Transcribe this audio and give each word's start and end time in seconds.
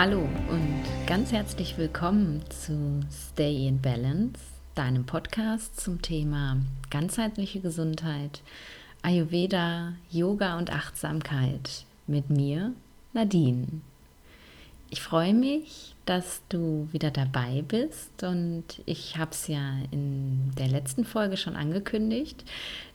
Hallo 0.00 0.28
und 0.48 0.84
ganz 1.08 1.32
herzlich 1.32 1.76
willkommen 1.76 2.44
zu 2.50 3.00
Stay 3.10 3.66
in 3.66 3.80
Balance, 3.80 4.38
deinem 4.76 5.04
Podcast 5.04 5.80
zum 5.80 6.00
Thema 6.00 6.58
ganzheitliche 6.88 7.58
Gesundheit, 7.58 8.42
Ayurveda, 9.02 9.94
Yoga 10.08 10.56
und 10.56 10.72
Achtsamkeit 10.72 11.84
mit 12.06 12.30
mir, 12.30 12.74
Nadine. 13.12 13.66
Ich 14.88 15.02
freue 15.02 15.34
mich, 15.34 15.96
dass 16.06 16.42
du 16.48 16.88
wieder 16.92 17.10
dabei 17.10 17.64
bist 17.66 18.22
und 18.22 18.64
ich 18.86 19.16
habe 19.18 19.32
es 19.32 19.48
ja 19.48 19.78
in 19.90 20.52
der 20.56 20.68
letzten 20.68 21.04
Folge 21.06 21.36
schon 21.36 21.56
angekündigt, 21.56 22.44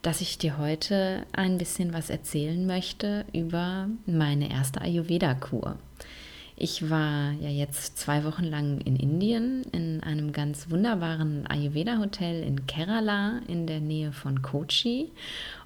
dass 0.03 0.21
ich 0.21 0.37
dir 0.37 0.57
heute 0.57 1.25
ein 1.33 1.57
bisschen 1.57 1.93
was 1.93 2.09
erzählen 2.09 2.65
möchte 2.65 3.25
über 3.33 3.89
meine 4.05 4.49
erste 4.49 4.79
Ayurveda-Kur. 4.79 5.75
Ich 6.55 6.89
war 6.89 7.31
ja 7.41 7.49
jetzt 7.49 7.97
zwei 7.97 8.23
Wochen 8.23 8.43
lang 8.43 8.79
in 8.81 8.95
Indien 8.95 9.63
in 9.71 10.03
einem 10.03 10.31
ganz 10.31 10.69
wunderbaren 10.69 11.47
Ayurveda-Hotel 11.47 12.43
in 12.43 12.67
Kerala 12.67 13.39
in 13.47 13.65
der 13.65 13.79
Nähe 13.79 14.11
von 14.11 14.43
Kochi. 14.43 15.11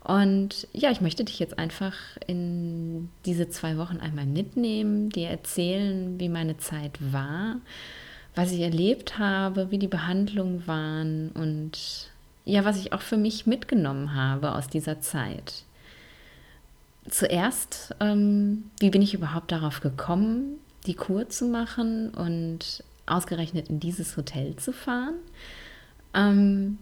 Und 0.04 0.68
ja, 0.72 0.90
ich 0.90 1.02
möchte 1.02 1.26
dich 1.26 1.40
jetzt 1.40 1.60
einfach 1.60 1.94
in 2.26 3.10
diese 3.26 3.50
zwei 3.50 3.78
Wochen 3.78 3.98
einmal 3.98 4.26
mitnehmen, 4.26 5.10
dir 5.10 5.28
erzählen, 5.28 6.18
wie 6.20 6.30
meine 6.30 6.58
Zeit 6.58 6.98
war, 7.12 7.58
was 8.34 8.54
ich 8.54 8.62
erlebt 8.62 9.20
habe, 9.20 9.72
wie 9.72 9.80
die 9.80 9.88
Behandlungen 9.88 10.66
waren 10.68 11.30
und 11.32 12.10
ja, 12.46 12.64
was 12.64 12.78
ich 12.78 12.94
auch 12.94 13.02
für 13.02 13.18
mich 13.18 13.46
mitgenommen 13.46 14.16
habe 14.16 14.56
aus 14.56 14.70
dieser 14.70 15.02
Zeit. 15.02 15.64
Zuerst, 17.10 17.94
ähm, 18.00 18.72
wie 18.80 18.90
bin 18.90 19.02
ich 19.02 19.14
überhaupt 19.14 19.52
darauf 19.52 19.82
gekommen, 19.82 20.60
die 20.86 20.96
Kur 20.96 21.30
zu 21.30 21.46
machen 21.46 22.10
und 22.10 22.84
ausgerechnet 23.06 23.70
in 23.70 23.80
dieses 23.80 24.16
Hotel 24.18 24.56
zu 24.56 24.72
fahren. 24.72 25.16
Ähm, 26.14 26.78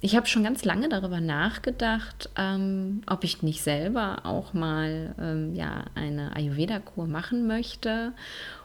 ich 0.00 0.14
habe 0.14 0.26
schon 0.26 0.44
ganz 0.44 0.64
lange 0.64 0.88
darüber 0.88 1.20
nachgedacht, 1.20 2.30
ähm, 2.36 3.02
ob 3.08 3.24
ich 3.24 3.42
nicht 3.42 3.62
selber 3.62 4.20
auch 4.24 4.52
mal 4.54 5.14
ähm, 5.20 5.54
ja, 5.54 5.84
eine 5.94 6.36
Ayurveda-Kur 6.36 7.06
machen 7.06 7.46
möchte. 7.46 8.12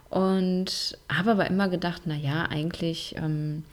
Und 0.10 0.96
habe 1.12 1.32
aber 1.32 1.48
immer 1.48 1.70
gedacht, 1.70 2.06
naja, 2.06 2.46
eigentlich 2.46 3.16
ähm, 3.18 3.64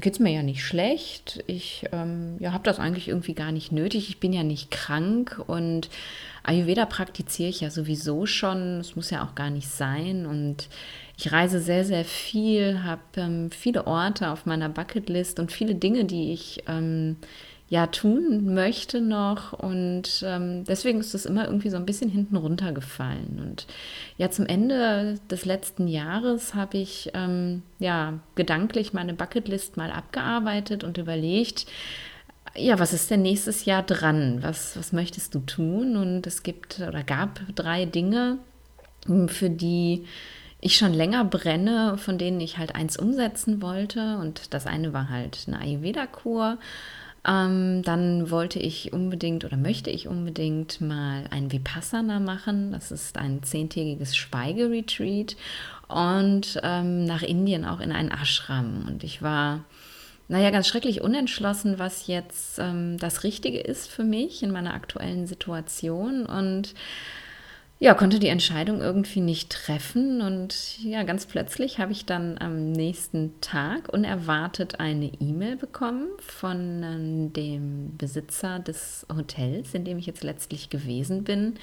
geht 0.00 0.14
es 0.14 0.18
mir 0.18 0.32
ja 0.32 0.42
nicht 0.42 0.64
schlecht. 0.64 1.44
Ich 1.46 1.86
ähm, 1.92 2.36
ja, 2.40 2.52
habe 2.52 2.64
das 2.64 2.80
eigentlich 2.80 3.06
irgendwie 3.06 3.34
gar 3.34 3.52
nicht 3.52 3.70
nötig. 3.70 4.08
Ich 4.08 4.18
bin 4.18 4.32
ja 4.32 4.42
nicht 4.42 4.72
krank 4.72 5.40
und 5.46 5.88
Ayurveda 6.44 6.84
praktiziere 6.84 7.48
ich 7.48 7.62
ja 7.62 7.70
sowieso 7.70 8.26
schon. 8.26 8.80
Es 8.80 8.96
muss 8.96 9.10
ja 9.10 9.24
auch 9.24 9.34
gar 9.34 9.50
nicht 9.50 9.68
sein. 9.68 10.26
Und 10.26 10.68
ich 11.16 11.32
reise 11.32 11.58
sehr, 11.58 11.84
sehr 11.84 12.04
viel, 12.04 12.82
habe 12.82 13.00
ähm, 13.16 13.50
viele 13.50 13.86
Orte 13.86 14.30
auf 14.30 14.46
meiner 14.46 14.68
Bucketlist 14.68 15.40
und 15.40 15.50
viele 15.50 15.74
Dinge, 15.74 16.04
die 16.04 16.32
ich 16.32 16.62
ähm, 16.68 17.16
ja 17.70 17.86
tun 17.86 18.52
möchte 18.52 19.00
noch. 19.00 19.54
Und 19.54 20.22
ähm, 20.26 20.64
deswegen 20.64 21.00
ist 21.00 21.14
das 21.14 21.24
immer 21.24 21.46
irgendwie 21.46 21.70
so 21.70 21.78
ein 21.78 21.86
bisschen 21.86 22.10
hinten 22.10 22.36
runtergefallen. 22.36 23.40
Und 23.42 23.66
ja, 24.18 24.30
zum 24.30 24.44
Ende 24.44 25.18
des 25.30 25.46
letzten 25.46 25.88
Jahres 25.88 26.54
habe 26.54 26.76
ich 26.76 27.10
ähm, 27.14 27.62
ja 27.78 28.20
gedanklich 28.34 28.92
meine 28.92 29.14
Bucketlist 29.14 29.78
mal 29.78 29.90
abgearbeitet 29.90 30.84
und 30.84 30.98
überlegt, 30.98 31.64
ja, 32.56 32.78
was 32.78 32.92
ist 32.92 33.10
denn 33.10 33.22
nächstes 33.22 33.64
Jahr 33.64 33.82
dran? 33.82 34.38
Was, 34.42 34.76
was 34.76 34.92
möchtest 34.92 35.34
du 35.34 35.40
tun? 35.40 35.96
Und 35.96 36.26
es 36.26 36.42
gibt 36.42 36.80
oder 36.80 37.02
gab 37.02 37.40
drei 37.54 37.84
Dinge, 37.84 38.38
hm, 39.06 39.28
für 39.28 39.50
die 39.50 40.04
ich 40.60 40.76
schon 40.76 40.94
länger 40.94 41.24
brenne, 41.24 41.98
von 41.98 42.16
denen 42.16 42.40
ich 42.40 42.56
halt 42.56 42.74
eins 42.74 42.96
umsetzen 42.96 43.60
wollte. 43.60 44.18
Und 44.18 44.54
das 44.54 44.66
eine 44.66 44.92
war 44.92 45.10
halt 45.10 45.44
eine 45.46 45.60
Ayurveda-Kur. 45.60 46.58
Ähm, 47.26 47.82
dann 47.82 48.30
wollte 48.30 48.58
ich 48.58 48.92
unbedingt 48.92 49.44
oder 49.44 49.56
möchte 49.56 49.90
ich 49.90 50.08
unbedingt 50.08 50.80
mal 50.80 51.24
ein 51.30 51.50
Vipassana 51.50 52.20
machen. 52.20 52.72
Das 52.72 52.92
ist 52.92 53.18
ein 53.18 53.42
zehntägiges 53.42 54.16
Schweigeretreat 54.16 55.36
und 55.88 56.60
ähm, 56.62 57.04
nach 57.04 57.22
Indien 57.22 57.64
auch 57.64 57.80
in 57.80 57.92
ein 57.92 58.10
Ashram. 58.10 58.86
Und 58.86 59.04
ich 59.04 59.22
war 59.22 59.64
naja, 60.28 60.50
ganz 60.50 60.66
schrecklich 60.68 61.02
unentschlossen, 61.02 61.78
was 61.78 62.06
jetzt 62.06 62.58
ähm, 62.58 62.98
das 62.98 63.24
Richtige 63.24 63.60
ist 63.60 63.90
für 63.90 64.04
mich 64.04 64.42
in 64.42 64.50
meiner 64.50 64.74
aktuellen 64.74 65.26
Situation. 65.26 66.24
Und 66.24 66.74
ja, 67.84 67.92
konnte 67.92 68.18
die 68.18 68.28
Entscheidung 68.28 68.80
irgendwie 68.80 69.20
nicht 69.20 69.50
treffen. 69.50 70.22
Und 70.22 70.82
ja, 70.82 71.02
ganz 71.02 71.26
plötzlich 71.26 71.78
habe 71.78 71.92
ich 71.92 72.06
dann 72.06 72.38
am 72.38 72.72
nächsten 72.72 73.38
Tag 73.42 73.92
unerwartet 73.92 74.80
eine 74.80 75.12
E-Mail 75.20 75.56
bekommen 75.56 76.06
von 76.18 76.82
äh, 76.82 77.28
dem 77.28 77.94
Besitzer 77.98 78.58
des 78.58 79.06
Hotels, 79.14 79.74
in 79.74 79.84
dem 79.84 79.98
ich 79.98 80.06
jetzt 80.06 80.24
letztlich 80.24 80.70
gewesen 80.70 81.24
bin, 81.24 81.56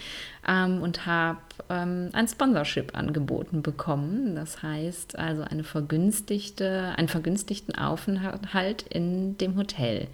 ähm, 0.47 0.83
und 0.83 1.07
habe 1.07 1.39
ähm, 1.71 2.09
ein 2.13 2.27
Sponsorship 2.27 2.95
angeboten 2.95 3.63
bekommen. 3.63 4.35
Das 4.35 4.61
heißt 4.61 5.17
also 5.17 5.41
eine 5.41 5.63
vergünstigte, 5.63 6.93
einen 6.97 7.07
vergünstigten 7.07 7.73
Aufenthalt 7.73 8.83
in 8.83 9.39
dem 9.39 9.57
Hotel. 9.57 10.07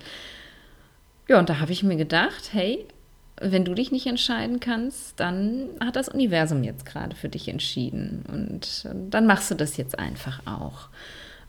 Ja, 1.28 1.38
und 1.38 1.50
da 1.50 1.59
habe 1.59 1.74
ich 1.74 1.84
mir 1.84 1.97
gedacht, 1.97 2.51
hey, 2.53 2.85
wenn 3.40 3.66
du 3.66 3.74
dich 3.74 3.92
nicht 3.92 4.08
entscheiden 4.08 4.59
kannst, 4.59 5.20
dann 5.20 5.70
hat 5.80 5.96
das 5.96 6.09
Universum 6.09 6.64
jetzt 6.64 6.86
gerade 6.86 7.16
für 7.16 7.30
dich 7.30 7.48
entschieden. 7.48 8.24
Und 8.31 8.88
dann 9.09 9.25
machst 9.28 9.52
du 9.52 9.56
das 9.56 9.78
jetzt 9.78 10.00
einfach 10.00 10.42
auch. 10.46 10.90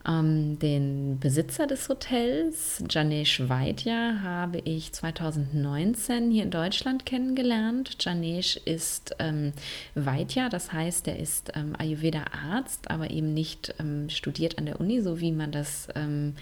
Ähm, 0.07 0.57
den 0.59 1.19
Besitzer 1.19 1.67
des 1.67 1.89
Hotels, 1.89 2.83
Janesh 2.89 3.49
Vaidya, 3.49 4.21
habe 4.23 4.59
ich 4.59 4.93
2019 4.93 6.31
hier 6.31 6.43
in 6.43 6.51
Deutschland 6.51 7.05
kennengelernt. 7.05 7.97
Janesh 7.99 8.57
ist 8.57 9.15
ähm, 9.19 9.51
Vaidya, 9.95 10.47
das 10.49 10.71
heißt, 10.71 11.07
er 11.07 11.19
ist 11.19 11.51
ähm, 11.55 11.75
Ayurveda-Arzt, 11.77 12.89
aber 12.89 13.09
eben 13.11 13.33
nicht 13.33 13.75
ähm, 13.79 14.09
studiert 14.09 14.57
an 14.57 14.67
der 14.67 14.79
Uni, 14.79 15.01
so 15.01 15.19
wie 15.19 15.33
man 15.33 15.51
das 15.51 15.89
ähm, 15.95 16.35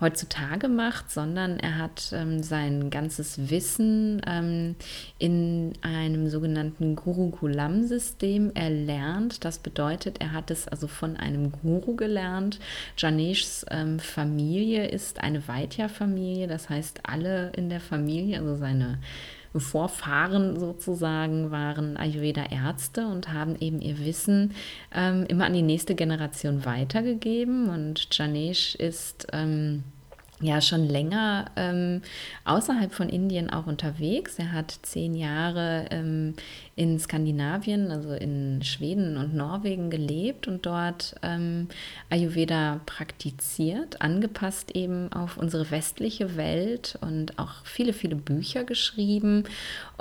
heutzutage 0.00 0.68
macht, 0.68 1.10
sondern 1.10 1.58
er 1.58 1.78
hat 1.78 2.12
ähm, 2.12 2.42
sein 2.42 2.90
ganzes 2.90 3.50
Wissen 3.50 4.20
ähm, 4.26 4.76
in 5.18 5.72
einem 5.82 6.28
sogenannten 6.28 6.96
Gurukulam-System 6.96 8.52
erlernt. 8.54 9.44
Das 9.44 9.58
bedeutet, 9.58 10.20
er 10.20 10.32
hat 10.32 10.50
es 10.50 10.68
also 10.68 10.86
von 10.88 11.16
einem 11.16 11.52
Guru 11.52 11.96
gelernt. 11.96 12.58
Janeshs 12.96 13.64
ähm, 13.70 13.98
Familie 13.98 14.88
ist 14.88 15.20
eine 15.20 15.46
Vaidya-Familie, 15.46 16.48
das 16.48 16.68
heißt, 16.68 17.00
alle 17.04 17.50
in 17.56 17.68
der 17.68 17.80
Familie, 17.80 18.38
also 18.40 18.56
seine 18.56 18.98
Vorfahren 19.60 20.58
sozusagen 20.58 21.50
waren 21.50 21.96
Ayurveda-Ärzte 21.96 23.06
und 23.06 23.32
haben 23.32 23.56
eben 23.60 23.80
ihr 23.80 23.98
Wissen 24.04 24.52
ähm, 24.92 25.24
immer 25.28 25.44
an 25.46 25.54
die 25.54 25.62
nächste 25.62 25.94
Generation 25.94 26.64
weitergegeben. 26.64 27.68
Und 27.68 28.08
Janesh 28.10 28.74
ist 28.74 29.26
ähm, 29.32 29.84
ja 30.40 30.60
schon 30.60 30.84
länger 30.84 31.46
ähm, 31.56 32.02
außerhalb 32.44 32.92
von 32.92 33.08
Indien 33.08 33.50
auch 33.50 33.66
unterwegs. 33.66 34.38
Er 34.38 34.52
hat 34.52 34.78
zehn 34.82 35.14
Jahre 35.14 35.86
ähm, 35.90 36.34
in 36.76 36.98
Skandinavien, 36.98 37.90
also 37.90 38.12
in 38.12 38.60
Schweden 38.62 39.16
und 39.16 39.34
Norwegen 39.34 39.90
gelebt 39.90 40.48
und 40.48 40.66
dort 40.66 41.14
ähm, 41.22 41.68
Ayurveda 42.10 42.80
praktiziert, 42.84 44.02
angepasst 44.02 44.72
eben 44.74 45.12
auf 45.12 45.36
unsere 45.36 45.70
westliche 45.70 46.36
Welt 46.36 46.98
und 47.00 47.38
auch 47.38 47.64
viele, 47.64 47.92
viele 47.92 48.16
Bücher 48.16 48.64
geschrieben. 48.64 49.44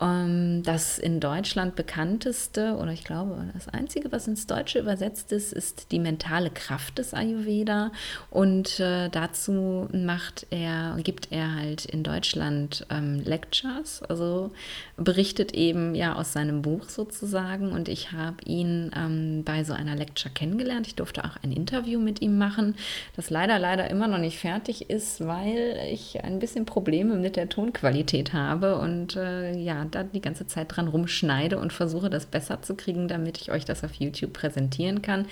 Ähm, 0.01 0.63
das 0.63 0.97
in 0.97 1.19
Deutschland 1.19 1.75
bekannteste 1.75 2.75
oder 2.77 2.91
ich 2.91 3.03
glaube 3.03 3.51
das 3.53 3.67
einzige, 3.69 4.11
was 4.11 4.27
ins 4.27 4.47
Deutsche 4.47 4.79
übersetzt 4.79 5.31
ist, 5.31 5.53
ist 5.53 5.91
die 5.91 5.99
mentale 5.99 6.49
Kraft 6.49 6.97
des 6.97 7.13
Ayurveda 7.13 7.91
und 8.31 8.79
äh, 8.79 9.09
dazu 9.09 9.87
macht 9.93 10.22
er, 10.49 10.97
gibt 11.03 11.31
er 11.31 11.55
halt 11.55 11.85
in 11.85 12.03
Deutschland 12.03 12.85
ähm, 12.89 13.21
Lectures, 13.23 14.01
also 14.03 14.51
berichtet 14.97 15.53
eben 15.53 15.95
ja 15.95 16.15
aus 16.15 16.33
seinem 16.33 16.61
Buch 16.61 16.89
sozusagen 16.89 17.71
und 17.71 17.89
ich 17.89 18.11
habe 18.11 18.37
ihn 18.45 18.91
ähm, 18.95 19.43
bei 19.43 19.63
so 19.63 19.73
einer 19.73 19.95
Lecture 19.95 20.33
kennengelernt. 20.33 20.87
Ich 20.87 20.95
durfte 20.95 21.23
auch 21.23 21.37
ein 21.43 21.51
Interview 21.51 21.99
mit 21.99 22.21
ihm 22.21 22.37
machen, 22.37 22.75
das 23.15 23.29
leider, 23.29 23.59
leider 23.59 23.89
immer 23.89 24.07
noch 24.07 24.17
nicht 24.17 24.39
fertig 24.39 24.89
ist, 24.89 25.25
weil 25.25 25.79
ich 25.91 26.23
ein 26.23 26.39
bisschen 26.39 26.65
Probleme 26.65 27.15
mit 27.15 27.35
der 27.35 27.49
Tonqualität 27.49 28.33
habe 28.33 28.77
und 28.77 29.15
äh, 29.15 29.55
ja, 29.57 29.85
da 29.89 30.03
die 30.03 30.21
ganze 30.21 30.47
Zeit 30.47 30.75
dran 30.75 30.87
rumschneide 30.87 31.57
und 31.57 31.73
versuche, 31.73 32.09
das 32.09 32.25
besser 32.25 32.61
zu 32.61 32.75
kriegen, 32.75 33.07
damit 33.07 33.39
ich 33.39 33.51
euch 33.51 33.65
das 33.65 33.83
auf 33.83 33.93
YouTube 33.93 34.33
präsentieren 34.33 35.01
kann. 35.01 35.25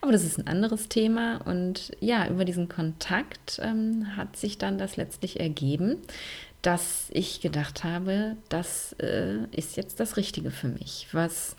Aber 0.00 0.12
das 0.12 0.24
ist 0.24 0.38
ein 0.38 0.46
anderes 0.46 0.88
Thema 0.88 1.40
und 1.44 1.92
ja, 2.00 2.28
über 2.28 2.44
diesen 2.44 2.68
Kontakt 2.68 3.60
ähm, 3.62 4.16
hat 4.16 4.35
sich 4.40 4.58
dann 4.58 4.78
das 4.78 4.96
letztlich 4.96 5.40
ergeben, 5.40 5.98
dass 6.62 7.06
ich 7.10 7.40
gedacht 7.40 7.84
habe, 7.84 8.36
das 8.48 8.94
äh, 8.94 9.38
ist 9.52 9.76
jetzt 9.76 10.00
das 10.00 10.16
Richtige 10.16 10.50
für 10.50 10.68
mich. 10.68 11.08
Was 11.12 11.56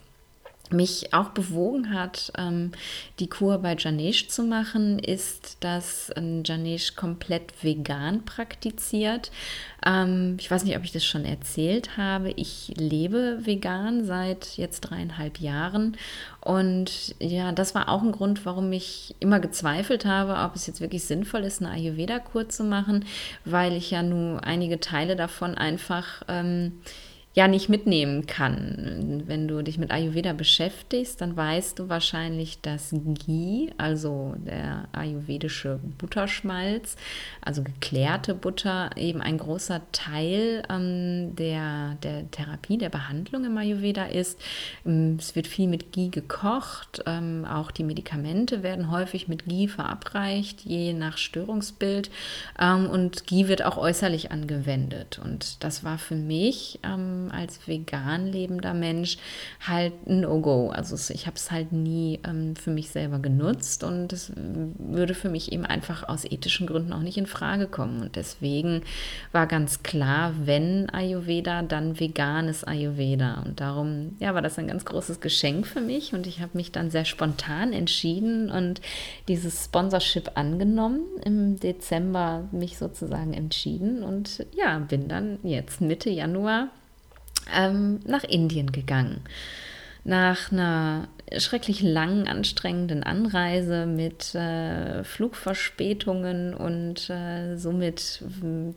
mich 0.71 1.13
auch 1.13 1.29
bewogen 1.29 1.93
hat, 1.93 2.31
ähm, 2.37 2.71
die 3.19 3.27
Kur 3.27 3.59
bei 3.59 3.75
Janesh 3.75 4.27
zu 4.27 4.43
machen, 4.43 4.99
ist, 4.99 5.57
dass 5.61 6.11
ähm, 6.15 6.43
Janesh 6.45 6.95
komplett 6.95 7.63
vegan 7.63 8.25
praktiziert. 8.25 9.31
Ähm, 9.85 10.37
ich 10.39 10.49
weiß 10.49 10.63
nicht, 10.63 10.75
ob 10.77 10.83
ich 10.83 10.91
das 10.91 11.05
schon 11.05 11.25
erzählt 11.25 11.97
habe. 11.97 12.31
Ich 12.31 12.73
lebe 12.75 13.39
vegan 13.45 14.05
seit 14.05 14.57
jetzt 14.57 14.81
dreieinhalb 14.81 15.39
Jahren. 15.39 15.97
Und 16.41 17.15
ja, 17.19 17.51
das 17.51 17.75
war 17.75 17.89
auch 17.89 18.01
ein 18.01 18.11
Grund, 18.11 18.45
warum 18.45 18.71
ich 18.71 19.15
immer 19.19 19.39
gezweifelt 19.39 20.05
habe, 20.05 20.37
ob 20.45 20.55
es 20.55 20.67
jetzt 20.67 20.81
wirklich 20.81 21.03
sinnvoll 21.03 21.43
ist, 21.43 21.61
eine 21.61 21.71
Ayurveda-Kur 21.71 22.49
zu 22.49 22.63
machen, 22.63 23.05
weil 23.45 23.73
ich 23.73 23.91
ja 23.91 24.01
nur 24.03 24.43
einige 24.43 24.79
Teile 24.79 25.15
davon 25.15 25.55
einfach 25.55 26.23
ähm, 26.27 26.73
ja 27.38 27.48
nicht 27.48 27.69
mitnehmen 27.69 28.25
kann. 28.25 29.22
Wenn 29.28 29.48
du 29.48 29.62
dich 29.62 29.78
mit 29.78 29.92
Ayurveda 29.92 30.34
beschäftigst, 30.34 31.22
dann 31.22 31.38
weißt 31.38 31.78
du 31.78 31.88
wahrscheinlich, 31.88 32.62
dass 32.62 32.89
Ghee, 32.92 33.69
also 33.78 34.34
der 34.39 34.88
ayurvedische 34.92 35.80
Butterschmalz, 36.00 36.95
also 37.42 37.62
geklärte 37.62 38.34
Butter, 38.34 38.89
eben 38.95 39.22
ein 39.22 39.38
großer 39.38 39.84
Teil 39.92 40.63
ähm, 40.68 41.36
der, 41.36 41.98
der 42.01 42.31
Therapie, 42.31 42.80
der 42.80 42.89
Behandlung 42.89 43.45
im 43.45 43.56
Ayurveda 43.56 44.06
ist. 44.06 44.42
Ähm, 44.84 45.18
es 45.19 45.36
wird 45.36 45.45
viel 45.45 45.68
mit 45.68 45.92
Ghee 45.94 46.10
gekocht, 46.10 47.04
ähm, 47.06 47.45
auch 47.45 47.69
die 47.69 47.84
Medikamente 47.84 48.63
werden 48.63 48.89
häufig 48.89 49.28
mit 49.28 49.45
Ghee 49.45 49.68
verabreicht, 49.68 50.62
je 50.62 50.92
nach 50.92 51.19
Störungsbild. 51.19 52.10
Ähm, 52.60 52.89
und 52.89 53.28
Ghee 53.28 53.48
wird 53.48 53.63
auch 53.63 53.78
äußerlich 53.78 54.31
angewendet. 54.31 55.22
Und 55.24 55.63
das 55.63 55.84
war 55.84 56.00
für 56.00 56.16
mich 56.16 56.80
ähm, 56.81 57.26
als 57.31 57.68
vegan 57.68 58.27
lebender 58.27 58.74
Mensch 58.74 59.18
halt 59.65 59.94
ein 60.07 60.21
No-Go. 60.21 60.69
Also 60.69 60.95
ich 61.13 61.25
habe 61.25 61.35
es 61.35 61.51
halt 61.51 61.71
nie 61.71 62.19
ähm, 62.25 62.56
für 62.56 62.71
mich 62.71 62.89
selber 62.89 63.19
genutzt 63.19 63.83
und 63.83 64.13
es 64.13 64.31
würde 64.35 65.13
für 65.13 65.29
mich 65.29 65.51
eben 65.51 65.65
einfach 65.65 66.07
aus 66.07 66.25
ethischen 66.25 66.68
Gründen 66.68 66.94
auch 66.94 67.01
nicht 67.01 67.18
in 67.18 67.27
Frage 67.27 67.68
kommen. 67.68 68.01
Und 68.01 68.15
deswegen 68.15 68.81
war 69.31 69.47
ganz 69.47 69.83
klar, 69.83 70.33
wenn 70.44 70.89
Ayurveda, 70.89 71.62
dann 71.62 72.00
veganes 72.00 72.63
Ayurveda. 72.63 73.44
Und 73.45 73.59
darum, 73.59 74.15
ja, 74.19 74.33
war 74.33 74.41
das 74.41 74.57
ein 74.59 74.68
ganz 74.68 74.85
großes 74.85 75.19
Geschenk 75.19 75.68
für 75.68 75.81
mich 75.81 76.13
und 76.13 76.27
ich 76.27 76.41
habe 76.41 76.51
mich 76.57 76.71
dann 76.71 76.89
sehr 76.89 77.06
spontan 77.06 77.74
entschieden 77.74 78.50
und 78.50 78.81
dieses 79.27 79.65
Sponsorship 79.65 80.31
angenommen, 80.35 81.01
im 81.24 81.59
Dezember 81.59 82.47
mich 82.51 82.77
sozusagen 82.77 83.33
entschieden 83.33 84.03
und 84.03 84.45
ja, 84.56 84.79
bin 84.79 85.07
dann 85.07 85.39
jetzt 85.44 85.81
Mitte 85.81 86.09
Januar 86.09 86.69
ähm, 87.55 87.99
nach 88.05 88.23
Indien 88.23 88.71
gegangen. 88.71 89.21
Nach 90.03 90.51
einer 90.51 91.09
schrecklich 91.38 91.81
langen, 91.81 92.27
anstrengenden 92.27 93.03
Anreise 93.03 93.85
mit 93.85 94.33
äh, 94.35 95.03
Flugverspätungen 95.03 96.53
und 96.53 97.09
äh, 97.09 97.57
somit 97.57 98.23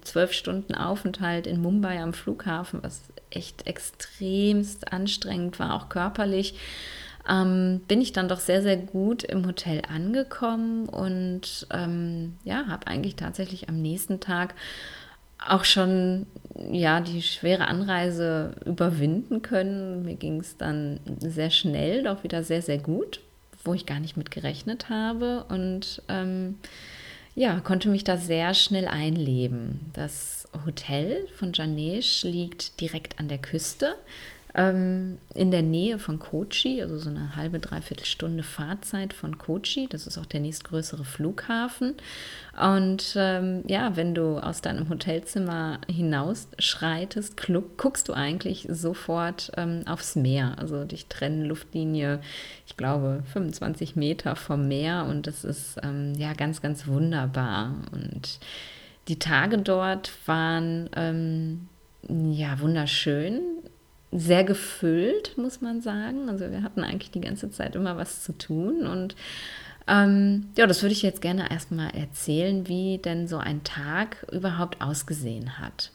zwölf 0.03 0.33
Stunden 0.33 0.75
Aufenthalt 0.75 1.47
in 1.47 1.63
Mumbai 1.63 2.03
am 2.03 2.13
Flughafen, 2.13 2.83
was 2.83 3.03
echt 3.31 3.69
extremst 3.69 4.93
anstrengend 4.93 5.61
war, 5.61 5.75
auch 5.75 5.89
körperlich, 5.89 6.55
ähm, 7.29 7.83
bin 7.87 8.01
ich 8.01 8.13
dann 8.13 8.29
doch 8.29 8.41
sehr, 8.41 8.63
sehr 8.63 8.77
gut 8.77 9.23
im 9.23 9.47
Hotel 9.47 9.83
angekommen 9.89 10.89
und 10.89 11.67
ähm, 11.71 12.37
ja, 12.45 12.67
habe 12.67 12.89
eigentlich 12.89 13.15
tatsächlich 13.15 13.69
am 13.69 13.81
nächsten 13.81 14.19
Tag 14.21 14.55
auch 15.47 15.65
schon 15.65 16.27
ja 16.71 17.01
die 17.01 17.23
schwere 17.23 17.69
Anreise 17.69 18.55
überwinden 18.65 19.43
können. 19.43 20.05
Mir 20.05 20.17
ging 20.17 20.41
es 20.41 20.57
dann 20.57 21.01
sehr 21.21 21.51
schnell, 21.51 22.03
doch 22.03 22.23
wieder 22.23 22.43
sehr, 22.43 22.63
sehr 22.63 22.79
gut, 22.79 23.21
wo 23.65 23.75
ich 23.75 23.87
gar 23.87 24.01
nicht 24.01 24.17
mit 24.17 24.31
gerechnet 24.31 24.89
habe 24.89 25.45
und 25.49 26.03
ähm, 26.09 26.59
ja, 27.35 27.61
konnte 27.61 27.89
mich 27.89 28.05
da 28.05 28.17
sehr 28.17 28.55
schnell 28.55 28.89
einleben. 28.89 29.91
Das 29.93 30.49
Hotel 30.67 31.27
von 31.37 31.53
Janesh 31.53 32.25
liegt 32.25 32.81
direkt 32.81 33.19
an 33.19 33.29
der 33.29 33.39
Küste 33.39 33.95
ähm, 34.55 35.19
in 35.35 35.51
der 35.51 35.63
Nähe 35.63 35.99
von 35.99 36.19
Kochi, 36.19 36.83
also 36.83 36.99
so 36.99 37.09
eine 37.09 37.37
halbe, 37.37 37.61
dreiviertel 37.61 38.05
Stunde 38.05 38.43
Fahrzeit 38.43 39.13
von 39.13 39.39
Kochi. 39.39 39.87
Das 39.89 40.07
ist 40.07 40.19
auch 40.19 40.27
der 40.27 40.41
nächstgrößere 40.41 41.05
Flughafen. 41.05 41.95
Und 42.61 43.15
ähm, 43.17 43.63
ja, 43.67 43.97
wenn 43.97 44.15
du 44.15 44.39
aus 44.39 44.61
deinem 44.61 44.89
Hotelzimmer 44.89 45.81
hinaus 45.89 46.49
schreitest, 46.59 47.41
guckst 47.77 48.09
du 48.09 48.13
eigentlich 48.13 48.67
sofort 48.69 49.53
ähm, 49.57 49.83
aufs 49.87 50.17
Meer. 50.17 50.55
Also 50.59 50.85
dich 50.85 51.07
trennen 51.07 51.45
Luftlinie, 51.45 52.21
ich 52.67 52.77
glaube, 52.77 53.23
25 53.33 53.95
Meter 53.95 54.35
vom 54.35 54.67
Meer. 54.67 55.07
Und 55.09 55.27
das 55.27 55.45
ist 55.45 55.77
ähm, 55.83 56.15
ja 56.17 56.33
ganz, 56.33 56.61
ganz 56.61 56.87
wunderbar. 56.89 57.75
Und 57.93 58.41
die 59.07 59.19
Tage 59.19 59.59
dort 59.59 60.13
waren 60.27 60.91
ähm, 60.97 61.69
ja 62.09 62.59
wunderschön 62.61 63.41
sehr 64.13 64.45
gefüllt, 64.45 65.37
muss 65.37 65.61
man 65.61 65.81
sagen. 65.81 66.29
Also 66.29 66.51
wir 66.51 66.63
hatten 66.63 66.83
eigentlich 66.83 67.11
die 67.11 67.21
ganze 67.21 67.51
Zeit 67.51 67.77
immer 67.77 67.97
was 67.97 68.25
zu 68.25 68.37
tun 68.37 68.87
und 68.87 69.15
ähm, 69.89 70.51
ja, 70.57 70.67
das 70.67 70.83
würde 70.83 70.93
ich 70.93 71.03
jetzt 71.03 71.23
gerne 71.23 71.51
erstmal 71.51 71.91
erzählen, 71.91 72.69
wie 72.69 72.99
denn 72.99 73.27
so 73.27 73.39
ein 73.39 73.65
Tag 73.65 74.25
überhaupt 74.31 74.81
ausgesehen 74.81 75.59
hat. 75.59 75.91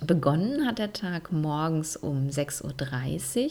Begonnen 0.00 0.66
hat 0.66 0.78
der 0.78 0.92
Tag 0.92 1.32
morgens 1.32 1.96
um 1.96 2.28
6.30 2.28 3.44
Uhr 3.44 3.50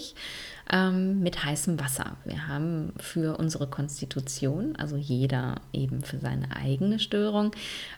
ähm, 0.72 1.19
mit 1.22 1.44
heißem 1.44 1.80
Wasser. 1.80 2.18
Wir 2.25 2.48
haben 2.48 2.94
für 2.98 3.38
unsere 3.38 3.68
Konstitution, 3.68 4.75
also 4.78 4.96
jeder 4.96 5.56
eben 5.74 6.02
für 6.02 6.19
seine 6.19 6.56
eigene 6.56 7.00
Störung, 7.00 7.52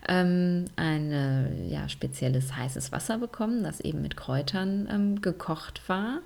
ähm, 0.07 0.65
ein 0.75 1.69
ja, 1.69 1.89
spezielles 1.89 2.55
heißes 2.55 2.91
Wasser 2.91 3.17
bekommen, 3.17 3.63
das 3.63 3.79
eben 3.79 4.01
mit 4.01 4.17
Kräutern 4.17 4.87
ähm, 4.91 5.21
gekocht 5.21 5.81
war. 5.87 6.19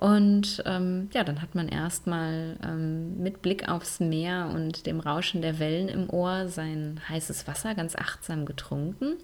Und 0.00 0.62
ähm, 0.64 1.10
ja, 1.12 1.24
dann 1.24 1.42
hat 1.42 1.54
man 1.54 1.68
erstmal 1.68 2.56
ähm, 2.64 3.22
mit 3.22 3.42
Blick 3.42 3.68
aufs 3.68 4.00
Meer 4.00 4.50
und 4.54 4.86
dem 4.86 4.98
Rauschen 4.98 5.42
der 5.42 5.58
Wellen 5.58 5.90
im 5.90 6.08
Ohr 6.08 6.48
sein 6.48 6.98
heißes 7.06 7.46
Wasser 7.46 7.74
ganz 7.74 7.94
achtsam 7.96 8.46
getrunken. 8.46 9.18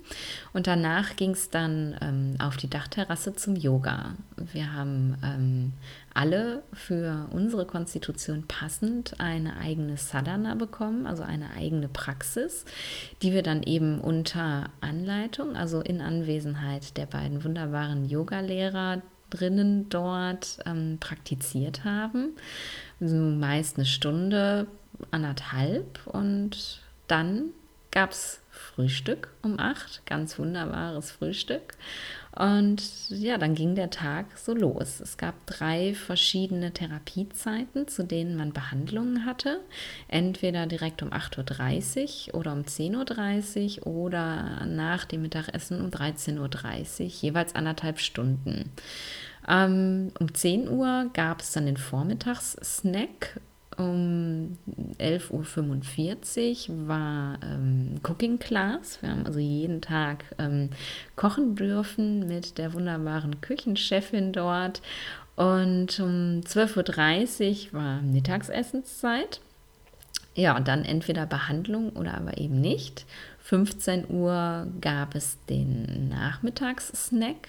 Und 0.52 0.66
danach 0.66 1.16
ging 1.16 1.30
es 1.30 1.48
dann 1.48 1.96
ähm, 2.02 2.36
auf 2.40 2.58
die 2.58 2.68
Dachterrasse 2.68 3.34
zum 3.34 3.56
Yoga. 3.56 4.16
Wir 4.36 4.74
haben 4.74 5.16
ähm, 5.24 5.72
alle 6.12 6.62
für 6.74 7.26
unsere 7.32 7.64
Konstitution 7.64 8.44
passend 8.46 9.18
eine 9.18 9.56
eigene 9.56 9.96
Sadhana 9.96 10.56
bekommen, 10.56 11.06
also 11.06 11.22
eine 11.22 11.52
eigene 11.56 11.88
Praxis, 11.88 12.66
die 13.22 13.32
wir 13.32 13.42
dann 13.42 13.62
eben 13.62 13.98
unter 13.98 14.68
Anleitung, 14.82 15.56
also 15.56 15.80
in 15.80 16.02
Anwesenheit 16.02 16.98
der 16.98 17.06
beiden 17.06 17.44
wunderbaren 17.44 18.04
Yogalehrer, 18.04 19.00
drinnen 19.30 19.88
dort 19.88 20.58
ähm, 20.66 20.98
praktiziert 21.00 21.84
haben. 21.84 22.36
Also 23.00 23.16
meist 23.16 23.76
eine 23.76 23.86
Stunde, 23.86 24.66
anderthalb 25.10 26.06
und 26.06 26.80
dann 27.06 27.50
gab 27.90 28.10
es 28.10 28.40
Frühstück 28.50 29.28
um 29.42 29.58
acht, 29.58 30.04
ganz 30.06 30.38
wunderbares 30.38 31.10
Frühstück. 31.10 31.74
Und 32.36 32.82
ja, 33.08 33.38
dann 33.38 33.54
ging 33.54 33.74
der 33.74 33.88
Tag 33.88 34.26
so 34.36 34.52
los. 34.52 35.00
Es 35.00 35.16
gab 35.16 35.34
drei 35.46 35.94
verschiedene 35.94 36.70
Therapiezeiten, 36.70 37.88
zu 37.88 38.04
denen 38.04 38.36
man 38.36 38.52
Behandlungen 38.52 39.24
hatte. 39.24 39.60
Entweder 40.06 40.66
direkt 40.66 41.02
um 41.02 41.10
8.30 41.10 42.28
Uhr 42.28 42.40
oder 42.40 42.52
um 42.52 42.60
10.30 42.60 43.80
Uhr 43.80 43.86
oder 43.86 44.66
nach 44.66 45.06
dem 45.06 45.22
Mittagessen 45.22 45.80
um 45.80 45.90
13.30 45.90 47.00
Uhr, 47.00 47.06
jeweils 47.06 47.54
anderthalb 47.54 47.98
Stunden. 48.00 48.70
Ähm, 49.48 50.12
um 50.20 50.34
10 50.34 50.68
Uhr 50.68 51.10
gab 51.14 51.40
es 51.40 51.52
dann 51.52 51.64
den 51.64 51.78
Vormittagssnack 51.78 53.40
um 53.78 54.56
11.45 54.98 56.70
Uhr 56.70 56.88
war 56.88 57.38
ähm, 57.42 57.96
Cooking 58.02 58.38
Class. 58.38 59.02
Wir 59.02 59.10
haben 59.10 59.26
also 59.26 59.38
jeden 59.38 59.80
Tag 59.80 60.24
ähm, 60.38 60.70
kochen 61.14 61.56
dürfen 61.56 62.26
mit 62.26 62.58
der 62.58 62.72
wunderbaren 62.72 63.40
Küchenchefin 63.40 64.32
dort. 64.32 64.82
Und 65.36 66.00
um 66.00 66.40
12.30 66.40 67.66
Uhr 67.66 67.80
war 67.80 68.02
Mittagsessenszeit. 68.02 69.40
Ja, 70.34 70.56
und 70.56 70.68
dann 70.68 70.84
entweder 70.84 71.26
Behandlung 71.26 71.90
oder 71.90 72.14
aber 72.14 72.38
eben 72.38 72.60
nicht. 72.60 73.06
15 73.46 74.10
Uhr 74.10 74.66
gab 74.80 75.14
es 75.14 75.38
den 75.48 76.08
Nachmittagssnack 76.08 77.46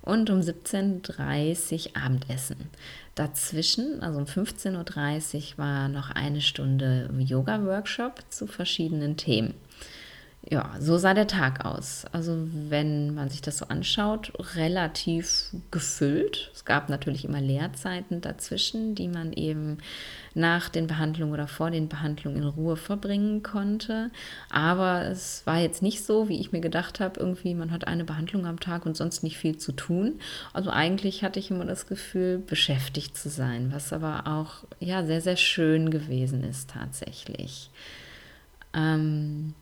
und 0.00 0.30
um 0.30 0.38
17.30 0.38 1.88
Uhr 1.88 1.96
Abendessen. 2.00 2.70
Dazwischen, 3.16 4.00
also 4.00 4.20
um 4.20 4.26
15.30 4.26 5.34
Uhr, 5.34 5.58
war 5.58 5.88
noch 5.88 6.12
eine 6.12 6.40
Stunde 6.40 7.10
Yoga-Workshop 7.18 8.22
zu 8.28 8.46
verschiedenen 8.46 9.16
Themen. 9.16 9.54
Ja, 10.48 10.74
so 10.80 10.96
sah 10.96 11.12
der 11.12 11.26
Tag 11.26 11.66
aus. 11.66 12.06
Also 12.12 12.48
wenn 12.50 13.14
man 13.14 13.28
sich 13.28 13.42
das 13.42 13.58
so 13.58 13.66
anschaut, 13.66 14.32
relativ 14.56 15.50
gefüllt. 15.70 16.50
Es 16.54 16.64
gab 16.64 16.88
natürlich 16.88 17.26
immer 17.26 17.42
Leerzeiten 17.42 18.22
dazwischen, 18.22 18.94
die 18.94 19.08
man 19.08 19.34
eben 19.34 19.78
nach 20.32 20.70
den 20.70 20.86
Behandlungen 20.86 21.34
oder 21.34 21.46
vor 21.46 21.70
den 21.70 21.90
Behandlungen 21.90 22.38
in 22.38 22.48
Ruhe 22.48 22.76
verbringen 22.76 23.42
konnte. 23.42 24.10
Aber 24.48 25.04
es 25.04 25.42
war 25.44 25.58
jetzt 25.58 25.82
nicht 25.82 26.06
so, 26.06 26.30
wie 26.30 26.40
ich 26.40 26.52
mir 26.52 26.60
gedacht 26.60 27.00
habe, 27.00 27.20
irgendwie 27.20 27.54
man 27.54 27.70
hat 27.70 27.86
eine 27.86 28.04
Behandlung 28.04 28.46
am 28.46 28.60
Tag 28.60 28.86
und 28.86 28.96
sonst 28.96 29.22
nicht 29.22 29.36
viel 29.36 29.58
zu 29.58 29.72
tun. 29.72 30.20
Also 30.54 30.70
eigentlich 30.70 31.22
hatte 31.22 31.38
ich 31.38 31.50
immer 31.50 31.66
das 31.66 31.86
Gefühl, 31.86 32.38
beschäftigt 32.38 33.14
zu 33.14 33.28
sein, 33.28 33.72
was 33.74 33.92
aber 33.92 34.26
auch 34.26 34.64
ja 34.78 35.04
sehr, 35.04 35.20
sehr 35.20 35.36
schön 35.36 35.90
gewesen 35.90 36.42
ist 36.44 36.70
tatsächlich. 36.70 37.68
Ähm, 38.72 39.52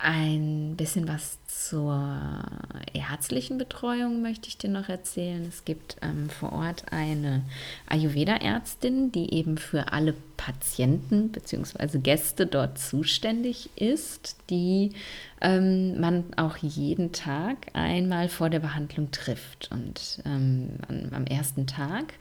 ein 0.00 0.74
bisschen 0.76 1.08
was 1.08 1.38
zur 1.48 2.44
ärztlichen 2.92 3.58
Betreuung 3.58 4.22
möchte 4.22 4.48
ich 4.48 4.56
dir 4.56 4.70
noch 4.70 4.88
erzählen. 4.88 5.44
Es 5.48 5.64
gibt 5.64 5.96
ähm, 6.02 6.30
vor 6.30 6.52
Ort 6.52 6.84
eine 6.92 7.42
Ayurveda-Ärztin, 7.86 9.10
die 9.10 9.34
eben 9.34 9.58
für 9.58 9.92
alle 9.92 10.14
Patienten 10.36 11.30
bzw. 11.30 11.98
Gäste 11.98 12.46
dort 12.46 12.78
zuständig 12.78 13.70
ist, 13.74 14.36
die 14.50 14.92
ähm, 15.40 16.00
man 16.00 16.24
auch 16.36 16.56
jeden 16.58 17.12
Tag 17.12 17.56
einmal 17.72 18.28
vor 18.28 18.50
der 18.50 18.60
Behandlung 18.60 19.10
trifft. 19.10 19.70
Und 19.72 20.22
ähm, 20.24 20.70
am 21.10 21.26
ersten 21.26 21.66
Tag 21.66 22.14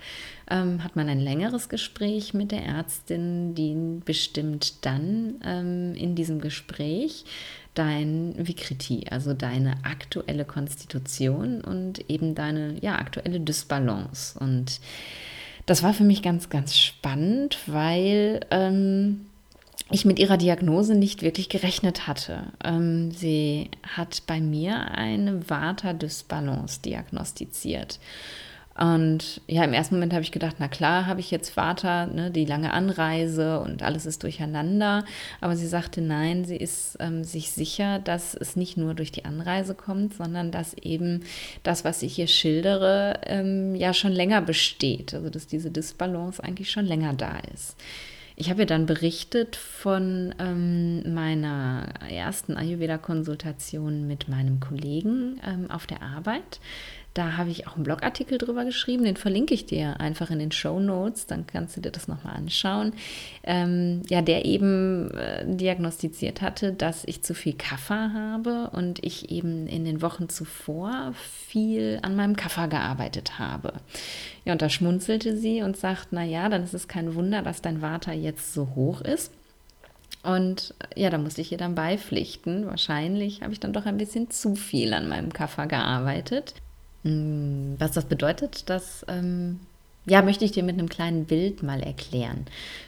ähm, 0.49 0.83
hat 0.83 0.95
man 0.95 1.09
ein 1.09 1.19
längeres 1.19 1.69
Gespräch 1.69 2.33
mit 2.33 2.51
der 2.51 2.65
Ärztin, 2.65 3.53
die 3.53 4.01
bestimmt 4.03 4.85
dann 4.85 5.35
ähm, 5.43 5.93
in 5.93 6.15
diesem 6.15 6.41
Gespräch 6.41 7.23
dein 7.77 8.35
Vikriti, 8.37 9.05
also 9.09 9.33
deine 9.33 9.75
aktuelle 9.83 10.45
Konstitution 10.45 11.61
und 11.61 12.09
eben 12.09 12.35
deine 12.35 12.77
ja, 12.81 12.97
aktuelle 12.97 13.39
Dysbalance. 13.39 14.37
Und 14.39 14.79
das 15.65 15.83
war 15.83 15.93
für 15.93 16.03
mich 16.03 16.21
ganz, 16.21 16.49
ganz 16.49 16.77
spannend, 16.77 17.59
weil 17.67 18.39
ähm, 18.51 19.27
ich 19.91 20.05
mit 20.05 20.19
ihrer 20.19 20.37
Diagnose 20.37 20.95
nicht 20.95 21.21
wirklich 21.21 21.49
gerechnet 21.49 22.07
hatte. 22.07 22.51
Ähm, 22.63 23.11
sie 23.11 23.69
hat 23.83 24.23
bei 24.27 24.41
mir 24.41 24.91
eine 24.91 25.49
Vata-Dysbalance 25.49 26.81
diagnostiziert. 26.81 27.99
Und 28.79 29.41
ja, 29.47 29.63
im 29.63 29.73
ersten 29.73 29.95
Moment 29.95 30.13
habe 30.13 30.21
ich 30.21 30.31
gedacht, 30.31 30.57
na 30.59 30.67
klar, 30.67 31.07
habe 31.07 31.19
ich 31.19 31.31
jetzt 31.31 31.49
Vater, 31.49 32.05
ne, 32.07 32.29
die 32.29 32.45
lange 32.45 32.73
Anreise 32.73 33.59
und 33.59 33.81
alles 33.81 34.05
ist 34.05 34.21
durcheinander. 34.21 35.03
Aber 35.41 35.55
sie 35.55 35.65
sagte, 35.65 35.99
nein, 35.99 36.45
sie 36.45 36.57
ist 36.57 36.97
ähm, 36.99 37.23
sich 37.23 37.51
sicher, 37.51 37.97
dass 37.97 38.35
es 38.35 38.55
nicht 38.55 38.77
nur 38.77 38.93
durch 38.93 39.11
die 39.11 39.25
Anreise 39.25 39.73
kommt, 39.73 40.13
sondern 40.13 40.51
dass 40.51 40.75
eben 40.75 41.23
das, 41.63 41.85
was 41.85 42.03
ich 42.03 42.15
hier 42.15 42.27
schildere, 42.27 43.19
ähm, 43.25 43.73
ja 43.73 43.95
schon 43.95 44.11
länger 44.11 44.41
besteht. 44.41 45.15
Also 45.15 45.31
dass 45.31 45.47
diese 45.47 45.71
Disbalance 45.71 46.43
eigentlich 46.43 46.69
schon 46.69 46.85
länger 46.85 47.13
da 47.13 47.39
ist. 47.53 47.75
Ich 48.39 48.51
habe 48.51 48.61
ihr 48.61 48.67
dann 48.67 48.85
berichtet 48.85 49.55
von 49.55 50.35
ähm, 50.37 51.15
meiner 51.15 51.87
ersten 52.07 52.55
Ayurveda-Konsultation 52.55 54.05
mit 54.05 54.27
meinem 54.27 54.59
Kollegen 54.59 55.41
ähm, 55.43 55.71
auf 55.71 55.87
der 55.87 56.03
Arbeit. 56.03 56.59
Da 57.17 57.35
habe 57.35 57.49
ich 57.49 57.65
auch 57.65 57.73
einen 57.73 57.83
Blogartikel 57.83 58.37
drüber 58.37 58.63
geschrieben, 58.63 59.03
den 59.03 59.17
verlinke 59.17 59.55
ich 59.55 59.65
dir 59.65 59.99
einfach 59.99 60.29
in 60.29 60.37
den 60.37 60.51
Show 60.51 60.79
Notes, 60.79 61.25
dann 61.25 61.47
kannst 61.47 61.75
du 61.75 61.81
dir 61.81 61.89
das 61.89 62.07
nochmal 62.07 62.35
anschauen. 62.35 62.93
Ähm, 63.41 64.03
ja, 64.07 64.21
der 64.21 64.45
eben 64.45 65.09
äh, 65.09 65.43
diagnostiziert 65.47 66.43
hatte, 66.43 66.73
dass 66.73 67.05
ich 67.05 67.23
zu 67.23 67.33
viel 67.33 67.53
Kaffer 67.53 68.13
habe 68.13 68.69
und 68.69 69.03
ich 69.03 69.31
eben 69.31 69.65
in 69.65 69.83
den 69.83 70.03
Wochen 70.03 70.29
zuvor 70.29 71.15
viel 71.47 71.97
an 72.03 72.15
meinem 72.15 72.35
Kaffer 72.35 72.67
gearbeitet 72.67 73.39
habe. 73.39 73.73
Ja, 74.45 74.53
und 74.53 74.61
da 74.61 74.69
schmunzelte 74.69 75.35
sie 75.35 75.63
und 75.63 75.75
sagt, 75.75 76.13
naja, 76.13 76.49
dann 76.49 76.63
ist 76.63 76.75
es 76.75 76.87
kein 76.87 77.15
Wunder, 77.15 77.41
dass 77.41 77.63
dein 77.63 77.79
Vater 77.79 78.13
jetzt 78.13 78.53
so 78.53 78.75
hoch 78.75 79.01
ist. 79.01 79.33
Und 80.21 80.75
ja, 80.95 81.09
da 81.09 81.17
musste 81.17 81.41
ich 81.41 81.51
ihr 81.51 81.57
dann 81.57 81.73
beipflichten. 81.73 82.67
Wahrscheinlich 82.67 83.41
habe 83.41 83.53
ich 83.53 83.59
dann 83.59 83.73
doch 83.73 83.87
ein 83.87 83.97
bisschen 83.97 84.29
zu 84.29 84.53
viel 84.53 84.93
an 84.93 85.07
meinem 85.07 85.33
Kaffer 85.33 85.65
gearbeitet. 85.65 86.53
Mm, 87.07 87.75
was 87.79 87.91
das 87.91 88.05
bedeutet, 88.05 88.69
das 88.69 89.05
ähm, 89.07 89.59
ja, 90.05 90.21
möchte 90.21 90.45
ich 90.45 90.51
dir 90.51 90.63
mit 90.63 90.77
einem 90.77 90.89
kleinen 90.89 91.25
Bild 91.25 91.63
mal 91.63 91.81
erklären. 91.81 92.45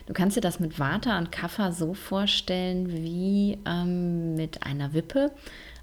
Du 0.07 0.13
kannst 0.13 0.37
dir 0.37 0.41
das 0.41 0.59
mit 0.59 0.79
Vata 0.79 1.17
und 1.17 1.31
Kapha 1.31 1.71
so 1.71 1.93
vorstellen 1.93 2.91
wie 2.91 3.57
ähm, 3.65 4.35
mit 4.35 4.63
einer 4.63 4.93
Wippe 4.93 5.31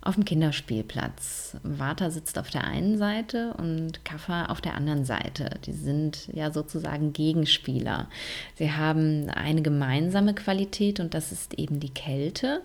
auf 0.00 0.14
dem 0.14 0.24
Kinderspielplatz. 0.24 1.56
Vata 1.62 2.10
sitzt 2.10 2.38
auf 2.38 2.48
der 2.48 2.64
einen 2.64 2.96
Seite 2.96 3.54
und 3.58 4.04
Kapha 4.04 4.46
auf 4.46 4.60
der 4.60 4.74
anderen 4.74 5.04
Seite. 5.04 5.50
Die 5.66 5.72
sind 5.72 6.28
ja 6.32 6.52
sozusagen 6.52 7.12
Gegenspieler. 7.12 8.08
Sie 8.54 8.72
haben 8.72 9.28
eine 9.28 9.62
gemeinsame 9.62 10.34
Qualität 10.34 11.00
und 11.00 11.12
das 11.12 11.32
ist 11.32 11.54
eben 11.54 11.80
die 11.80 11.92
Kälte 11.92 12.62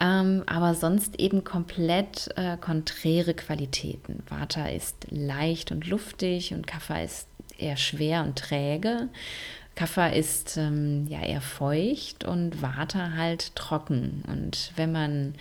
ähm, 0.00 0.42
aber 0.46 0.74
sonst 0.74 1.20
eben 1.20 1.44
komplett 1.44 2.28
äh, 2.36 2.56
konträre 2.56 3.34
Qualitäten. 3.34 4.22
Vata 4.28 4.66
ist 4.68 5.06
leicht 5.10 5.70
und 5.70 5.86
luftig 5.86 6.54
und 6.54 6.66
Kapha 6.66 7.00
ist 7.00 7.28
eher 7.58 7.76
schwer 7.76 8.24
und 8.24 8.36
träge. 8.36 9.08
Kapha 9.74 10.08
ist 10.08 10.58
ähm, 10.58 11.06
ja 11.08 11.22
eher 11.22 11.40
feucht 11.40 12.24
und 12.24 12.60
Vata 12.60 13.12
halt 13.16 13.56
trocken. 13.56 14.22
Und 14.28 14.70
wenn 14.76 14.92
man 14.92 15.34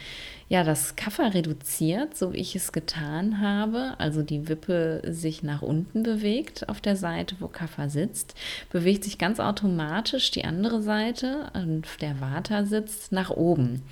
ja 0.48 0.64
das 0.64 0.96
Kapha 0.96 1.28
reduziert, 1.28 2.16
so 2.16 2.32
wie 2.32 2.38
ich 2.38 2.56
es 2.56 2.72
getan 2.72 3.42
habe, 3.42 3.96
also 3.98 4.24
die 4.24 4.48
Wippe 4.48 5.02
sich 5.06 5.44
nach 5.44 5.62
unten 5.62 6.04
bewegt 6.04 6.70
auf 6.70 6.80
der 6.80 6.96
Seite, 6.96 7.36
wo 7.40 7.48
Kapha 7.50 7.90
sitzt, 7.90 8.34
bewegt 8.70 9.04
sich 9.04 9.18
ganz 9.18 9.42
automatisch 9.42 10.32
die 10.32 10.46
andere 10.46 10.82
Seite, 10.82 11.52
auf 11.54 11.98
der 11.98 12.22
Vata 12.22 12.64
sitzt, 12.64 13.12
nach 13.12 13.32
oben. 13.32 13.84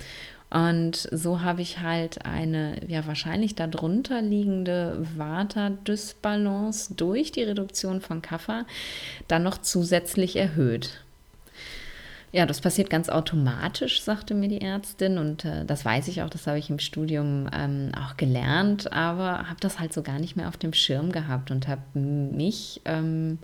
Und 0.50 1.08
so 1.12 1.42
habe 1.42 1.62
ich 1.62 1.78
halt 1.78 2.26
eine 2.26 2.80
ja 2.88 3.06
wahrscheinlich 3.06 3.54
darunter 3.54 4.20
liegende 4.20 5.06
Vata-Dysbalance 5.16 6.94
durch 6.94 7.30
die 7.30 7.44
Reduktion 7.44 8.00
von 8.00 8.20
Kapha 8.20 8.66
dann 9.28 9.44
noch 9.44 9.58
zusätzlich 9.58 10.36
erhöht. 10.36 11.02
Ja, 12.32 12.46
das 12.46 12.60
passiert 12.60 12.90
ganz 12.90 13.08
automatisch, 13.08 14.02
sagte 14.02 14.34
mir 14.34 14.48
die 14.48 14.60
Ärztin. 14.60 15.18
Und 15.18 15.44
äh, 15.44 15.64
das 15.64 15.84
weiß 15.84 16.06
ich 16.08 16.22
auch, 16.22 16.30
das 16.30 16.46
habe 16.46 16.58
ich 16.58 16.70
im 16.70 16.78
Studium 16.78 17.48
ähm, 17.52 17.90
auch 17.96 18.16
gelernt, 18.16 18.92
aber 18.92 19.48
habe 19.48 19.60
das 19.60 19.80
halt 19.80 19.92
so 19.92 20.02
gar 20.02 20.20
nicht 20.20 20.36
mehr 20.36 20.48
auf 20.48 20.56
dem 20.56 20.72
Schirm 20.72 21.10
gehabt 21.10 21.50
und 21.50 21.66
habe 21.66 21.82
mich 21.94 22.82
ähm, 22.84 23.38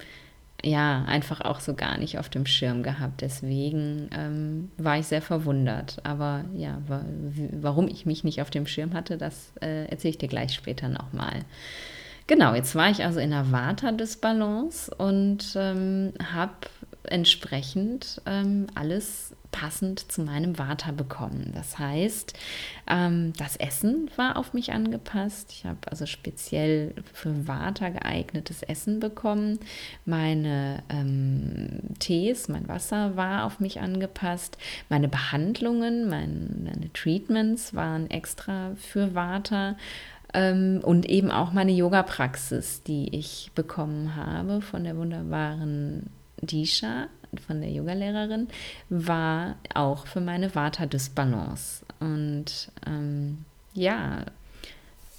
ja 0.67 1.05
einfach 1.07 1.41
auch 1.41 1.61
so 1.61 1.75
gar 1.75 1.99
nicht 1.99 2.19
auf 2.19 2.29
dem 2.29 2.47
Schirm 2.47 2.83
gehabt. 2.83 3.21
Deswegen 3.21 4.11
ähm, 4.13 4.71
war 4.77 4.99
ich 4.99 5.07
sehr 5.07 5.23
verwundert. 5.23 5.99
Aber 6.05 6.45
ja, 6.55 6.79
wa 6.87 7.05
warum 7.53 7.89
ich 7.89 8.07
mich 8.07 8.25
nicht 8.25 8.43
auf 8.43 8.51
dem 8.51 8.67
Schirm 8.67 8.95
hatte, 8.95 9.17
das 9.17 9.53
äh, 9.61 9.87
erzähle 9.87 10.11
ich 10.11 10.19
dir 10.19 10.29
gleich 10.29 10.53
später 10.53 10.89
nochmal. 10.89 11.45
Genau, 12.27 12.55
jetzt 12.55 12.75
war 12.75 12.91
ich 12.91 13.05
also 13.05 13.21
in 13.21 13.31
der 13.31 13.53
Vata-Disbalance 13.53 14.93
und 14.97 15.55
ähm, 15.55 16.13
habe 16.33 16.55
entsprechend 17.09 18.21
ähm, 18.27 18.67
alles 18.75 19.35
passend 19.53 20.13
zu 20.13 20.21
meinem 20.21 20.59
Vata 20.59 20.93
bekommen. 20.93 21.53
Das 21.55 21.79
heißt, 21.79 22.35
ähm, 22.89 23.33
das 23.39 23.57
Essen 23.57 24.11
war 24.17 24.37
auf 24.37 24.53
mich 24.53 24.73
angepasst. 24.73 25.51
Ich 25.51 25.65
habe 25.65 25.79
also 25.87 26.05
speziell 26.05 26.95
für 27.15 27.49
Vata 27.49 27.89
geeignetes 27.89 28.63
Essen 28.63 29.01
bekommen. 29.01 29.59
Meine 30.05 30.83
ähm, 30.91 31.81
Tees, 31.99 32.49
mein 32.49 32.69
Wasser 32.69 33.17
war 33.17 33.45
auf 33.45 33.59
mich 33.59 33.81
angepasst. 33.81 34.59
Meine 34.91 35.09
Behandlungen, 35.09 36.09
mein, 36.09 36.63
meine 36.63 36.93
Treatments 36.93 37.75
waren 37.75 38.11
extra 38.11 38.73
für 38.77 39.15
Vata 39.15 39.77
ähm, 40.35 40.81
und 40.83 41.09
eben 41.09 41.31
auch 41.31 41.53
meine 41.53 41.73
Yoga-Praxis, 41.73 42.83
die 42.83 43.15
ich 43.17 43.51
bekommen 43.55 44.17
habe 44.17 44.61
von 44.61 44.85
der 44.85 44.97
wunderbaren 44.97 46.11
Disha, 46.41 47.09
von 47.47 47.61
der 47.61 47.71
Yogalehrerin, 47.71 48.49
war 48.89 49.57
auch 49.75 50.07
für 50.07 50.21
meine 50.21 50.55
Vata-Dysbalance. 50.55 51.85
Und 52.01 52.71
ähm, 52.87 53.45
ja, 53.75 54.25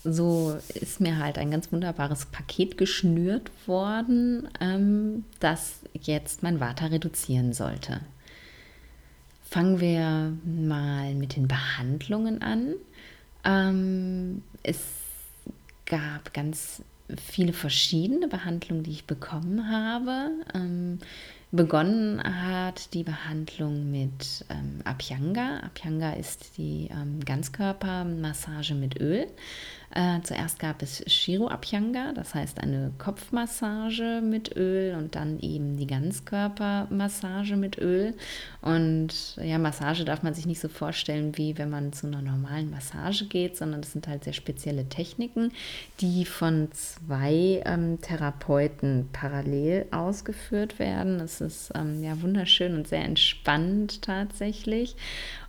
so 0.03 0.57
ist 0.73 1.01
mir 1.01 1.17
halt 1.17 1.37
ein 1.37 1.51
ganz 1.51 1.71
wunderbares 1.71 2.27
Paket 2.27 2.77
geschnürt 2.77 3.51
worden, 3.67 4.47
ähm, 4.59 5.25
das 5.39 5.79
jetzt 5.93 6.43
mein 6.43 6.59
Vata 6.59 6.87
reduzieren 6.87 7.53
sollte. 7.53 7.99
Fangen 9.49 9.79
wir 9.79 10.33
mal 10.45 11.13
mit 11.15 11.35
den 11.35 11.47
Behandlungen 11.47 12.41
an. 12.41 12.73
Ähm, 13.43 14.43
es 14.63 14.79
gab 15.85 16.33
ganz 16.33 16.81
viele 17.15 17.53
verschiedene 17.53 18.27
Behandlungen, 18.27 18.83
die 18.83 18.91
ich 18.91 19.05
bekommen 19.05 19.69
habe. 19.69 20.31
Ähm, 20.53 20.99
Begonnen 21.51 22.21
hat 22.21 22.93
die 22.93 23.03
Behandlung 23.03 23.89
mit 23.89 24.45
ähm, 24.49 24.81
Abhyanga. 24.83 25.61
Abhyanga 25.61 26.11
ist 26.11 26.57
die 26.57 26.89
ähm, 26.91 27.23
Ganzkörpermassage 27.23 28.75
mit 28.75 28.99
Öl. 28.99 29.27
Äh, 29.91 30.21
zuerst 30.23 30.59
gab 30.59 30.81
es 30.81 31.03
Shiro 31.07 31.47
Abhyanga, 31.47 32.11
das 32.13 32.35
heißt 32.35 32.59
eine 32.59 32.91
Kopfmassage 32.97 34.21
mit 34.21 34.55
Öl 34.57 34.95
und 34.95 35.15
dann 35.15 35.39
eben 35.39 35.77
die 35.77 35.87
Ganzkörpermassage 35.87 37.55
mit 37.55 37.77
Öl. 37.77 38.13
Und 38.61 39.37
ja, 39.41 39.57
Massage 39.57 40.03
darf 40.03 40.23
man 40.23 40.33
sich 40.33 40.45
nicht 40.45 40.59
so 40.59 40.67
vorstellen, 40.67 41.37
wie 41.37 41.57
wenn 41.57 41.69
man 41.69 41.93
zu 41.93 42.07
einer 42.07 42.21
normalen 42.21 42.69
Massage 42.69 43.25
geht, 43.25 43.55
sondern 43.55 43.81
das 43.81 43.93
sind 43.93 44.07
halt 44.07 44.25
sehr 44.25 44.33
spezielle 44.33 44.89
Techniken, 44.89 45.53
die 46.01 46.25
von 46.25 46.69
zwei 46.73 47.63
ähm, 47.65 48.01
Therapeuten 48.01 49.07
parallel 49.13 49.85
ausgeführt 49.91 50.79
werden. 50.79 51.21
Es 51.21 51.39
ist 51.39 51.71
ähm, 51.75 52.03
ja 52.03 52.21
wunderschön 52.21 52.75
und 52.75 52.87
sehr 52.87 53.05
entspannt 53.05 54.01
tatsächlich. 54.01 54.95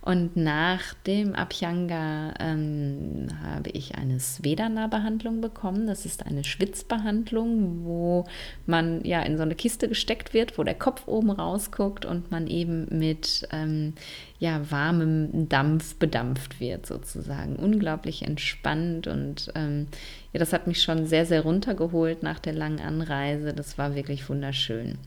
Und 0.01 0.37
nach 0.37 0.93
dem 1.05 1.35
Abhyanga 1.35 2.33
ähm, 2.39 3.27
habe 3.43 3.69
ich 3.71 3.95
eine 3.95 4.19
Svedana-Behandlung 4.19 5.41
bekommen. 5.41 5.87
Das 5.87 6.05
ist 6.05 6.25
eine 6.25 6.43
Schwitzbehandlung, 6.43 7.83
wo 7.83 8.25
man 8.65 9.03
ja 9.03 9.21
in 9.21 9.35
so 9.35 9.43
eine 9.43 9.55
Kiste 9.55 9.89
gesteckt 9.89 10.33
wird, 10.33 10.57
wo 10.57 10.63
der 10.63 10.75
Kopf 10.75 11.07
oben 11.07 11.31
rausguckt 11.31 12.05
und 12.05 12.31
man 12.31 12.47
eben 12.47 12.87
mit 12.97 13.47
ähm, 13.51 13.93
ja, 14.39 14.71
warmem 14.71 15.49
Dampf 15.49 15.95
bedampft 15.95 16.61
wird, 16.61 16.85
sozusagen. 16.85 17.57
Unglaublich 17.57 18.21
entspannt 18.21 19.07
und 19.07 19.51
ähm, 19.55 19.87
ja, 20.31 20.39
das 20.39 20.53
hat 20.53 20.65
mich 20.65 20.81
schon 20.81 21.07
sehr, 21.07 21.25
sehr 21.25 21.41
runtergeholt 21.41 22.23
nach 22.23 22.39
der 22.39 22.53
langen 22.53 22.79
Anreise. 22.79 23.53
Das 23.53 23.77
war 23.77 23.95
wirklich 23.95 24.29
wunderschön. 24.29 24.97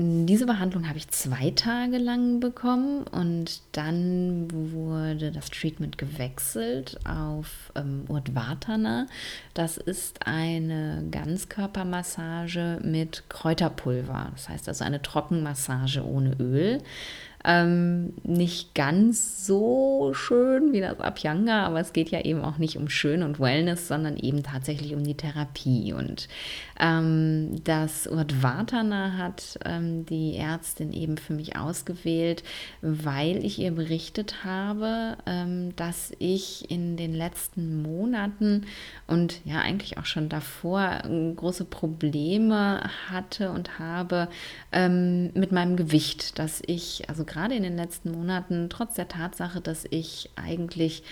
Diese 0.00 0.46
Behandlung 0.46 0.88
habe 0.88 0.96
ich 0.96 1.08
zwei 1.08 1.50
Tage 1.50 1.98
lang 1.98 2.38
bekommen 2.38 3.02
und 3.02 3.62
dann 3.72 4.46
wurde 4.52 5.32
das 5.32 5.50
Treatment 5.50 5.98
gewechselt 5.98 7.00
auf 7.04 7.72
ähm, 7.74 8.04
Urdhvatana. 8.06 9.08
Das 9.54 9.76
ist 9.76 10.24
eine 10.24 11.04
Ganzkörpermassage 11.10 12.78
mit 12.84 13.24
Kräuterpulver. 13.28 14.28
Das 14.34 14.48
heißt 14.48 14.68
also 14.68 14.84
eine 14.84 15.02
Trockenmassage 15.02 16.06
ohne 16.06 16.36
Öl. 16.38 16.78
Ähm, 17.50 18.12
nicht 18.24 18.74
ganz 18.74 19.46
so 19.46 20.12
schön 20.12 20.74
wie 20.74 20.82
das 20.82 21.00
Abhyanga, 21.00 21.64
aber 21.64 21.80
es 21.80 21.94
geht 21.94 22.10
ja 22.10 22.20
eben 22.20 22.42
auch 22.42 22.58
nicht 22.58 22.76
um 22.76 22.90
Schön 22.90 23.22
und 23.22 23.40
Wellness, 23.40 23.88
sondern 23.88 24.18
eben 24.18 24.42
tatsächlich 24.42 24.94
um 24.94 25.02
die 25.02 25.16
Therapie. 25.16 25.94
Und 25.94 26.28
ähm, 26.78 27.64
das 27.64 28.06
Urdhvatana 28.06 29.16
hat 29.16 29.58
ähm, 29.64 30.04
die 30.04 30.36
Ärztin 30.36 30.92
eben 30.92 31.16
für 31.16 31.32
mich 31.32 31.56
ausgewählt, 31.56 32.42
weil 32.82 33.42
ich 33.42 33.58
ihr 33.58 33.70
berichtet 33.70 34.44
habe, 34.44 35.16
ähm, 35.24 35.74
dass 35.76 36.12
ich 36.18 36.70
in 36.70 36.98
den 36.98 37.14
letzten 37.14 37.80
Monaten 37.80 38.66
und 39.06 39.40
ja 39.46 39.60
eigentlich 39.60 39.96
auch 39.96 40.04
schon 40.04 40.28
davor 40.28 41.00
äh, 41.04 41.32
große 41.32 41.64
Probleme 41.64 42.82
hatte 43.08 43.52
und 43.52 43.78
habe 43.78 44.28
ähm, 44.70 45.30
mit 45.32 45.50
meinem 45.50 45.78
Gewicht, 45.78 46.38
dass 46.38 46.60
ich 46.66 47.08
also 47.08 47.24
gerade 47.24 47.37
in 47.46 47.62
den 47.62 47.76
letzten 47.76 48.10
Monaten, 48.10 48.68
trotz 48.70 48.94
der 48.94 49.08
Tatsache, 49.08 49.60
dass 49.60 49.86
ich 49.90 50.30
eigentlich 50.36 51.02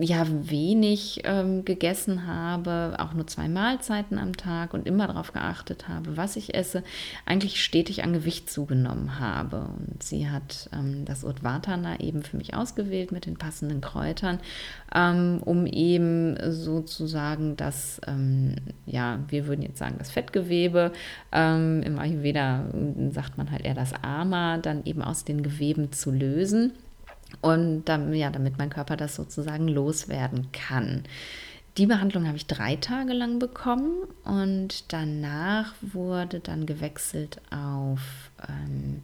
ja 0.00 0.26
wenig 0.28 1.20
ähm, 1.24 1.64
gegessen 1.64 2.26
habe, 2.26 2.96
auch 2.98 3.14
nur 3.14 3.26
zwei 3.26 3.48
Mahlzeiten 3.48 4.18
am 4.18 4.36
Tag 4.36 4.74
und 4.74 4.86
immer 4.86 5.06
darauf 5.06 5.32
geachtet 5.32 5.88
habe, 5.88 6.16
was 6.16 6.36
ich 6.36 6.54
esse, 6.54 6.82
eigentlich 7.26 7.62
stetig 7.62 8.02
an 8.02 8.12
Gewicht 8.12 8.50
zugenommen 8.50 9.18
habe. 9.18 9.68
Und 9.78 10.02
sie 10.02 10.28
hat 10.28 10.68
ähm, 10.72 11.04
das 11.04 11.24
Udvatana 11.24 12.00
eben 12.00 12.22
für 12.22 12.36
mich 12.36 12.54
ausgewählt 12.54 13.12
mit 13.12 13.26
den 13.26 13.36
passenden 13.36 13.80
Kräutern, 13.80 14.38
ähm, 14.94 15.40
um 15.44 15.66
eben 15.66 16.36
sozusagen 16.50 17.56
das, 17.56 18.00
ähm, 18.06 18.56
ja, 18.86 19.18
wir 19.28 19.46
würden 19.46 19.62
jetzt 19.62 19.78
sagen, 19.78 19.96
das 19.98 20.10
Fettgewebe, 20.10 20.92
ähm, 21.32 21.82
im 21.82 21.98
Ayurveda 21.98 22.64
sagt 23.10 23.38
man 23.38 23.50
halt 23.50 23.64
eher 23.64 23.74
das 23.74 23.92
Ama, 24.02 24.58
dann 24.58 24.84
eben 24.84 25.02
aus 25.02 25.24
den 25.24 25.42
Geweben 25.42 25.92
zu 25.92 26.10
lösen 26.10 26.72
und 27.40 27.84
dann, 27.84 28.12
ja, 28.14 28.30
damit 28.30 28.58
mein 28.58 28.70
Körper 28.70 28.96
das 28.96 29.14
sozusagen 29.14 29.68
loswerden 29.68 30.52
kann. 30.52 31.04
Die 31.76 31.86
Behandlung 31.86 32.26
habe 32.26 32.36
ich 32.36 32.46
drei 32.46 32.76
Tage 32.76 33.12
lang 33.12 33.38
bekommen 33.38 34.02
und 34.24 34.92
danach 34.92 35.74
wurde 35.80 36.40
dann 36.40 36.66
gewechselt 36.66 37.40
auf 37.50 38.00
ähm, 38.48 39.00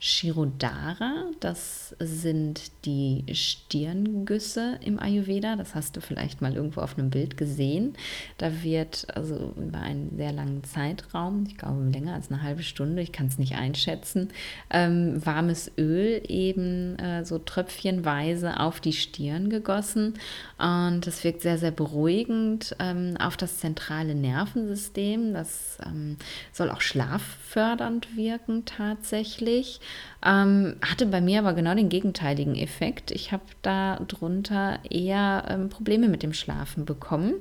Shirodara, 0.00 1.30
das 1.40 1.96
sind 1.98 2.72
die 2.84 3.24
Stirngüsse 3.32 4.78
im 4.82 4.98
Ayurveda. 4.98 5.56
Das 5.56 5.74
hast 5.74 5.96
du 5.96 6.02
vielleicht 6.02 6.42
mal 6.42 6.54
irgendwo 6.54 6.82
auf 6.82 6.98
einem 6.98 7.08
Bild 7.08 7.38
gesehen. 7.38 7.94
Da 8.36 8.62
wird 8.62 9.06
also 9.14 9.54
über 9.56 9.80
einen 9.80 10.14
sehr 10.16 10.32
langen 10.32 10.62
Zeitraum, 10.62 11.44
ich 11.48 11.56
glaube 11.56 11.88
länger 11.90 12.14
als 12.14 12.30
eine 12.30 12.42
halbe 12.42 12.62
Stunde, 12.62 13.00
ich 13.00 13.12
kann 13.12 13.28
es 13.28 13.38
nicht 13.38 13.54
einschätzen, 13.54 14.28
ähm, 14.68 15.24
warmes 15.24 15.72
Öl 15.78 16.20
eben 16.28 16.98
äh, 16.98 17.24
so 17.24 17.38
tröpfchenweise 17.38 18.60
auf 18.60 18.80
die 18.80 18.92
Stirn 18.92 19.48
gegossen. 19.48 20.14
Und 20.58 21.06
das 21.06 21.24
wirkt 21.24 21.40
sehr, 21.40 21.56
sehr 21.56 21.70
beruhigend 21.70 22.76
ähm, 22.78 23.16
auf 23.18 23.38
das 23.38 23.58
zentrale 23.58 24.14
Nervensystem. 24.14 25.32
Das 25.32 25.78
ähm, 25.84 26.18
soll 26.52 26.70
auch 26.70 26.82
schlaffördernd 26.82 28.16
wirken 28.16 28.64
tatsächlich. 28.66 29.80
Ähm, 30.24 30.76
hatte 30.80 31.06
bei 31.06 31.20
mir 31.20 31.40
aber 31.40 31.52
genau 31.52 31.74
den 31.74 31.88
gegenteiligen 31.88 32.56
Effekt. 32.56 33.10
Ich 33.10 33.32
habe 33.32 33.44
darunter 33.62 34.78
eher 34.88 35.44
ähm, 35.48 35.68
Probleme 35.68 36.08
mit 36.08 36.22
dem 36.22 36.32
Schlafen 36.32 36.84
bekommen, 36.84 37.34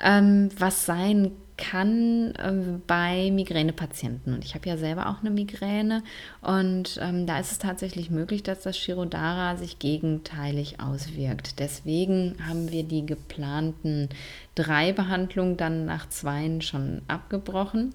ähm, 0.00 0.50
was 0.58 0.84
sein 0.86 1.32
kann 1.60 2.34
äh, 2.36 2.80
bei 2.86 3.30
Migränepatienten. 3.30 4.34
Und 4.34 4.44
ich 4.44 4.54
habe 4.54 4.68
ja 4.68 4.76
selber 4.76 5.08
auch 5.08 5.20
eine 5.20 5.30
Migräne 5.30 6.02
und 6.40 6.98
ähm, 7.00 7.26
da 7.26 7.38
ist 7.38 7.52
es 7.52 7.58
tatsächlich 7.58 8.10
möglich, 8.10 8.42
dass 8.42 8.62
das 8.62 8.76
Shirodara 8.76 9.56
sich 9.56 9.78
gegenteilig 9.78 10.80
auswirkt. 10.80 11.58
Deswegen 11.60 12.36
haben 12.46 12.72
wir 12.72 12.82
die 12.82 13.06
geplanten 13.06 14.08
drei 14.54 14.92
Behandlungen 14.92 15.56
dann 15.56 15.84
nach 15.84 16.08
zweien 16.08 16.62
schon 16.62 17.02
abgebrochen. 17.08 17.94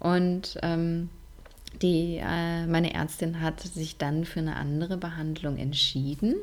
Und 0.00 0.58
ähm, 0.62 1.08
die, 1.82 2.16
äh, 2.16 2.66
meine 2.66 2.94
Ärztin 2.94 3.40
hat 3.40 3.60
sich 3.60 3.96
dann 3.98 4.24
für 4.24 4.40
eine 4.40 4.56
andere 4.56 4.96
Behandlung 4.96 5.56
entschieden. 5.56 6.34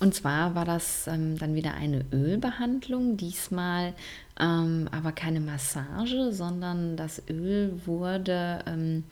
Und 0.00 0.14
zwar 0.14 0.54
war 0.54 0.64
das 0.64 1.06
ähm, 1.06 1.38
dann 1.38 1.54
wieder 1.54 1.74
eine 1.74 2.06
Ölbehandlung, 2.10 3.18
diesmal 3.18 3.92
ähm, 4.40 4.88
aber 4.92 5.12
keine 5.12 5.40
Massage, 5.40 6.32
sondern 6.32 6.96
das 6.96 7.22
Öl 7.28 7.82
wurde 7.84 8.60
ähm, 8.66 9.04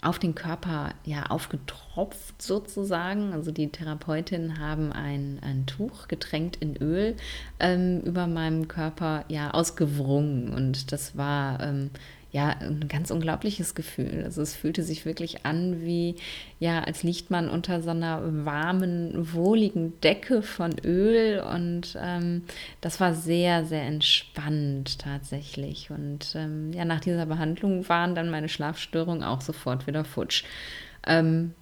auf 0.00 0.20
den 0.20 0.36
Körper 0.36 0.90
ja 1.04 1.24
aufgetropft 1.26 2.40
sozusagen. 2.40 3.32
Also 3.32 3.50
die 3.50 3.68
Therapeutinnen 3.68 4.60
haben 4.60 4.92
ein, 4.92 5.40
ein 5.42 5.66
Tuch 5.66 6.06
getränkt 6.06 6.56
in 6.56 6.76
Öl 6.76 7.16
ähm, 7.58 8.00
über 8.02 8.28
meinem 8.28 8.68
Körper 8.68 9.24
ja 9.26 9.50
ausgewrungen 9.50 10.54
und 10.54 10.92
das 10.92 11.16
war 11.16 11.60
ähm, 11.60 11.90
ja, 12.30 12.48
ein 12.60 12.88
ganz 12.88 13.10
unglaubliches 13.10 13.74
Gefühl. 13.74 14.22
Also 14.24 14.42
es 14.42 14.54
fühlte 14.54 14.82
sich 14.82 15.06
wirklich 15.06 15.46
an 15.46 15.80
wie, 15.82 16.16
ja, 16.60 16.80
als 16.80 17.02
liegt 17.02 17.30
man 17.30 17.48
unter 17.48 17.80
so 17.80 17.90
einer 17.90 18.20
warmen, 18.44 19.32
wohligen 19.32 19.98
Decke 20.00 20.42
von 20.42 20.78
Öl 20.84 21.40
und 21.40 21.96
ähm, 21.98 22.42
das 22.82 23.00
war 23.00 23.14
sehr, 23.14 23.64
sehr 23.64 23.82
entspannt 23.82 24.98
tatsächlich. 24.98 25.90
Und 25.90 26.34
ähm, 26.34 26.72
ja, 26.74 26.84
nach 26.84 27.00
dieser 27.00 27.26
Behandlung 27.26 27.88
waren 27.88 28.14
dann 28.14 28.30
meine 28.30 28.50
Schlafstörungen 28.50 29.22
auch 29.22 29.40
sofort 29.40 29.86
wieder 29.86 30.04
futsch. 30.04 30.44
Ähm, 31.06 31.54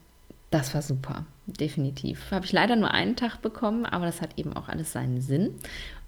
das 0.50 0.74
war 0.74 0.82
super, 0.82 1.26
definitiv. 1.46 2.30
Habe 2.30 2.44
ich 2.44 2.52
leider 2.52 2.76
nur 2.76 2.90
einen 2.90 3.16
Tag 3.16 3.40
bekommen, 3.40 3.86
aber 3.86 4.06
das 4.06 4.20
hat 4.20 4.38
eben 4.38 4.52
auch 4.52 4.68
alles 4.68 4.92
seinen 4.92 5.20
Sinn. 5.20 5.54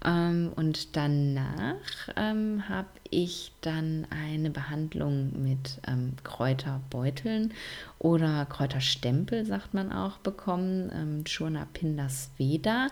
Ähm, 0.05 0.51
und 0.55 0.95
danach 0.95 1.75
ähm, 2.15 2.67
habe 2.67 2.89
ich 3.09 3.53
dann 3.61 4.05
eine 4.09 4.49
Behandlung 4.49 5.41
mit 5.41 5.79
ähm, 5.87 6.13
Kräuterbeuteln 6.23 7.53
oder 7.99 8.45
Kräuterstempel, 8.45 9.45
sagt 9.45 9.73
man 9.73 9.91
auch, 9.91 10.17
bekommen, 10.17 10.91
ähm, 10.93 11.23
Churna 11.23 11.67
Pindas 11.73 12.31
Veda 12.37 12.87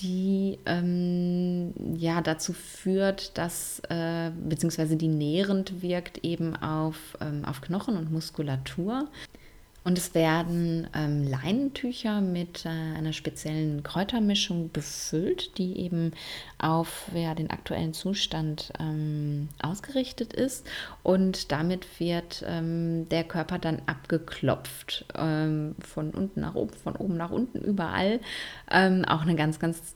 die 0.00 0.58
ähm, 0.66 1.72
ja 1.96 2.20
dazu 2.20 2.52
führt, 2.52 3.38
dass 3.38 3.80
äh, 3.88 4.30
beziehungsweise 4.30 4.96
die 4.96 5.08
nährend 5.08 5.82
wirkt 5.82 6.18
eben 6.24 6.56
auf, 6.56 7.16
ähm, 7.20 7.44
auf 7.44 7.60
Knochen 7.60 7.96
und 7.96 8.10
Muskulatur. 8.10 9.08
Und 9.84 9.98
es 9.98 10.14
werden 10.14 10.88
ähm, 10.94 11.28
Leinentücher 11.28 12.22
mit 12.22 12.64
äh, 12.64 12.68
einer 12.70 13.12
speziellen 13.12 13.82
Kräutermischung 13.82 14.72
befüllt, 14.72 15.58
die 15.58 15.78
eben 15.78 16.12
auf 16.56 17.10
ja, 17.14 17.34
den 17.34 17.50
aktuellen 17.50 17.92
Zustand 17.92 18.72
ähm, 18.80 19.50
ausgerichtet 19.62 20.32
ist. 20.32 20.66
Und 21.02 21.52
damit 21.52 22.00
wird 22.00 22.42
ähm, 22.46 23.06
der 23.10 23.24
Körper 23.24 23.58
dann 23.58 23.82
abgeklopft. 23.84 25.04
Ähm, 25.14 25.74
von 25.80 26.12
unten 26.12 26.40
nach 26.40 26.54
oben, 26.54 26.72
von 26.72 26.96
oben 26.96 27.18
nach 27.18 27.30
unten, 27.30 27.58
überall. 27.58 28.20
Ähm, 28.70 29.04
auch 29.04 29.20
eine 29.20 29.36
ganz, 29.36 29.58
ganz 29.58 29.94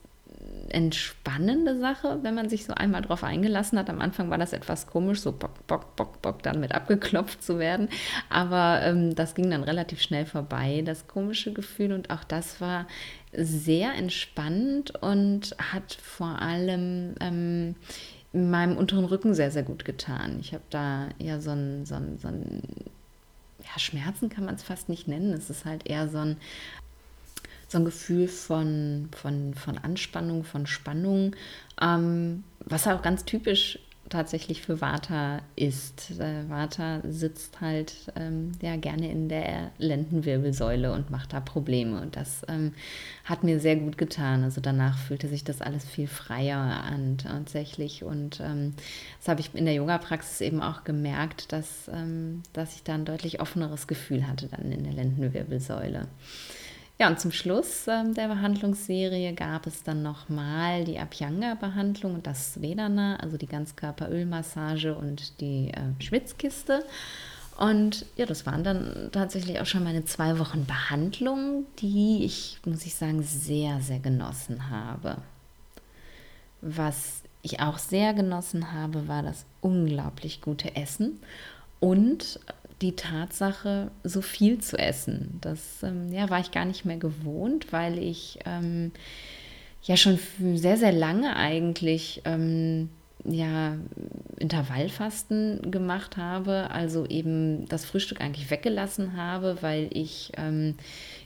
entspannende 0.70 1.79
Sache, 1.79 2.18
wenn 2.22 2.35
man 2.35 2.48
sich 2.48 2.64
so 2.64 2.74
einmal 2.74 3.03
drauf 3.03 3.24
eingelassen 3.24 3.79
hat. 3.79 3.90
Am 3.90 4.01
Anfang 4.01 4.31
war 4.31 4.38
das 4.38 4.53
etwas 4.53 4.87
komisch, 4.87 5.20
so 5.20 5.33
bock, 5.33 5.66
bock, 5.66 5.96
bock, 5.96 6.22
bock, 6.22 6.42
dann 6.42 6.61
mit 6.61 6.72
abgeklopft 6.74 7.42
zu 7.42 7.59
werden. 7.59 7.88
Aber 8.29 8.81
ähm, 8.83 9.14
das 9.14 9.35
ging 9.35 9.51
dann 9.51 9.64
relativ 9.64 10.01
schnell 10.01 10.27
vorbei, 10.27 10.83
das 10.85 11.09
komische 11.09 11.53
Gefühl. 11.53 11.92
Und 11.92 12.11
auch 12.11 12.24
das 12.24 12.61
war 12.61 12.87
sehr 13.33 13.94
entspannend 13.94 15.03
und 15.03 15.57
hat 15.72 15.94
vor 16.03 16.40
allem 16.40 17.14
ähm, 17.20 17.74
meinem 18.33 18.77
unteren 18.77 19.05
Rücken 19.05 19.35
sehr, 19.35 19.51
sehr 19.51 19.62
gut 19.62 19.85
getan. 19.85 20.38
Ich 20.40 20.53
habe 20.53 20.64
da 20.70 21.09
ja 21.18 21.40
so 21.40 21.51
ein, 21.51 21.87
so 21.87 21.94
ein, 21.94 22.18
so 22.18 22.29
ein 22.29 22.62
ja, 23.61 23.79
Schmerzen 23.79 24.29
kann 24.29 24.44
man 24.44 24.55
es 24.55 24.62
fast 24.62 24.88
nicht 24.88 25.09
nennen. 25.09 25.33
Es 25.33 25.51
ist 25.51 25.64
halt 25.64 25.88
eher 25.88 26.09
so 26.09 26.18
ein 26.18 26.37
so 27.69 27.79
ein 27.79 27.85
Gefühl 27.85 28.29
von, 28.29 29.09
von, 29.15 29.55
von 29.55 29.79
Anspannung, 29.79 30.45
von 30.45 30.67
Spannung, 30.67 31.37
ähm, 31.81 32.45
was 32.61 32.87
auch 32.89 33.03
ganz 33.03 33.25
typisch 33.25 33.79
tatsächlich 34.09 34.63
für 34.63 34.81
Vata 34.81 35.41
ist. 35.57 36.19
Äh, 36.19 36.49
Vata 36.49 37.01
sitzt 37.05 37.61
halt 37.61 37.95
ähm, 38.17 38.53
ja 38.63 38.77
gerne 38.77 39.11
in 39.11 39.29
der 39.29 39.71
Lendenwirbelsäule 39.79 40.93
und 40.93 41.11
macht 41.11 41.33
da 41.33 41.41
Probleme. 41.41 42.01
Und 42.01 42.17
das 42.17 42.43
ähm, 42.49 42.73
hat 43.25 43.45
mir 43.45 43.61
sehr 43.61 43.77
gut 43.77 43.99
getan. 43.99 44.45
Also 44.45 44.61
danach 44.61 44.99
fühlte 44.99 45.29
sich 45.29 45.45
das 45.45 45.61
alles 45.61 45.85
viel 45.85 46.09
freier 46.09 46.59
an 46.59 47.19
tatsächlich. 47.19 48.05
Und 48.05 48.41
ähm, 48.41 48.75
das 49.19 49.29
habe 49.29 49.41
ich 49.41 49.55
in 49.55 49.65
der 49.65 49.75
Yoga-Praxis 49.75 50.41
eben 50.41 50.63
auch 50.63 50.85
gemerkt, 50.85 51.53
dass, 51.53 51.91
ähm, 51.93 52.43
dass 52.53 52.75
ich 52.75 52.83
da 52.83 52.95
ein 52.95 53.05
deutlich 53.05 53.41
offeneres 53.41 53.87
Gefühl 53.87 54.27
hatte 54.27 54.49
dann 54.49 54.73
in 54.73 54.85
der 54.85 54.93
Lendenwirbelsäule. 54.93 56.09
Ja, 57.01 57.07
und 57.07 57.21
zum 57.21 57.31
Schluss 57.31 57.87
äh, 57.87 58.13
der 58.13 58.27
Behandlungsserie 58.27 59.33
gab 59.33 59.69
es 59.69 59.85
dann 59.85 60.03
nochmal 60.03 60.85
die 60.85 60.99
Abhyanga-Behandlung 60.99 62.15
und 62.15 62.27
das 62.27 62.61
Vedana, 62.61 63.17
also 63.21 63.37
die 63.37 63.47
Ganzkörperölmassage 63.47 64.97
und 64.97 65.41
die 65.41 65.71
äh, 65.71 66.03
Schwitzkiste. 66.03 66.85
Und 67.57 68.05
ja, 68.17 68.27
das 68.27 68.47
waren 68.47 68.65
dann 68.65 69.11
tatsächlich 69.13 69.61
auch 69.61 69.67
schon 69.67 69.85
meine 69.85 70.05
zwei 70.07 70.41
Wochen 70.41 70.67
Behandlung, 70.67 71.67
die 71.79 72.25
ich, 72.25 72.59
muss 72.65 72.85
ich 72.85 72.97
sagen, 72.97 73.23
sehr, 73.23 73.81
sehr 73.81 74.01
genossen 74.01 74.69
habe. 74.69 75.19
Was 76.61 77.23
ich 77.43 77.61
auch 77.61 77.79
sehr 77.79 78.13
genossen 78.13 78.73
habe, 78.73 79.07
war 79.07 79.23
das 79.23 79.45
unglaublich 79.61 80.41
gute 80.41 80.75
Essen 80.75 81.21
und 81.81 82.41
die 82.83 82.95
Tatsache, 82.95 83.91
so 84.05 84.21
viel 84.21 84.59
zu 84.59 84.79
essen. 84.79 85.38
Das 85.41 85.83
ähm, 85.83 86.12
ja, 86.12 86.31
war 86.31 86.41
ich 86.41 86.51
gar 86.51 86.64
nicht 86.64 86.85
mehr 86.85 86.97
gewohnt, 86.97 87.73
weil 87.73 87.99
ich 87.99 88.38
ähm, 88.45 88.93
ja 89.83 89.97
schon 89.97 90.19
sehr, 90.55 90.77
sehr 90.77 90.93
lange 90.93 91.37
eigentlich 91.37 92.23
ähm, 92.25 92.88
ja, 93.25 93.77
Intervallfasten 94.39 95.71
gemacht 95.71 96.17
habe, 96.17 96.71
also 96.71 97.05
eben 97.07 97.67
das 97.69 97.85
Frühstück 97.85 98.21
eigentlich 98.21 98.51
weggelassen 98.51 99.17
habe, 99.17 99.59
weil 99.61 99.89
ich 99.91 100.33
ähm, 100.37 100.77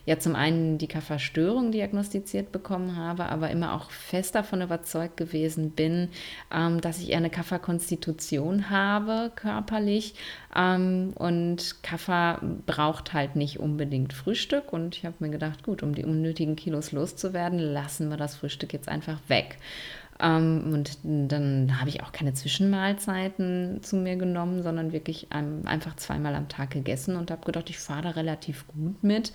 ja 0.05 0.17
zum 0.17 0.35
einen 0.35 0.79
die 0.79 0.87
Kafferstörung 0.87 1.71
diagnostiziert 1.71 2.51
bekommen 2.51 2.95
habe, 2.95 3.25
aber 3.25 3.51
immer 3.51 3.73
auch 3.73 3.91
fest 3.91 4.33
davon 4.33 4.61
überzeugt 4.61 5.17
gewesen 5.17 5.71
bin, 5.71 6.09
ähm, 6.51 6.81
dass 6.81 6.99
ich 6.99 7.11
eher 7.11 7.17
eine 7.17 7.29
Kafferkonstitution 7.29 8.71
habe 8.71 9.31
körperlich 9.35 10.15
ähm, 10.55 11.13
und 11.15 11.83
Kaffer 11.83 12.39
braucht 12.65 13.13
halt 13.13 13.35
nicht 13.35 13.59
unbedingt 13.59 14.13
Frühstück 14.13 14.73
und 14.73 14.97
ich 14.97 15.05
habe 15.05 15.15
mir 15.19 15.29
gedacht, 15.29 15.63
gut, 15.63 15.83
um 15.83 15.93
die 15.93 16.05
unnötigen 16.05 16.55
Kilos 16.55 16.91
loszuwerden, 16.91 17.59
lassen 17.59 18.09
wir 18.09 18.17
das 18.17 18.35
Frühstück 18.35 18.73
jetzt 18.73 18.89
einfach 18.89 19.19
weg. 19.27 19.57
Ähm, 20.23 20.71
und 20.73 20.97
dann 21.03 21.79
habe 21.79 21.89
ich 21.89 22.01
auch 22.01 22.13
keine 22.13 22.33
Zwischenmahlzeiten 22.33 23.83
zu 23.83 23.97
mir 23.97 24.15
genommen, 24.15 24.63
sondern 24.63 24.93
wirklich 24.93 25.27
einfach 25.31 25.95
zweimal 25.97 26.33
am 26.35 26.47
Tag 26.47 26.71
gegessen 26.71 27.17
und 27.17 27.29
habe 27.29 27.45
gedacht, 27.45 27.69
ich 27.69 27.77
fahre 27.77 28.03
da 28.03 28.09
relativ 28.11 28.65
gut 28.67 29.03
mit. 29.03 29.33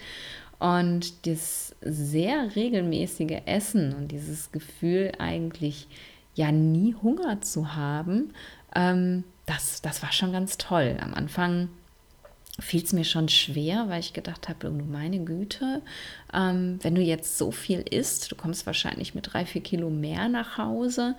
Und 0.59 1.27
das 1.27 1.77
sehr 1.83 2.57
regelmäßige 2.57 3.43
Essen 3.45 3.95
und 3.95 4.09
dieses 4.11 4.51
Gefühl 4.51 5.13
eigentlich 5.19 5.87
ja 6.35 6.51
nie 6.51 6.97
Hunger 7.01 7.41
zu 7.43 7.77
haben, 7.77 8.33
ähm, 8.75 9.25
das, 9.47 9.83
das 9.83 10.03
war 10.03 10.13
schon 10.13 10.33
ganz 10.33 10.57
toll. 10.57 10.97
Am 11.01 11.15
Anfang 11.15 11.69
fiel 12.61 12.83
es 12.83 12.93
mir 12.93 13.05
schon 13.05 13.29
schwer, 13.29 13.89
weil 13.89 14.01
ich 14.01 14.13
gedacht 14.13 14.49
habe, 14.49 14.69
oh, 14.69 14.83
meine 14.91 15.21
Güte, 15.21 15.83
ähm, 16.33 16.79
wenn 16.83 16.95
du 16.95 17.03
jetzt 17.03 17.39
so 17.39 17.53
viel 17.53 17.81
isst, 17.81 18.33
du 18.33 18.37
kommst 18.37 18.67
wahrscheinlich 18.67 19.15
mit 19.15 19.33
drei, 19.33 19.47
vier 19.47 19.63
Kilo 19.63 19.91
mehr 19.91 20.29
nach 20.29 20.59
Hause. 20.59 21.15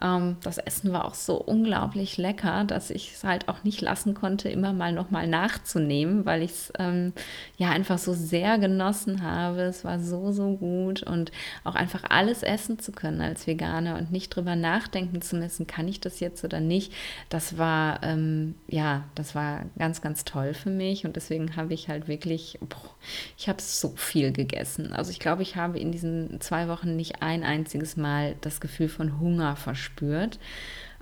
Ähm, 0.00 0.36
das 0.42 0.58
Essen 0.58 0.92
war 0.92 1.04
auch 1.04 1.14
so 1.14 1.36
unglaublich 1.36 2.16
lecker, 2.16 2.64
dass 2.64 2.90
ich 2.90 3.14
es 3.14 3.24
halt 3.24 3.48
auch 3.48 3.64
nicht 3.64 3.80
lassen 3.80 4.14
konnte, 4.14 4.48
immer 4.48 4.72
mal 4.72 4.92
nochmal 4.92 5.26
nachzunehmen, 5.26 6.24
weil 6.24 6.42
ich 6.42 6.50
es 6.50 6.72
ähm, 6.78 7.12
ja 7.56 7.70
einfach 7.70 7.98
so 7.98 8.12
sehr 8.12 8.58
genossen 8.58 9.22
habe. 9.22 9.62
Es 9.62 9.84
war 9.84 9.98
so, 9.98 10.32
so 10.32 10.56
gut 10.56 11.02
und 11.02 11.32
auch 11.64 11.74
einfach 11.74 12.04
alles 12.08 12.42
essen 12.42 12.78
zu 12.78 12.92
können 12.92 13.20
als 13.20 13.46
Veganer 13.46 13.98
und 13.98 14.12
nicht 14.12 14.34
drüber 14.34 14.56
nachdenken 14.56 15.20
zu 15.20 15.36
müssen, 15.36 15.66
kann 15.66 15.88
ich 15.88 16.00
das 16.00 16.20
jetzt 16.20 16.44
oder 16.44 16.60
nicht. 16.60 16.92
Das 17.28 17.58
war, 17.58 18.02
ähm, 18.02 18.54
ja, 18.68 19.04
das 19.14 19.34
war 19.34 19.64
ganz, 19.78 20.00
ganz 20.00 20.24
toll 20.24 20.54
für 20.54 20.70
mich 20.70 21.04
und 21.04 21.16
deswegen 21.16 21.56
habe 21.56 21.74
ich 21.74 21.88
halt 21.88 22.08
wirklich, 22.08 22.58
boah, 22.60 22.90
ich 23.36 23.48
habe 23.48 23.60
so 23.60 23.94
viel 23.96 24.32
gegessen. 24.32 24.92
Also 24.92 25.10
ich 25.10 25.18
glaube, 25.18 25.42
ich 25.42 25.56
habe 25.56 25.78
in 25.78 25.90
diesen 25.90 26.40
zwei 26.40 26.68
Wochen 26.68 26.94
nicht 26.94 27.22
ein 27.22 27.42
einziges 27.42 27.96
Mal 27.96 28.36
das 28.40 28.60
Gefühl 28.60 28.88
von 28.88 29.18
Hunger 29.18 29.56
verspürt 29.56 29.87
verspürt. 29.88 30.38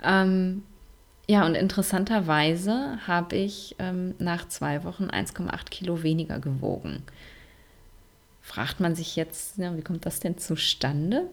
Ähm, 0.03 0.63
ja, 1.27 1.45
und 1.45 1.55
interessanterweise 1.55 2.99
habe 3.05 3.35
ich 3.35 3.75
ähm, 3.79 4.15
nach 4.17 4.47
zwei 4.47 4.83
Wochen 4.83 5.05
1,8 5.05 5.65
Kilo 5.69 6.03
weniger 6.03 6.39
gewogen. 6.39 7.03
Fragt 8.41 8.79
man 8.79 8.95
sich 8.95 9.17
jetzt, 9.17 9.57
ja, 9.57 9.75
wie 9.75 9.81
kommt 9.81 10.05
das 10.05 10.21
denn 10.21 10.37
zustande? 10.37 11.29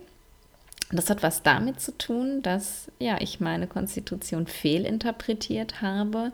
Das 0.91 1.09
hat 1.09 1.23
was 1.23 1.43
damit 1.43 1.81
zu 1.81 1.97
tun, 1.97 2.43
dass 2.43 2.91
ja, 2.99 3.21
ich 3.21 3.41
meine 3.41 3.67
Konstitution 3.67 4.47
fehlinterpretiert 4.47 5.81
habe 5.81 6.31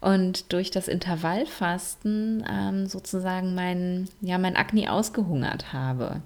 und 0.00 0.52
durch 0.52 0.72
das 0.72 0.88
Intervallfasten 0.88 2.44
ähm, 2.50 2.86
sozusagen 2.86 3.54
mein, 3.54 4.08
ja, 4.20 4.38
mein 4.38 4.56
Akne 4.56 4.92
ausgehungert 4.92 5.72
habe. 5.72 6.20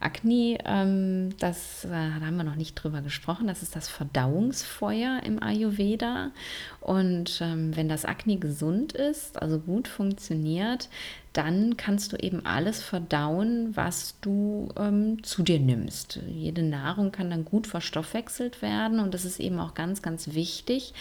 Akne, 0.00 0.58
ähm, 0.64 1.30
das 1.38 1.84
äh, 1.84 1.88
da 1.88 2.26
haben 2.26 2.36
wir 2.36 2.44
noch 2.44 2.56
nicht 2.56 2.74
drüber 2.74 3.00
gesprochen, 3.00 3.46
das 3.46 3.62
ist 3.62 3.76
das 3.76 3.88
Verdauungsfeuer 3.88 5.20
im 5.24 5.40
Ayurveda. 5.40 6.32
Und 6.80 7.40
ähm, 7.40 7.76
wenn 7.76 7.88
das 7.88 8.04
Akne 8.04 8.38
gesund 8.38 8.92
ist, 8.92 9.40
also 9.40 9.60
gut 9.60 9.86
funktioniert, 9.86 10.88
dann 11.32 11.76
kannst 11.76 12.12
du 12.12 12.16
eben 12.16 12.44
alles 12.44 12.82
verdauen, 12.82 13.70
was 13.76 14.16
du 14.20 14.68
ähm, 14.76 15.22
zu 15.22 15.44
dir 15.44 15.60
nimmst. 15.60 16.18
Jede 16.28 16.64
Nahrung 16.64 17.12
kann 17.12 17.30
dann 17.30 17.44
gut 17.44 17.68
verstoffwechselt 17.68 18.62
werden 18.62 18.98
und 18.98 19.14
es 19.14 19.24
ist 19.24 19.38
eben 19.38 19.60
auch 19.60 19.74
ganz, 19.74 20.02
ganz 20.02 20.34
wichtig, 20.34 20.92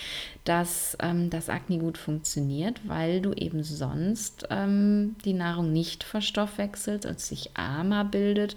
dass 0.44 0.96
ähm, 1.02 1.32
das 1.32 1.50
Akne 1.50 1.80
gut 1.80 1.98
funktioniert, 1.98 2.82
weil 2.88 3.22
du 3.22 3.34
eben 3.34 3.63
sonst 3.63 4.48
ähm, 4.52 5.15
die 5.26 5.34
Nahrung 5.34 5.74
nicht 5.74 6.04
verstoffwechselt 6.04 7.08
und 7.08 7.20
sich 7.20 7.58
armer 7.58 8.06
bildet 8.06 8.56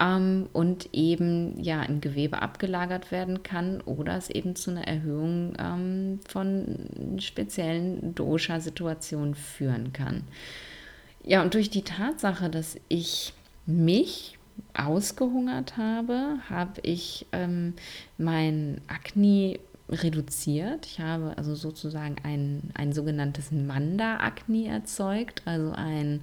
ähm, 0.00 0.48
und 0.52 0.88
eben 0.92 1.62
ja 1.62 1.84
im 1.84 2.00
Gewebe 2.00 2.42
abgelagert 2.42 3.12
werden 3.12 3.44
kann 3.44 3.80
oder 3.82 4.16
es 4.16 4.28
eben 4.28 4.56
zu 4.56 4.72
einer 4.72 4.88
Erhöhung 4.88 5.54
ähm, 5.56 6.20
von 6.28 7.18
speziellen 7.20 8.12
Dosha-Situationen 8.16 9.36
führen 9.36 9.92
kann. 9.92 10.24
Ja, 11.24 11.42
und 11.42 11.54
durch 11.54 11.70
die 11.70 11.82
Tatsache, 11.82 12.50
dass 12.50 12.76
ich 12.88 13.32
mich 13.66 14.38
ausgehungert 14.74 15.76
habe, 15.76 16.38
habe 16.48 16.80
ich 16.82 17.26
ähm, 17.32 17.74
mein 18.18 18.80
Akne 18.88 19.58
reduziert. 19.88 20.86
Ich 20.86 21.00
habe 21.00 21.36
also 21.36 21.54
sozusagen 21.54 22.16
ein, 22.22 22.70
ein 22.74 22.92
sogenanntes 22.92 23.52
Manda-Akne 23.52 24.66
erzeugt, 24.68 25.42
also 25.44 25.72
ein, 25.72 26.22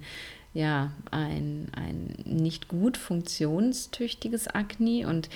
ja, 0.52 0.92
ein, 1.10 1.68
ein 1.72 2.14
nicht 2.24 2.68
gut 2.68 2.96
funktionstüchtiges 2.96 4.48
Akne. 4.48 5.06
Und 5.06 5.28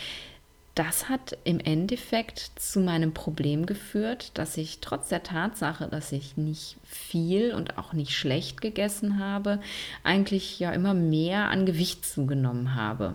das 0.74 1.08
hat 1.08 1.38
im 1.44 1.60
Endeffekt 1.60 2.50
zu 2.56 2.80
meinem 2.80 3.14
Problem 3.14 3.64
geführt, 3.64 4.32
dass 4.34 4.56
ich 4.56 4.80
trotz 4.80 5.08
der 5.08 5.22
Tatsache, 5.22 5.86
dass 5.86 6.10
ich 6.10 6.36
nicht 6.36 6.76
viel 6.84 7.54
und 7.54 7.78
auch 7.78 7.92
nicht 7.92 8.12
schlecht 8.12 8.60
gegessen 8.60 9.20
habe, 9.20 9.60
eigentlich 10.02 10.58
ja 10.58 10.72
immer 10.72 10.92
mehr 10.92 11.48
an 11.48 11.64
Gewicht 11.64 12.04
zugenommen 12.04 12.74
habe. 12.74 13.14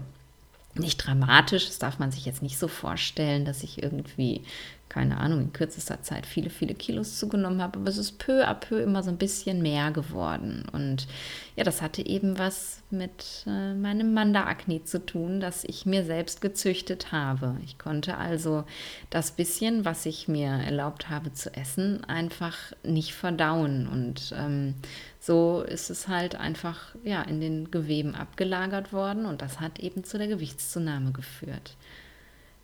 Nicht 0.75 1.05
dramatisch, 1.05 1.65
das 1.65 1.79
darf 1.79 1.99
man 1.99 2.11
sich 2.11 2.25
jetzt 2.25 2.41
nicht 2.41 2.57
so 2.57 2.69
vorstellen, 2.69 3.43
dass 3.43 3.63
ich 3.63 3.83
irgendwie 3.83 4.43
keine 4.89 5.17
Ahnung, 5.17 5.41
in 5.41 5.53
kürzester 5.53 6.01
Zeit 6.01 6.25
viele, 6.25 6.49
viele 6.49 6.73
Kilos 6.73 7.19
zugenommen 7.19 7.61
habe, 7.61 7.79
aber 7.79 7.89
es 7.89 7.97
ist 7.97 8.17
peu 8.17 8.45
à 8.45 8.55
peu 8.55 8.81
immer 8.81 9.03
so 9.03 9.11
ein 9.11 9.17
bisschen 9.17 9.61
mehr 9.61 9.91
geworden. 9.91 10.65
Und 10.71 11.07
ja, 11.55 11.63
das 11.63 11.81
hatte 11.81 12.05
eben 12.05 12.39
was 12.39 12.81
mit 12.89 13.45
äh, 13.45 13.75
meinem 13.75 14.13
Manda-Akne 14.13 14.83
zu 14.83 15.05
tun, 15.05 15.39
das 15.39 15.63
ich 15.63 15.85
mir 15.85 16.03
selbst 16.03 16.41
gezüchtet 16.41 17.11
habe. 17.11 17.57
Ich 17.63 17.77
konnte 17.77 18.17
also 18.17 18.65
das 19.11 19.31
bisschen, 19.31 19.85
was 19.85 20.07
ich 20.07 20.27
mir 20.27 20.49
erlaubt 20.49 21.09
habe 21.09 21.31
zu 21.33 21.53
essen, 21.53 22.03
einfach 22.05 22.57
nicht 22.83 23.13
verdauen. 23.13 23.87
Und 23.87 24.33
ähm, 24.35 24.73
so 25.19 25.61
ist 25.61 25.91
es 25.91 26.07
halt 26.07 26.35
einfach 26.35 26.95
ja, 27.03 27.21
in 27.21 27.39
den 27.39 27.69
Geweben 27.69 28.15
abgelagert 28.15 28.91
worden 28.91 29.25
und 29.25 29.41
das 29.41 29.59
hat 29.59 29.79
eben 29.79 30.03
zu 30.03 30.17
der 30.17 30.27
Gewichtszunahme 30.27 31.11
geführt. 31.11 31.75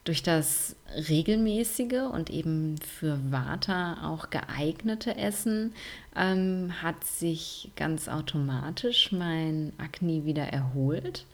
Durch 0.05 0.21
das 0.21 0.75
regelmäßige 1.09 2.03
und 2.13 2.29
eben 2.29 2.77
für 2.77 3.19
Vata 3.31 4.07
auch 4.07 4.29
geeignete 4.29 5.17
Essen 5.17 5.73
ähm, 6.15 6.71
hat 6.83 7.03
sich 7.03 7.71
ganz 7.75 8.07
automatisch 8.07 9.11
mein 9.11 9.73
Akne 9.79 10.23
wieder 10.23 10.43
erholt 10.43 11.25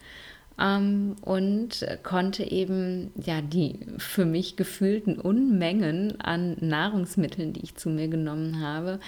ähm, 0.58 1.18
und 1.22 1.86
konnte 2.04 2.50
eben 2.50 3.12
ja 3.16 3.42
die 3.42 3.78
für 3.98 4.26
mich 4.26 4.56
gefühlten 4.56 5.20
Unmengen 5.20 6.22
an 6.22 6.56
Nahrungsmitteln, 6.62 7.52
die 7.52 7.64
ich 7.64 7.76
zu 7.76 7.90
mir 7.90 8.08
genommen 8.08 8.62
habe, 8.62 9.02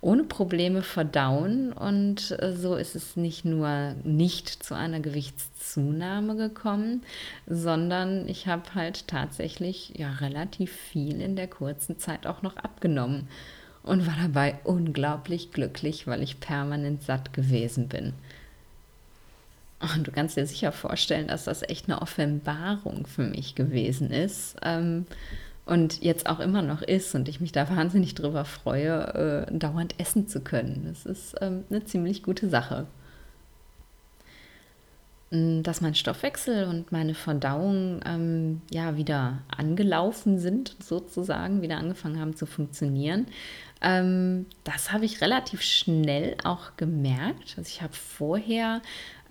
ohne 0.00 0.24
Probleme 0.24 0.82
verdauen. 0.82 1.72
Und 1.72 2.36
äh, 2.40 2.52
so 2.56 2.74
ist 2.74 2.96
es 2.96 3.16
nicht 3.16 3.44
nur 3.44 3.94
nicht 4.04 4.48
zu 4.62 4.74
einer 4.74 5.00
Gewichtszunahme 5.00 6.36
gekommen, 6.36 7.02
sondern 7.46 8.28
ich 8.28 8.46
habe 8.46 8.74
halt 8.74 9.08
tatsächlich 9.08 9.92
ja 9.96 10.12
relativ 10.12 10.72
viel 10.72 11.20
in 11.20 11.36
der 11.36 11.48
kurzen 11.48 11.98
Zeit 11.98 12.26
auch 12.26 12.42
noch 12.42 12.56
abgenommen 12.56 13.28
und 13.82 14.06
war 14.06 14.16
dabei 14.20 14.58
unglaublich 14.64 15.52
glücklich, 15.52 16.06
weil 16.06 16.22
ich 16.22 16.40
permanent 16.40 17.02
satt 17.02 17.32
gewesen 17.32 17.88
bin. 17.88 18.12
Und 19.80 20.06
du 20.06 20.12
kannst 20.12 20.36
dir 20.36 20.46
sicher 20.46 20.72
vorstellen, 20.72 21.28
dass 21.28 21.44
das 21.44 21.62
echt 21.62 21.86
eine 21.88 22.02
Offenbarung 22.02 23.06
für 23.06 23.22
mich 23.22 23.54
gewesen 23.54 24.10
ist. 24.10 24.56
Ähm, 24.62 25.06
und 25.66 26.02
jetzt 26.02 26.28
auch 26.28 26.40
immer 26.40 26.62
noch 26.62 26.82
ist 26.82 27.14
und 27.14 27.28
ich 27.28 27.40
mich 27.40 27.52
da 27.52 27.68
wahnsinnig 27.70 28.14
drüber 28.14 28.44
freue, 28.44 29.46
äh, 29.48 29.56
dauernd 29.56 29.94
essen 29.98 30.26
zu 30.26 30.40
können. 30.40 30.86
Das 30.88 31.06
ist 31.06 31.36
ähm, 31.40 31.64
eine 31.70 31.84
ziemlich 31.84 32.22
gute 32.22 32.48
Sache. 32.48 32.86
Mm, 35.30 35.62
dass 35.62 35.80
mein 35.80 35.94
Stoffwechsel 35.94 36.64
und 36.64 36.90
meine 36.90 37.14
Verdauung 37.14 38.00
ähm, 38.04 38.62
ja 38.70 38.96
wieder 38.96 39.38
angelaufen 39.56 40.40
sind, 40.40 40.76
sozusagen, 40.80 41.62
wieder 41.62 41.76
angefangen 41.76 42.18
haben 42.18 42.34
zu 42.34 42.46
funktionieren. 42.46 43.26
Ähm, 43.80 44.46
das 44.64 44.92
habe 44.92 45.04
ich 45.04 45.20
relativ 45.20 45.62
schnell 45.62 46.36
auch 46.42 46.76
gemerkt. 46.76 47.54
Also 47.56 47.68
ich 47.68 47.80
habe 47.80 47.92
vorher 47.92 48.82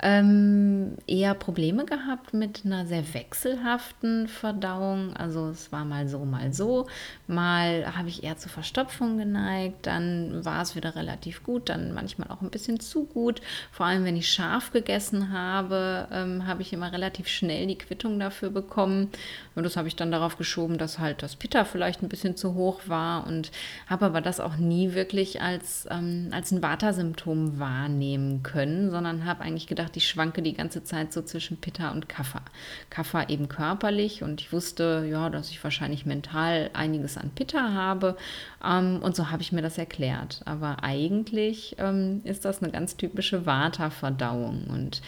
ähm, 0.01 0.97
eher 1.07 1.33
Probleme 1.33 1.85
gehabt 1.85 2.33
mit 2.33 2.61
einer 2.65 2.85
sehr 2.85 3.13
wechselhaften 3.13 4.27
Verdauung. 4.27 5.15
Also 5.15 5.49
es 5.49 5.71
war 5.71 5.85
mal 5.85 6.07
so, 6.07 6.25
mal 6.25 6.53
so. 6.53 6.87
Mal 7.27 7.95
habe 7.97 8.09
ich 8.09 8.23
eher 8.23 8.37
zu 8.37 8.49
Verstopfung 8.49 9.17
geneigt, 9.17 9.85
dann 9.85 10.43
war 10.45 10.61
es 10.61 10.75
wieder 10.75 10.95
relativ 10.95 11.43
gut, 11.43 11.69
dann 11.69 11.93
manchmal 11.93 12.29
auch 12.29 12.41
ein 12.41 12.49
bisschen 12.49 12.79
zu 12.79 13.05
gut. 13.05 13.41
Vor 13.71 13.85
allem, 13.85 14.05
wenn 14.05 14.15
ich 14.15 14.31
scharf 14.31 14.71
gegessen 14.71 15.31
habe, 15.31 16.07
ähm, 16.11 16.47
habe 16.47 16.61
ich 16.61 16.73
immer 16.73 16.91
relativ 16.91 17.27
schnell 17.27 17.67
die 17.67 17.77
Quittung 17.77 18.19
dafür 18.19 18.49
bekommen. 18.49 19.09
Und 19.55 19.63
das 19.63 19.75
habe 19.75 19.87
ich 19.87 19.95
dann 19.95 20.11
darauf 20.11 20.37
geschoben, 20.37 20.77
dass 20.77 20.99
halt 20.99 21.21
das 21.23 21.35
Pitta 21.35 21.65
vielleicht 21.65 22.01
ein 22.01 22.09
bisschen 22.09 22.37
zu 22.37 22.53
hoch 22.53 22.81
war 22.87 23.27
und 23.27 23.51
habe 23.87 24.05
aber 24.05 24.21
das 24.21 24.39
auch 24.39 24.55
nie 24.55 24.93
wirklich 24.93 25.41
als, 25.41 25.87
ähm, 25.91 26.29
als 26.31 26.51
ein 26.51 26.61
Vata-Symptom 26.61 27.59
wahrnehmen 27.59 28.43
können, 28.43 28.91
sondern 28.91 29.25
habe 29.25 29.43
eigentlich 29.43 29.67
gedacht, 29.67 29.88
gesagt, 29.89 29.97
ich 29.97 30.07
schwanke 30.07 30.41
die 30.41 30.53
ganze 30.53 30.83
Zeit 30.83 31.11
so 31.13 31.21
zwischen 31.21 31.57
Pitta 31.57 31.91
und 31.91 32.07
Kaffer. 32.09 32.41
Kaffer 32.89 33.29
eben 33.29 33.49
körperlich 33.49 34.23
und 34.23 34.41
ich 34.41 34.53
wusste, 34.53 35.07
ja, 35.09 35.29
dass 35.29 35.49
ich 35.49 35.63
wahrscheinlich 35.63 36.05
mental 36.05 36.69
einiges 36.73 37.17
an 37.17 37.31
Pitta 37.31 37.73
habe 37.73 38.15
ähm, 38.63 38.99
und 39.01 39.15
so 39.15 39.31
habe 39.31 39.41
ich 39.41 39.51
mir 39.51 39.61
das 39.61 39.77
erklärt. 39.77 40.41
Aber 40.45 40.83
eigentlich 40.83 41.75
ähm, 41.79 42.21
ist 42.23 42.45
das 42.45 42.61
eine 42.61 42.71
ganz 42.71 42.97
typische 42.97 43.45
Vata-Verdauung 43.45 44.67
und 44.69 45.01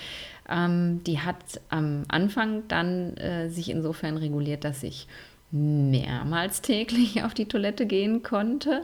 ähm, 0.49 1.03
die 1.05 1.19
hat 1.19 1.61
am 1.69 2.03
Anfang 2.07 2.67
dann 2.67 3.15
äh, 3.17 3.49
sich 3.49 3.69
insofern 3.69 4.17
reguliert, 4.17 4.63
dass 4.63 4.83
ich 4.83 5.07
mehrmals 5.51 6.61
täglich 6.61 7.23
auf 7.23 7.33
die 7.33 7.45
Toilette 7.45 7.85
gehen 7.85 8.23
konnte. 8.23 8.83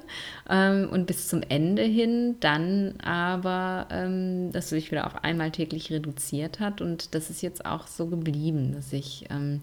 Ähm, 0.50 0.90
und 0.92 1.08
bis 1.08 1.28
zum 1.28 1.42
Ende 1.48 1.84
hin 1.84 2.36
dann 2.40 2.96
aber, 3.02 3.88
ähm, 3.90 4.52
dass 4.52 4.70
sich 4.70 4.92
wieder 4.92 5.08
auf 5.08 5.24
einmal 5.24 5.52
täglich 5.52 5.92
reduziert 5.92 6.60
hat. 6.60 6.82
Und 6.82 7.16
das 7.16 7.30
ist 7.30 7.42
jetzt 7.42 7.66
auch 7.66 7.88
so 7.88 8.08
geblieben, 8.08 8.74
dass 8.74 8.92
ich 8.94 9.26
ähm, 9.30 9.62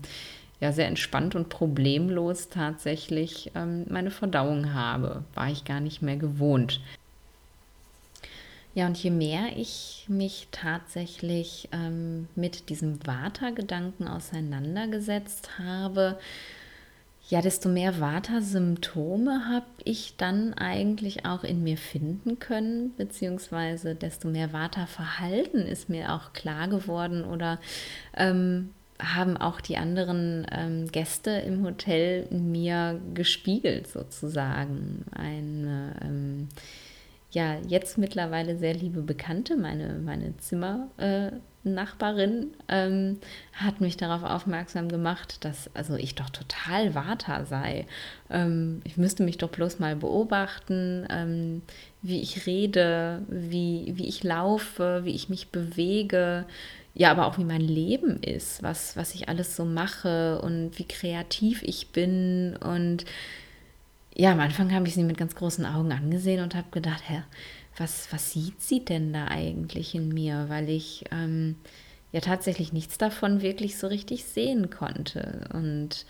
ja 0.61 0.73
sehr 0.73 0.89
entspannt 0.89 1.35
und 1.35 1.49
problemlos 1.49 2.49
tatsächlich 2.49 3.51
ähm, 3.55 3.85
meine 3.89 4.11
Verdauung 4.11 4.73
habe, 4.73 5.25
war 5.35 5.51
ich 5.51 5.65
gar 5.65 5.81
nicht 5.81 6.03
mehr 6.03 6.17
gewohnt. 6.17 6.81
Ja, 8.75 8.87
und 8.87 8.97
je 8.97 9.11
mehr 9.11 9.57
ich 9.57 10.05
mich 10.09 10.49
tatsächlich 10.51 11.69
ähm, 11.71 12.27
mit 12.35 12.71
diesem 12.71 12.99
Vata-Gedanken 13.07 14.09
auseinandergesetzt 14.09 15.59
habe, 15.61 16.19
ja, 17.29 17.41
desto 17.41 17.69
mehr 17.69 18.01
Vata-Symptome 18.01 19.49
habe 19.49 19.67
ich 19.83 20.17
dann 20.17 20.53
eigentlich 20.55 21.25
auch 21.25 21.43
in 21.43 21.63
mir 21.63 21.79
finden 21.79 22.39
können, 22.39 22.95
beziehungsweise 22.97 23.95
desto 23.95 24.29
mehr 24.29 24.53
Vata-Verhalten 24.53 25.61
ist 25.61 25.89
mir 25.89 26.13
auch 26.13 26.35
klar 26.35 26.69
geworden 26.69 27.25
oder 27.25 27.61
ähm, 28.15 28.71
haben 29.01 29.37
auch 29.37 29.61
die 29.61 29.77
anderen 29.79 30.47
ähm, 30.53 30.89
Gäste 30.93 31.31
im 31.31 31.65
Hotel 31.65 32.27
mir 32.31 33.01
gespiegelt 33.15 33.89
sozusagen. 33.89 35.05
Eine 35.13 35.97
ähm, 36.03 36.49
ja 37.31 37.57
jetzt 37.67 37.99
mittlerweile 37.99 38.57
sehr 38.59 38.75
liebe 38.75 39.03
Bekannte, 39.03 39.57
meine, 39.57 39.99
meine 39.99 40.37
Zimmernachbarin, 40.37 41.33
äh, 41.33 41.54
ähm, 41.65 43.19
hat 43.53 43.81
mich 43.81 43.97
darauf 43.97 44.23
aufmerksam 44.23 44.89
gemacht, 44.89 45.45
dass 45.45 45.71
also 45.75 45.97
ich 45.97 46.15
doch 46.15 46.31
total 46.31 46.95
Vata 46.95 47.45
sei. 47.45 47.87
Ähm, 48.31 48.81
ich 48.85 48.97
müsste 48.97 49.23
mich 49.23 49.39
doch 49.39 49.51
bloß 49.51 49.79
mal 49.79 49.97
beobachten, 49.97 51.07
ähm, 51.11 51.63
wie 52.03 52.21
ich 52.21 52.47
rede, 52.47 53.23
wie, 53.29 53.93
wie 53.97 54.07
ich 54.07 54.23
laufe, 54.23 55.03
wie 55.05 55.15
ich 55.15 55.29
mich 55.29 55.49
bewege. 55.49 56.45
Ja, 56.95 57.11
aber 57.11 57.27
auch 57.27 57.39
wie 57.39 57.45
mein 57.45 57.61
Leben 57.61 58.23
ist, 58.23 58.63
was, 58.63 58.97
was 58.97 59.15
ich 59.15 59.29
alles 59.29 59.57
so 59.57 59.65
mache 59.65 60.41
und 60.43 60.79
wie 60.79 60.87
kreativ 60.87 61.63
ich 61.63 61.89
bin 61.89 62.57
und 62.57 63.05
ja, 64.17 64.31
am 64.33 64.41
Anfang 64.41 64.73
habe 64.73 64.87
ich 64.87 64.95
sie 64.95 65.03
mit 65.03 65.19
ganz 65.19 65.35
großen 65.35 65.67
Augen 65.67 65.91
angesehen 65.91 66.43
und 66.43 66.55
habe 66.55 66.69
gedacht, 66.71 67.03
hä, 67.09 67.23
was, 67.77 68.13
was 68.13 68.33
sieht 68.33 68.61
sie 68.61 68.85
denn 68.85 69.13
da 69.13 69.29
eigentlich 69.29 69.95
in 69.95 70.09
mir? 70.09 70.47
Weil 70.49 70.69
ich 70.69 71.05
ähm, 71.11 71.57
ja 72.13 72.21
tatsächlich 72.21 72.73
nichts 72.73 72.99
davon 72.99 73.43
wirklich 73.43 73.79
so 73.79 73.87
richtig 73.87 74.25
sehen 74.25 74.71
konnte. 74.71 75.49
Und 75.53 76.07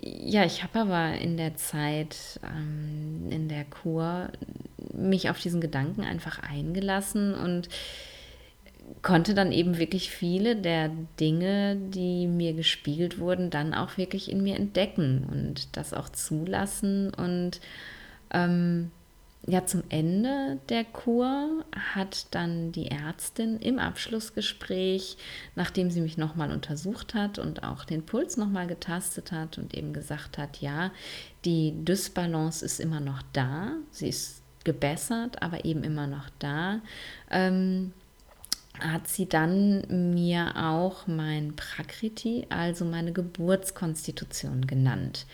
ja, 0.00 0.44
ich 0.44 0.62
habe 0.62 0.80
aber 0.80 1.18
in 1.18 1.36
der 1.36 1.56
Zeit, 1.56 2.40
ähm, 2.44 3.30
in 3.30 3.48
der 3.48 3.64
Kur, 3.64 4.30
mich 4.92 5.30
auf 5.30 5.40
diesen 5.40 5.60
Gedanken 5.60 6.02
einfach 6.02 6.40
eingelassen 6.40 7.34
und 7.34 7.68
konnte 9.02 9.34
dann 9.34 9.52
eben 9.52 9.78
wirklich 9.78 10.10
viele 10.10 10.56
der 10.56 10.90
Dinge, 11.20 11.76
die 11.76 12.26
mir 12.26 12.54
gespiegelt 12.54 13.18
wurden, 13.18 13.50
dann 13.50 13.74
auch 13.74 13.96
wirklich 13.96 14.30
in 14.30 14.42
mir 14.42 14.56
entdecken 14.56 15.26
und 15.30 15.76
das 15.76 15.92
auch 15.92 16.08
zulassen. 16.08 17.12
Und 17.12 17.60
ähm, 18.32 18.90
ja, 19.48 19.64
zum 19.64 19.82
Ende 19.88 20.58
der 20.68 20.84
Kur 20.84 21.64
hat 21.94 22.26
dann 22.32 22.70
die 22.70 22.90
Ärztin 22.90 23.58
im 23.60 23.78
Abschlussgespräch, 23.78 25.16
nachdem 25.56 25.90
sie 25.90 26.02
mich 26.02 26.18
nochmal 26.18 26.52
untersucht 26.52 27.14
hat 27.14 27.38
und 27.38 27.62
auch 27.62 27.86
den 27.86 28.04
Puls 28.04 28.36
nochmal 28.36 28.66
getastet 28.66 29.32
hat 29.32 29.56
und 29.56 29.74
eben 29.74 29.94
gesagt 29.94 30.36
hat, 30.36 30.60
ja, 30.60 30.90
die 31.46 31.72
Dysbalance 31.82 32.62
ist 32.62 32.78
immer 32.78 33.00
noch 33.00 33.22
da, 33.32 33.72
sie 33.90 34.08
ist 34.08 34.42
gebessert, 34.64 35.42
aber 35.42 35.64
eben 35.64 35.82
immer 35.82 36.06
noch 36.06 36.28
da. 36.38 36.80
Ähm, 37.30 37.94
hat 38.80 39.08
sie 39.08 39.26
dann 39.26 40.14
mir 40.14 40.52
auch 40.56 41.06
mein 41.06 41.56
Prakriti, 41.56 42.46
also 42.50 42.84
meine 42.84 43.12
Geburtskonstitution 43.12 44.66
genannt. 44.66 45.26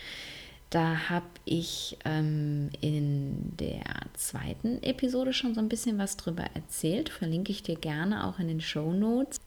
Da 0.75 1.09
habe 1.09 1.25
ich 1.45 1.97
ähm, 2.03 2.69
in 2.81 3.55
der 3.55 3.85
zweiten 4.13 4.83
Episode 4.83 5.31
schon 5.31 5.55
so 5.55 5.61
ein 5.61 5.69
bisschen 5.69 5.97
was 5.97 6.17
drüber 6.17 6.43
erzählt. 6.53 7.07
Verlinke 7.07 7.53
ich 7.53 7.63
dir 7.63 7.77
gerne 7.77 8.27
auch 8.27 8.39
in 8.39 8.49
den 8.49 8.59
Show 8.59 8.91
Notes. 8.91 9.39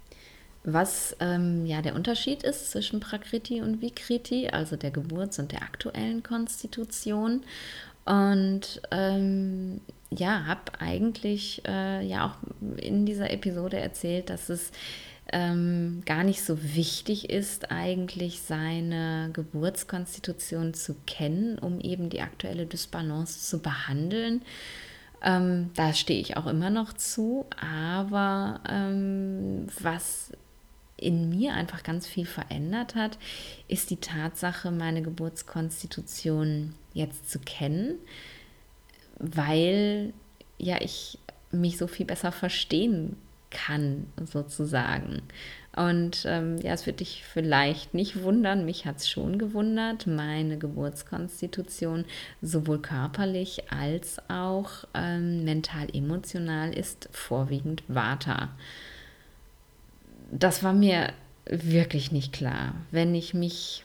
Was 0.64 1.14
ähm, 1.20 1.66
ja 1.66 1.82
der 1.82 1.96
Unterschied 1.96 2.44
ist 2.44 2.70
zwischen 2.70 3.00
Prakriti 3.00 3.60
und 3.60 3.82
Vikriti, 3.82 4.48
also 4.48 4.76
der 4.76 4.90
Geburts- 4.90 5.38
und 5.38 5.52
der 5.52 5.60
aktuellen 5.60 6.22
Konstitution. 6.22 7.42
Und 8.06 8.80
ähm, 8.90 9.82
ja, 10.08 10.46
habe 10.46 10.80
eigentlich 10.80 11.60
äh, 11.68 12.06
ja 12.06 12.24
auch 12.24 12.78
in 12.78 13.04
dieser 13.04 13.30
Episode 13.30 13.78
erzählt, 13.78 14.30
dass 14.30 14.48
es 14.48 14.72
ähm, 15.32 16.02
gar 16.06 16.24
nicht 16.24 16.42
so 16.42 16.58
wichtig 16.74 17.28
ist, 17.30 17.70
eigentlich 17.70 18.40
seine 18.40 19.30
Geburtskonstitution 19.32 20.74
zu 20.74 20.96
kennen, 21.06 21.58
um 21.58 21.80
eben 21.80 22.08
die 22.08 22.22
aktuelle 22.22 22.66
Dysbalance 22.66 23.40
zu 23.40 23.60
behandeln. 23.60 24.42
Ähm, 25.22 25.70
da 25.74 25.92
stehe 25.92 26.20
ich 26.20 26.36
auch 26.36 26.46
immer 26.46 26.70
noch 26.70 26.92
zu, 26.92 27.46
aber 27.60 28.60
ähm, 28.68 29.66
was 29.80 30.32
in 30.96 31.28
mir 31.28 31.54
einfach 31.54 31.82
ganz 31.82 32.06
viel 32.06 32.26
verändert 32.26 32.94
hat, 32.94 33.18
ist 33.68 33.90
die 33.90 33.96
Tatsache, 33.96 34.70
meine 34.70 35.02
Geburtskonstitution 35.02 36.74
jetzt 36.92 37.30
zu 37.30 37.38
kennen, 37.38 37.96
weil 39.18 40.12
ja 40.58 40.80
ich 40.80 41.18
mich 41.50 41.78
so 41.78 41.86
viel 41.86 42.06
besser 42.06 42.32
verstehen 42.32 43.16
kann, 43.50 44.06
sozusagen. 44.24 45.22
Und 45.76 46.24
ähm, 46.26 46.58
ja, 46.58 46.72
es 46.72 46.86
wird 46.86 47.00
dich 47.00 47.22
vielleicht 47.24 47.94
nicht 47.94 48.22
wundern, 48.22 48.64
mich 48.64 48.84
hat 48.84 48.96
es 48.96 49.08
schon 49.08 49.38
gewundert. 49.38 50.08
Meine 50.08 50.58
Geburtskonstitution 50.58 52.04
sowohl 52.42 52.80
körperlich 52.80 53.70
als 53.70 54.18
auch 54.28 54.84
ähm, 54.94 55.44
mental-emotional 55.44 56.74
ist 56.74 57.08
vorwiegend 57.12 57.84
Vata. 57.86 58.48
Das 60.32 60.64
war 60.64 60.72
mir 60.72 61.12
wirklich 61.46 62.10
nicht 62.10 62.32
klar. 62.32 62.74
Wenn 62.90 63.14
ich 63.14 63.32
mich 63.32 63.84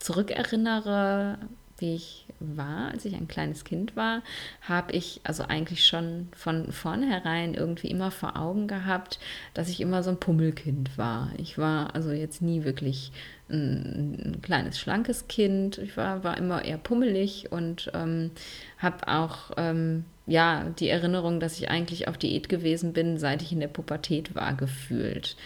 zurückerinnere, 0.00 1.38
wie 1.82 1.96
ich 1.96 2.24
war, 2.40 2.90
als 2.90 3.04
ich 3.04 3.14
ein 3.14 3.28
kleines 3.28 3.64
Kind 3.64 3.94
war, 3.96 4.22
habe 4.62 4.92
ich 4.92 5.20
also 5.24 5.42
eigentlich 5.42 5.86
schon 5.86 6.28
von 6.34 6.72
vornherein 6.72 7.52
irgendwie 7.52 7.88
immer 7.88 8.10
vor 8.10 8.38
Augen 8.38 8.68
gehabt, 8.68 9.18
dass 9.52 9.68
ich 9.68 9.80
immer 9.80 10.02
so 10.02 10.10
ein 10.10 10.20
Pummelkind 10.20 10.96
war. 10.96 11.30
Ich 11.36 11.58
war 11.58 11.94
also 11.94 12.12
jetzt 12.12 12.40
nie 12.40 12.64
wirklich 12.64 13.12
ein, 13.50 14.36
ein 14.36 14.42
kleines, 14.42 14.78
schlankes 14.78 15.28
Kind. 15.28 15.76
Ich 15.78 15.96
war, 15.96 16.24
war 16.24 16.38
immer 16.38 16.64
eher 16.64 16.78
pummelig 16.78 17.52
und 17.52 17.90
ähm, 17.92 18.30
habe 18.78 19.08
auch 19.08 19.50
ähm, 19.58 20.04
ja, 20.26 20.70
die 20.78 20.88
Erinnerung, 20.88 21.40
dass 21.40 21.58
ich 21.58 21.68
eigentlich 21.68 22.08
auf 22.08 22.16
Diät 22.16 22.48
gewesen 22.48 22.92
bin, 22.92 23.18
seit 23.18 23.42
ich 23.42 23.52
in 23.52 23.60
der 23.60 23.68
Pubertät 23.68 24.34
war, 24.34 24.54
gefühlt. 24.54 25.36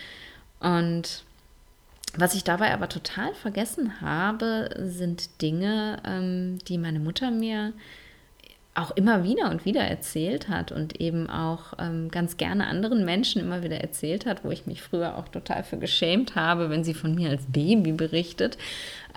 Und 0.61 1.25
was 2.19 2.35
ich 2.35 2.45
dabei 2.45 2.73
aber 2.73 2.89
total 2.89 3.35
vergessen 3.35 4.01
habe, 4.01 4.71
sind 4.79 5.43
Dinge, 5.43 5.99
ähm, 6.07 6.59
die 6.69 6.79
meine 6.79 7.01
Mutter 7.01 7.31
mir 7.31 7.73
auch 8.77 8.91
immer 8.91 9.25
wieder 9.25 9.51
und 9.51 9.65
wieder 9.65 9.83
erzählt 9.83 10.49
hat 10.49 10.71
und 10.71 11.01
eben 11.01 11.31
auch 11.31 11.73
ähm, 11.79 12.11
ganz 12.11 12.37
gerne 12.37 12.67
anderen 12.67 13.05
Menschen 13.05 13.41
immer 13.41 13.63
wieder 13.63 13.81
erzählt 13.81 14.27
hat, 14.27 14.45
wo 14.45 14.51
ich 14.51 14.67
mich 14.67 14.83
früher 14.83 15.17
auch 15.17 15.29
total 15.29 15.65
für 15.65 15.79
geschämt 15.79 16.35
habe, 16.35 16.69
wenn 16.69 16.85
sie 16.85 16.95
von 16.95 17.15
mir 17.15 17.31
als 17.31 17.45
Baby 17.47 17.93
berichtet, 17.93 18.59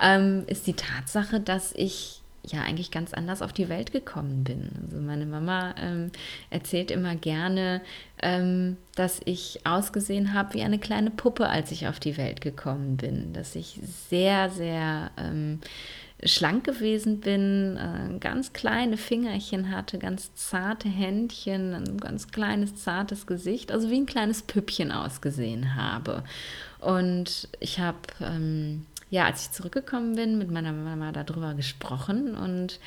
ähm, 0.02 0.44
ist 0.48 0.66
die 0.66 0.74
Tatsache, 0.74 1.42
dass 1.42 1.74
ich 1.76 2.19
ja 2.46 2.62
eigentlich 2.62 2.92
ganz 2.92 3.14
anders 3.14 3.42
auf 3.42 3.54
die 3.54 3.70
Welt 3.70 3.92
gekommen 3.92 4.44
bin. 4.44 4.70
Also 4.84 4.98
meine 4.98 5.26
Mama 5.26 5.76
ähm, 5.82 6.12
erzählt 6.50 6.92
immer 6.92 7.16
gerne, 7.16 7.82
ähm, 8.22 8.78
dass 8.96 9.22
ich 9.26 9.62
ausgesehen 9.66 10.34
habe 10.34 10.54
wie 10.54 10.64
eine 10.64 10.80
kleine 10.80 11.12
Puppe, 11.12 11.48
als 11.48 11.72
ich 11.72 11.88
auf 11.88 12.00
die 12.00 12.18
Welt 12.18 12.42
gekommen 12.42 12.98
bin. 12.98 13.34
Dass 13.34 13.56
ich 13.56 13.80
sehr, 14.10 14.50
sehr 14.50 15.12
ähm, 15.18 15.60
schlank 16.24 16.66
gewesen 16.66 17.22
bin, 17.22 17.78
äh, 17.78 18.18
ganz 18.20 18.52
kleine 18.54 18.98
Fingerchen 18.98 19.72
hatte, 19.72 19.98
ganz 19.98 20.34
zarte 20.36 20.90
Händchen, 20.90 21.74
ein 21.74 21.98
ganz 21.98 22.28
kleines, 22.28 22.76
zartes 22.76 23.26
Gesicht, 23.26 23.72
also 23.72 23.90
wie 23.90 24.00
ein 24.00 24.06
kleines 24.06 24.42
Püppchen 24.42 24.92
ausgesehen 24.92 25.76
habe. 25.76 26.24
Und 26.80 27.50
ich 27.60 27.80
habe 27.80 27.98
ähm, 28.22 28.86
ja, 29.10 29.26
als 29.26 29.44
ich 29.44 29.52
zurückgekommen 29.52 30.16
bin, 30.16 30.38
mit 30.38 30.52
meiner 30.52 30.72
Mama 30.72 31.12
darüber 31.12 31.54
gesprochen 31.54 32.36
und 32.36 32.80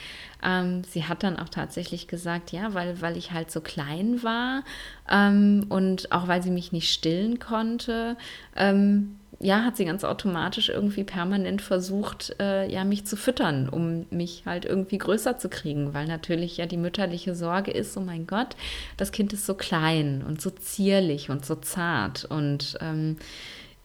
ähm, 0.42 0.84
sie 0.84 1.04
hat 1.04 1.22
dann 1.22 1.38
auch 1.38 1.48
tatsächlich 1.48 2.06
gesagt, 2.06 2.52
ja, 2.52 2.74
weil, 2.74 3.00
weil 3.00 3.16
ich 3.16 3.32
halt 3.32 3.50
so 3.50 3.60
klein 3.60 4.22
war 4.22 4.62
ähm, 5.10 5.66
und 5.68 6.12
auch 6.12 6.28
weil 6.28 6.42
sie 6.42 6.50
mich 6.50 6.72
nicht 6.72 6.92
stillen 6.92 7.38
konnte, 7.38 8.16
ähm, 8.56 9.16
ja, 9.42 9.64
hat 9.64 9.76
sie 9.76 9.84
ganz 9.84 10.04
automatisch 10.04 10.68
irgendwie 10.68 11.02
permanent 11.02 11.62
versucht, 11.62 12.36
äh, 12.38 12.70
ja, 12.70 12.84
mich 12.84 13.06
zu 13.06 13.16
füttern, 13.16 13.68
um 13.68 14.06
mich 14.10 14.44
halt 14.46 14.64
irgendwie 14.64 14.98
größer 14.98 15.36
zu 15.36 15.48
kriegen, 15.48 15.94
weil 15.94 16.06
natürlich 16.06 16.58
ja 16.58 16.66
die 16.66 16.76
mütterliche 16.76 17.34
Sorge 17.34 17.72
ist, 17.72 17.96
oh 17.96 18.00
mein 18.00 18.28
Gott, 18.28 18.54
das 18.96 19.10
Kind 19.10 19.32
ist 19.32 19.44
so 19.44 19.54
klein 19.54 20.24
und 20.26 20.40
so 20.40 20.50
zierlich 20.50 21.28
und 21.28 21.44
so 21.44 21.56
zart 21.56 22.24
und 22.24 22.78
ähm, 22.80 23.16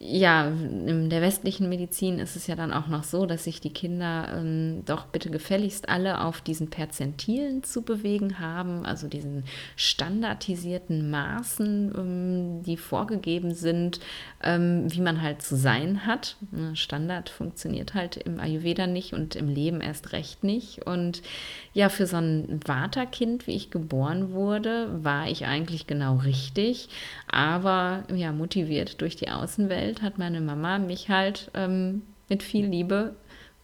ja, 0.00 0.46
in 0.46 1.10
der 1.10 1.20
westlichen 1.22 1.68
Medizin 1.68 2.20
ist 2.20 2.36
es 2.36 2.46
ja 2.46 2.54
dann 2.54 2.72
auch 2.72 2.86
noch 2.86 3.02
so, 3.02 3.26
dass 3.26 3.42
sich 3.42 3.60
die 3.60 3.72
Kinder 3.72 4.28
ähm, 4.36 4.84
doch 4.86 5.06
bitte 5.06 5.28
gefälligst 5.28 5.88
alle 5.88 6.20
auf 6.20 6.40
diesen 6.40 6.70
Perzentilen 6.70 7.64
zu 7.64 7.82
bewegen 7.82 8.38
haben, 8.38 8.86
also 8.86 9.08
diesen 9.08 9.42
standardisierten 9.74 11.10
Maßen, 11.10 11.92
ähm, 11.96 12.62
die 12.62 12.76
vorgegeben 12.76 13.54
sind, 13.54 13.98
ähm, 14.40 14.84
wie 14.86 15.00
man 15.00 15.20
halt 15.20 15.42
zu 15.42 15.56
sein 15.56 16.06
hat. 16.06 16.36
Ne, 16.52 16.76
Standard 16.76 17.28
funktioniert 17.28 17.94
halt 17.94 18.18
im 18.18 18.38
Ayurveda 18.38 18.86
nicht 18.86 19.14
und 19.14 19.34
im 19.34 19.48
Leben 19.48 19.80
erst 19.80 20.12
recht 20.12 20.44
nicht. 20.44 20.86
Und 20.86 21.22
ja, 21.74 21.88
für 21.88 22.06
so 22.06 22.18
ein 22.18 22.60
Vata-Kind, 22.64 23.48
wie 23.48 23.56
ich 23.56 23.72
geboren 23.72 24.30
wurde, 24.30 25.02
war 25.02 25.28
ich 25.28 25.46
eigentlich 25.46 25.88
genau 25.88 26.18
richtig, 26.18 26.88
aber 27.26 28.04
ja, 28.14 28.30
motiviert 28.30 29.00
durch 29.00 29.16
die 29.16 29.28
Außenwelt 29.28 29.87
Welt 29.88 30.02
hat 30.02 30.18
meine 30.18 30.42
Mama 30.42 30.78
mich 30.78 31.08
halt 31.08 31.50
ähm, 31.54 32.02
mit 32.28 32.42
viel 32.42 32.66
Liebe 32.66 33.14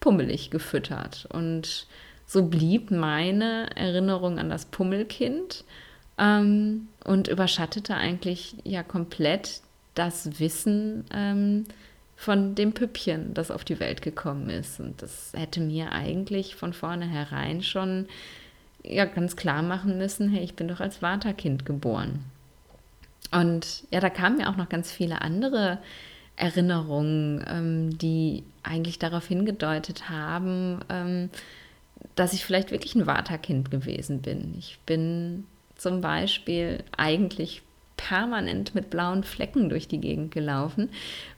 pummelig 0.01 0.51
gefüttert. 0.51 1.27
Und 1.31 1.87
so 2.27 2.47
blieb 2.47 2.91
meine 2.91 3.69
Erinnerung 3.77 4.39
an 4.39 4.49
das 4.49 4.65
Pummelkind 4.65 5.65
ähm, 6.17 6.89
und 7.05 7.29
überschattete 7.29 7.95
eigentlich 7.95 8.57
ja 8.65 8.83
komplett 8.83 9.61
das 9.95 10.41
Wissen 10.41 11.05
ähm, 11.13 11.65
von 12.17 12.55
dem 12.55 12.73
Püppchen, 12.73 13.35
das 13.35 13.51
auf 13.51 13.65
die 13.65 13.79
Welt 13.79 14.01
gekommen 14.01 14.49
ist. 14.49 14.81
Und 14.81 15.03
das 15.03 15.33
hätte 15.37 15.61
mir 15.61 15.93
eigentlich 15.93 16.57
von 16.57 16.73
vornherein 16.73 17.63
schon 17.63 18.07
ja 18.83 19.05
ganz 19.05 19.37
klar 19.37 19.63
machen 19.63 19.99
müssen, 19.99 20.31
hey, 20.31 20.43
ich 20.43 20.55
bin 20.55 20.69
doch 20.69 20.81
als 20.81 20.99
Vaterkind 20.99 21.67
geboren. 21.67 22.25
Und 23.31 23.85
ja, 23.91 24.01
da 24.01 24.09
kamen 24.11 24.41
ja 24.41 24.51
auch 24.51 24.57
noch 24.57 24.69
ganz 24.69 24.91
viele 24.91 25.21
andere 25.21 25.79
Erinnerungen, 26.37 27.45
ähm, 27.49 27.99
die 27.99 28.45
eigentlich 28.63 28.99
darauf 28.99 29.27
hingedeutet 29.27 30.09
haben, 30.09 30.81
ähm, 30.89 31.31
dass 32.17 32.33
ich 32.33 32.45
vielleicht 32.45 32.71
wirklich 32.71 32.95
ein 32.95 33.05
Vaterkind 33.05 33.71
gewesen 33.71 34.21
bin. 34.21 34.55
Ich 34.59 34.79
bin 34.87 35.45
zum 35.77 36.01
Beispiel 36.01 36.83
eigentlich 36.97 37.63
permanent 37.97 38.75
mit 38.75 38.91
blauen 38.91 39.23
Flecken 39.23 39.69
durch 39.69 39.87
die 39.89 40.01
Gegend 40.01 40.33
gelaufen, 40.33 40.91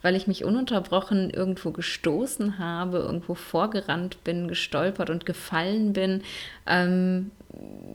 weil 0.03 0.17
ich 0.17 0.27
mich 0.27 0.45
ununterbrochen 0.45 1.31
irgendwo 1.31 1.71
gestoßen 1.71 2.59
habe, 2.59 2.99
irgendwo 2.99 3.35
vorgerannt 3.35 4.25
bin, 4.25 4.49
gestolpert 4.49 5.11
und 5.11 5.27
gefallen 5.27 5.93
bin, 5.93 6.23
ähm, 6.67 7.31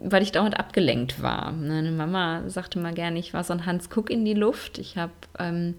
weil 0.03 0.23
ich 0.23 0.31
dauernd 0.31 0.59
abgelenkt 0.59 1.21
war. 1.21 1.51
Meine 1.51 1.91
Mama 1.91 2.43
sagte 2.47 2.79
mal 2.79 2.93
gerne, 2.93 3.19
ich 3.19 3.33
war 3.33 3.43
so 3.43 3.53
ein 3.53 3.65
Hans 3.65 3.89
Kuck 3.89 4.09
in 4.09 4.25
die 4.25 4.33
Luft. 4.33 4.77
Ich 4.77 4.97
habe 4.97 5.11
ähm, 5.39 5.75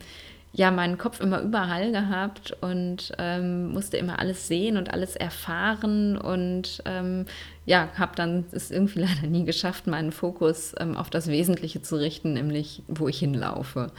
ja 0.52 0.70
meinen 0.70 0.98
Kopf 0.98 1.20
immer 1.20 1.40
überall 1.40 1.92
gehabt 1.92 2.56
und 2.60 3.12
ähm, 3.18 3.72
musste 3.72 3.96
immer 3.96 4.18
alles 4.18 4.48
sehen 4.48 4.76
und 4.76 4.92
alles 4.92 5.16
erfahren 5.16 6.18
und 6.18 6.82
ähm, 6.84 7.24
ja, 7.64 7.88
habe 7.98 8.12
dann 8.16 8.44
es 8.52 8.70
irgendwie 8.70 9.00
leider 9.06 9.26
nie 9.26 9.44
geschafft, 9.44 9.86
meinen 9.86 10.12
Fokus 10.12 10.74
ähm, 10.78 10.96
auf 10.96 11.10
das 11.10 11.28
Wesentliche 11.28 11.82
zu 11.82 11.96
richten, 11.96 12.34
nämlich 12.34 12.82
wo 12.86 13.08
ich 13.08 13.18
hinlaufe. 13.18 13.92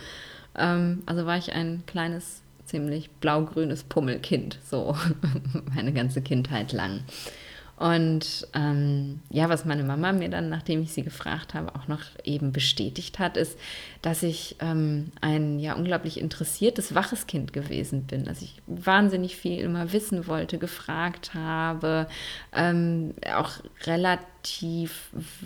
Ähm, 0.56 1.02
also 1.06 1.26
war 1.26 1.38
ich 1.38 1.54
ein 1.54 1.84
kleines, 1.88 2.44
ziemlich 2.66 3.10
blau-grünes 3.10 3.84
Pummelkind, 3.84 4.60
so 4.64 4.96
meine 5.76 5.92
ganze 5.92 6.22
Kindheit 6.22 6.72
lang. 6.72 7.02
Und 7.76 8.48
ähm, 8.54 9.22
ja, 9.30 9.50
was 9.50 9.66
meine 9.66 9.84
Mama 9.84 10.12
mir 10.12 10.30
dann, 10.30 10.50
nachdem 10.50 10.84
ich 10.84 10.94
sie 10.94 11.04
gefragt 11.04 11.54
habe, 11.54 11.74
auch 11.76 11.88
noch 11.88 12.02
eben 12.24 12.52
bestätigt 12.52 13.20
hat, 13.20 13.36
ist, 13.36 13.58
dass 14.02 14.24
ich 14.24 14.56
ähm, 14.60 15.12
ein 15.22 15.60
ja 15.60 15.74
unglaublich 15.74 16.20
interessiertes, 16.20 16.94
waches 16.94 17.26
Kind 17.28 17.52
gewesen 17.52 18.04
bin. 18.04 18.26
Dass 18.26 18.42
ich 18.42 18.62
wahnsinnig 18.68 19.36
viel 19.36 19.60
immer 19.60 19.92
wissen 19.92 20.28
wollte, 20.28 20.60
gefragt 20.60 21.34
habe, 21.34 22.08
ähm, 22.54 23.16
auch 23.36 23.52
relativ 23.86 24.33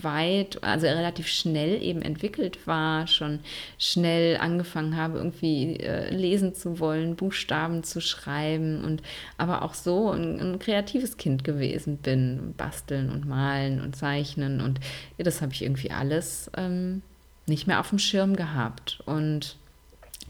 weit, 0.02 0.64
also 0.64 0.88
relativ 0.88 1.28
schnell 1.28 1.82
eben 1.82 2.02
entwickelt 2.02 2.66
war, 2.66 3.08
schon 3.08 3.40
schnell 3.78 4.38
angefangen 4.38 4.98
habe, 4.98 5.20
irgendwie 5.20 5.78
äh, 5.80 6.14
lesen 6.14 6.54
zu 6.54 6.80
wollen, 6.80 7.16
Buchstaben 7.16 7.84
zu 7.84 8.02
schreiben 8.02 8.84
und 8.84 9.02
aber 9.38 9.62
auch 9.62 9.74
so 9.74 10.12
ein, 10.12 10.40
ein 10.40 10.60
kreatives 10.60 11.18
Kind 11.18 11.44
gewesen 11.44 11.98
bin 11.98 12.18
bin, 12.18 12.54
basteln 12.56 13.10
und 13.10 13.28
malen 13.28 13.82
und 13.82 13.96
zeichnen 13.96 14.62
und 14.62 14.80
ja, 15.18 15.24
das 15.24 15.42
habe 15.42 15.54
ich 15.54 15.62
irgendwie 15.62 15.92
alles 15.92 16.50
ähm, 16.56 17.02
nicht 17.46 17.68
mehr 17.68 17.80
auf 17.80 17.90
dem 17.90 18.00
Schirm 18.00 18.36
gehabt. 18.36 19.00
Und 19.06 19.58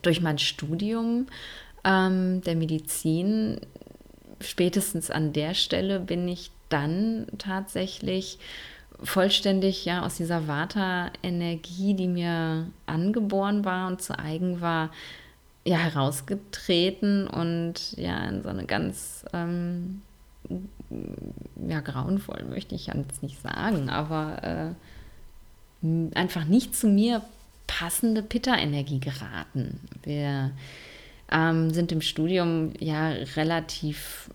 durch 0.01 0.22
mein 0.22 0.38
Studium 0.38 1.28
ähm, 1.84 2.41
der 2.41 2.55
Medizin, 2.55 3.59
spätestens 4.41 5.11
an 5.11 5.34
der 5.34 5.53
Stelle 5.53 5.99
bin 5.99 6.28
ich 6.28 6.51
dann 6.70 7.28
tatsächlich 7.38 8.39
vollständig 9.03 9.86
ja 9.86 10.03
aus 10.05 10.15
dieser 10.15 10.47
Vata-Energie, 10.47 11.93
die 11.93 12.07
mir 12.07 12.68
angeboren 12.86 13.63
war 13.63 13.88
und 13.88 14.01
zu 14.01 14.18
eigen 14.18 14.61
war, 14.61 14.91
ja 15.65 15.78
herausgetreten 15.78 17.28
und 17.28 17.93
ja 17.97 18.26
in 18.28 18.41
so 18.41 18.49
eine 18.49 18.65
ganz 18.65 19.26
ähm, 19.34 20.01
ja, 21.68 21.82
grauenvoll 21.82 22.45
möchte 22.49 22.76
ich 22.76 22.88
jetzt 22.88 23.22
nicht 23.22 23.41
sagen, 23.41 23.89
aber 23.89 24.76
äh, 25.84 26.15
einfach 26.15 26.45
nicht 26.45 26.76
zu 26.76 26.88
mir 26.88 27.22
passende 27.68 28.24
Pitta-Energie 28.24 28.99
geraten. 28.99 29.82
Wir 30.03 30.51
ähm, 31.30 31.72
sind 31.72 31.91
im 31.91 32.01
Studium 32.01 32.72
ja 32.80 33.09
relativ 33.36 34.30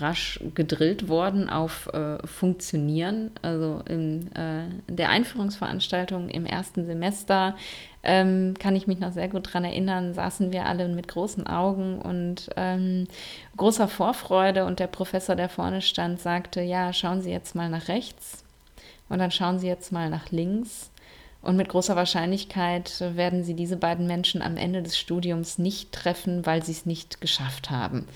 rasch 0.00 0.40
gedrillt 0.54 1.08
worden 1.08 1.48
auf 1.48 1.88
äh, 1.92 2.18
Funktionieren. 2.26 3.30
Also 3.42 3.82
in 3.88 4.30
äh, 4.34 4.64
der 4.88 5.10
Einführungsveranstaltung 5.10 6.28
im 6.28 6.46
ersten 6.46 6.86
Semester 6.86 7.56
ähm, 8.02 8.54
kann 8.58 8.76
ich 8.76 8.86
mich 8.86 8.98
noch 8.98 9.12
sehr 9.12 9.28
gut 9.28 9.46
daran 9.46 9.64
erinnern, 9.64 10.14
saßen 10.14 10.52
wir 10.52 10.66
alle 10.66 10.88
mit 10.88 11.08
großen 11.08 11.46
Augen 11.46 11.98
und 11.98 12.50
ähm, 12.56 13.06
großer 13.56 13.88
Vorfreude 13.88 14.66
und 14.66 14.78
der 14.78 14.88
Professor, 14.88 15.36
der 15.36 15.48
vorne 15.48 15.80
stand, 15.80 16.20
sagte, 16.20 16.60
ja, 16.60 16.92
schauen 16.92 17.22
Sie 17.22 17.30
jetzt 17.30 17.54
mal 17.54 17.70
nach 17.70 17.88
rechts 17.88 18.44
und 19.08 19.18
dann 19.18 19.30
schauen 19.30 19.58
Sie 19.58 19.68
jetzt 19.68 19.92
mal 19.92 20.10
nach 20.10 20.30
links. 20.30 20.90
Und 21.40 21.56
mit 21.56 21.68
großer 21.68 21.94
Wahrscheinlichkeit 21.94 23.04
werden 23.16 23.44
Sie 23.44 23.52
diese 23.54 23.76
beiden 23.76 24.06
Menschen 24.06 24.40
am 24.40 24.56
Ende 24.56 24.82
des 24.82 24.98
Studiums 24.98 25.58
nicht 25.58 25.92
treffen, 25.92 26.46
weil 26.46 26.64
sie 26.64 26.72
es 26.72 26.86
nicht 26.86 27.20
geschafft 27.20 27.70
haben. 27.70 28.06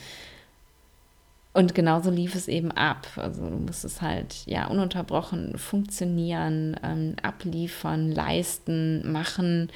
Und 1.55 1.75
genauso 1.75 2.11
lief 2.11 2.35
es 2.35 2.47
eben 2.47 2.71
ab. 2.71 3.09
Also 3.17 3.49
du 3.49 3.57
musstest 3.57 4.03
halt 4.03 4.47
ja 4.47 4.67
ununterbrochen 4.67 5.59
funktionieren, 5.59 6.77
ähm, 6.83 7.17
abliefern, 7.23 8.13
leisten, 8.13 9.11
machen. 9.11 9.71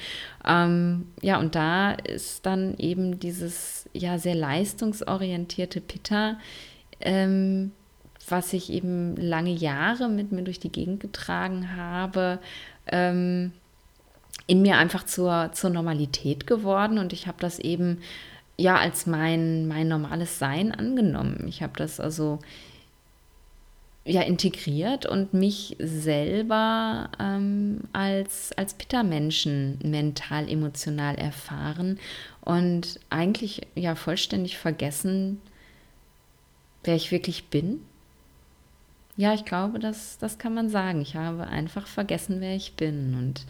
Ähm, 0.47 1.07
ja, 1.21 1.39
und 1.39 1.55
da 1.55 1.91
ist 1.91 2.45
dann 2.45 2.75
eben 2.77 3.19
dieses 3.19 3.89
ja 3.91 4.17
sehr 4.17 4.35
leistungsorientierte 4.35 5.81
Pitta, 5.81 6.37
ähm, 7.01 7.71
was 8.29 8.53
ich 8.53 8.71
eben 8.71 9.15
lange 9.17 9.51
Jahre 9.51 10.07
mit 10.09 10.31
mir 10.31 10.43
durch 10.43 10.59
die 10.59 10.71
Gegend 10.71 10.99
getragen 10.99 11.75
habe, 11.75 12.39
ähm, 12.87 13.51
in 14.47 14.61
mir 14.61 14.77
einfach 14.77 15.05
zur, 15.05 15.51
zur 15.53 15.69
Normalität 15.69 16.47
geworden. 16.47 16.97
Und 16.97 17.13
ich 17.13 17.27
habe 17.27 17.37
das 17.39 17.59
eben 17.59 17.99
ja 18.57 18.77
als 18.77 19.05
mein, 19.05 19.67
mein 19.67 19.87
normales 19.87 20.39
Sein 20.39 20.71
angenommen. 20.71 21.45
Ich 21.47 21.61
habe 21.63 21.73
das 21.77 21.99
also 21.99 22.39
ja 24.05 24.21
integriert 24.21 25.05
und 25.05 25.33
mich 25.33 25.77
selber 25.79 27.09
ähm, 27.19 27.81
als, 27.93 28.51
als 28.57 28.73
Pitta-Menschen 28.73 29.79
mental, 29.83 30.49
emotional 30.49 31.15
erfahren 31.15 31.99
und 32.41 32.99
eigentlich 33.09 33.61
ja 33.75 33.95
vollständig 33.95 34.57
vergessen, 34.57 35.41
wer 36.83 36.95
ich 36.95 37.11
wirklich 37.11 37.45
bin. 37.45 37.79
Ja, 39.15 39.33
ich 39.33 39.45
glaube, 39.45 39.79
das, 39.79 40.17
das 40.17 40.37
kann 40.37 40.53
man 40.53 40.69
sagen. 40.69 41.01
Ich 41.01 41.15
habe 41.15 41.47
einfach 41.47 41.87
vergessen, 41.87 42.41
wer 42.41 42.55
ich 42.55 42.73
bin. 42.73 43.15
Und 43.15 43.45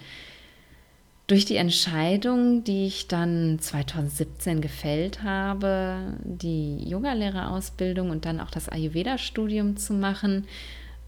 durch 1.27 1.45
die 1.45 1.55
Entscheidung, 1.55 2.63
die 2.63 2.85
ich 2.87 3.07
dann 3.07 3.57
2017 3.59 4.59
gefällt 4.59 5.23
habe, 5.23 6.17
die 6.23 6.77
Yogalehrerausbildung 6.87 8.09
und 8.09 8.25
dann 8.25 8.41
auch 8.41 8.51
das 8.51 8.67
Ayurveda-Studium 8.67 9.77
zu 9.77 9.93
machen, 9.93 10.45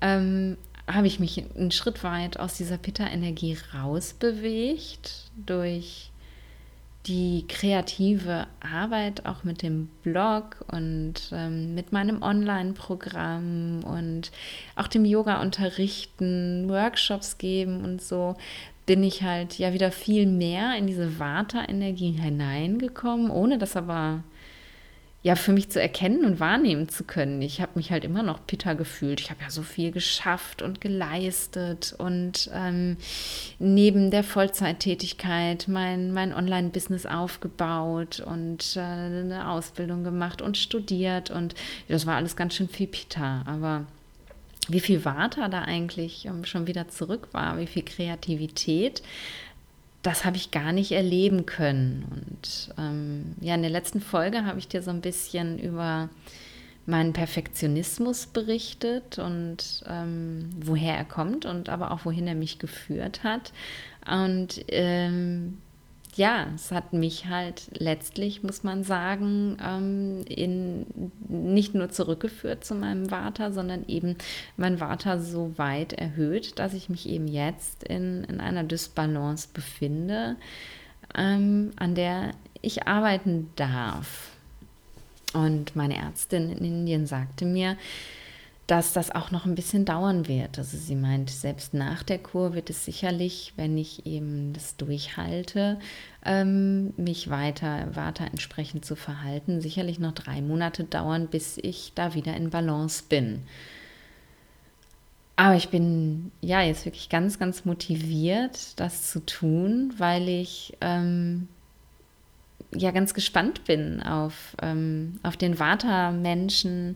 ähm, 0.02 0.58
habe 0.88 1.08
ich 1.08 1.20
mich 1.20 1.44
einen 1.56 1.72
Schritt 1.72 2.04
weit 2.04 2.40
aus 2.40 2.56
dieser 2.56 2.78
Pitta-Energie 2.78 3.58
rausbewegt 3.74 5.32
durch 5.36 6.12
die 7.08 7.46
kreative 7.48 8.48
Arbeit 8.60 9.26
auch 9.26 9.44
mit 9.44 9.62
dem 9.62 9.90
Blog 10.02 10.66
und 10.72 11.30
ähm, 11.32 11.76
mit 11.76 11.92
meinem 11.92 12.24
Online-Programm 12.24 13.84
und 13.84 14.32
auch 14.76 14.88
dem 14.88 15.06
Yoga 15.06 15.42
unterrichten, 15.42 16.68
Workshops 16.68 17.38
geben 17.38 17.84
und 17.84 18.02
so, 18.02 18.36
bin 18.86 19.04
ich 19.04 19.24
halt 19.24 19.58
ja 19.58 19.74
wieder 19.74 19.92
viel 19.92 20.26
mehr 20.26 20.78
in 20.78 20.88
diese 20.88 21.20
Vata-Energie 21.20 22.12
hineingekommen, 22.12 23.30
ohne 23.32 23.58
das 23.58 23.76
aber 23.76 24.24
ja 25.26 25.36
für 25.36 25.54
mich 25.54 25.72
zu 25.72 25.82
erkennen 25.82 26.24
und 26.24 26.40
wahrnehmen 26.40 26.88
zu 26.88 27.04
können. 27.04 27.42
Ich 27.42 27.60
habe 27.60 27.72
mich 27.74 27.90
halt 27.90 28.06
immer 28.06 28.22
noch 28.22 28.46
Pitta 28.46 28.74
gefühlt. 28.74 29.20
Ich 29.20 29.32
habe 29.32 29.42
ja 29.42 29.50
so 29.50 29.64
viel 29.64 29.92
geschafft 29.92 30.62
und 30.62 30.82
geleistet 30.82 31.96
und 31.98 32.48
ähm, 32.54 32.98
neben 33.58 34.12
der 34.12 34.24
Vollzeittätigkeit 34.24 35.68
mein, 35.68 36.12
mein 36.12 36.32
Online-Business 36.32 37.08
aufgebaut 37.08 38.20
und 38.20 38.76
äh, 38.76 38.82
eine 38.82 39.50
Ausbildung 39.50 40.04
gemacht 40.04 40.44
und 40.44 40.58
studiert 40.58 41.32
und 41.32 41.56
das 41.88 42.06
war 42.06 42.18
alles 42.18 42.36
ganz 42.36 42.54
schön 42.54 42.70
viel 42.70 42.86
Pitta. 42.86 43.42
Aber 43.48 43.88
wie 44.68 44.80
viel 44.80 45.06
Vata 45.06 45.48
da 45.50 45.62
eigentlich 45.62 46.26
ähm, 46.26 46.46
schon 46.46 46.68
wieder 46.68 46.88
zurück 46.88 47.30
war, 47.32 47.58
wie 47.58 47.68
viel 47.68 47.84
Kreativität, 47.84 49.02
das 50.02 50.24
habe 50.26 50.38
ich 50.38 50.52
gar 50.52 50.72
nicht 50.72 50.92
erleben 50.92 51.46
können. 51.46 52.06
Und 52.12 52.74
ähm, 52.78 53.36
ja, 53.42 53.56
in 53.56 53.62
der 53.62 53.72
letzten 53.72 54.02
Folge 54.02 54.46
habe 54.46 54.60
ich 54.60 54.68
dir 54.68 54.82
so 54.82 54.92
ein 54.92 55.02
bisschen 55.02 55.58
über 55.58 56.10
meinen 56.86 57.14
Perfektionismus 57.14 58.28
berichtet 58.28 59.18
und 59.18 59.84
ähm, 59.88 60.50
woher 60.60 60.96
er 60.96 61.06
kommt 61.06 61.46
und 61.46 61.70
aber 61.70 61.90
auch 61.90 62.06
wohin 62.06 62.28
er 62.28 62.36
mich 62.36 62.60
geführt 62.60 63.24
hat. 63.24 63.52
Und 64.08 64.64
ähm, 64.68 65.58
ja, 66.16 66.48
es 66.56 66.72
hat 66.72 66.94
mich 66.94 67.28
halt 67.28 67.70
letztlich, 67.78 68.42
muss 68.42 68.64
man 68.64 68.84
sagen, 68.84 69.58
ähm, 69.62 70.24
in, 70.28 70.86
nicht 71.28 71.76
nur 71.76 71.90
zurückgeführt 71.90 72.64
zu 72.64 72.74
meinem 72.74 73.10
Vater, 73.10 73.52
sondern 73.52 73.86
eben 73.88 74.16
mein 74.56 74.78
Vater 74.78 75.20
so 75.20 75.58
weit 75.58 75.94
erhöht, 75.94 76.58
dass 76.58 76.74
ich 76.74 76.90
mich 76.90 77.08
eben 77.10 77.28
jetzt 77.28 77.84
in, 77.84 78.24
in 78.26 78.40
einer 78.40 78.64
Dysbalance 78.64 79.50
befinde, 79.54 80.38
ähm, 81.14 81.72
an 81.76 81.96
der 81.96 82.32
ich 82.62 82.88
arbeiten 82.88 83.50
darf. 83.58 84.32
Und 85.34 85.76
meine 85.76 85.98
Ärztin 85.98 86.50
in 86.50 86.64
Indien 86.64 87.08
sagte 87.08 87.46
mir, 87.46 87.76
dass 88.68 88.94
das 88.94 89.12
auch 89.12 89.30
noch 89.30 89.46
ein 89.46 89.54
bisschen 89.54 89.86
dauern 89.86 90.28
wird. 90.28 90.58
Also 90.58 90.78
sie 90.78 90.96
meint, 90.96 91.30
selbst 91.30 91.74
nach 91.74 92.02
der 92.02 92.18
Kur 92.18 92.56
wird 92.56 92.70
es 92.72 92.84
sicherlich, 92.84 93.54
wenn 93.58 93.78
ich 93.78 94.06
eben 94.08 94.54
das 94.54 94.76
durchhalte, 94.76 95.80
ähm, 96.26 96.94
mich 96.98 97.30
weiter, 97.30 97.96
weiter 97.96 98.26
entsprechend 98.26 98.84
zu 98.84 98.96
verhalten, 98.96 99.62
sicherlich 99.62 100.00
noch 100.00 100.14
drei 100.14 100.42
Monate 100.42 100.84
dauern, 100.84 101.28
bis 101.28 101.60
ich 101.62 101.92
da 101.94 102.16
wieder 102.16 102.36
in 102.36 102.50
Balance 102.50 103.04
bin. 103.08 103.44
Aber 105.36 105.56
ich 105.56 105.70
bin 105.70 106.32
ja 106.42 106.62
jetzt 106.62 106.86
wirklich 106.86 107.10
ganz, 107.10 107.38
ganz 107.38 107.66
motiviert, 107.66 108.80
das 108.80 109.12
zu 109.12 109.24
tun, 109.26 109.94
weil 109.98 110.28
ich 110.30 110.76
ähm, 110.82 111.50
ja 112.74 112.92
ganz 112.92 113.14
gespannt 113.14 113.66
bin 113.66 114.02
auf, 114.02 114.56
ähm, 114.62 115.20
auf 115.24 115.38
den 115.38 115.60
Vata-Menschen, 115.60 116.96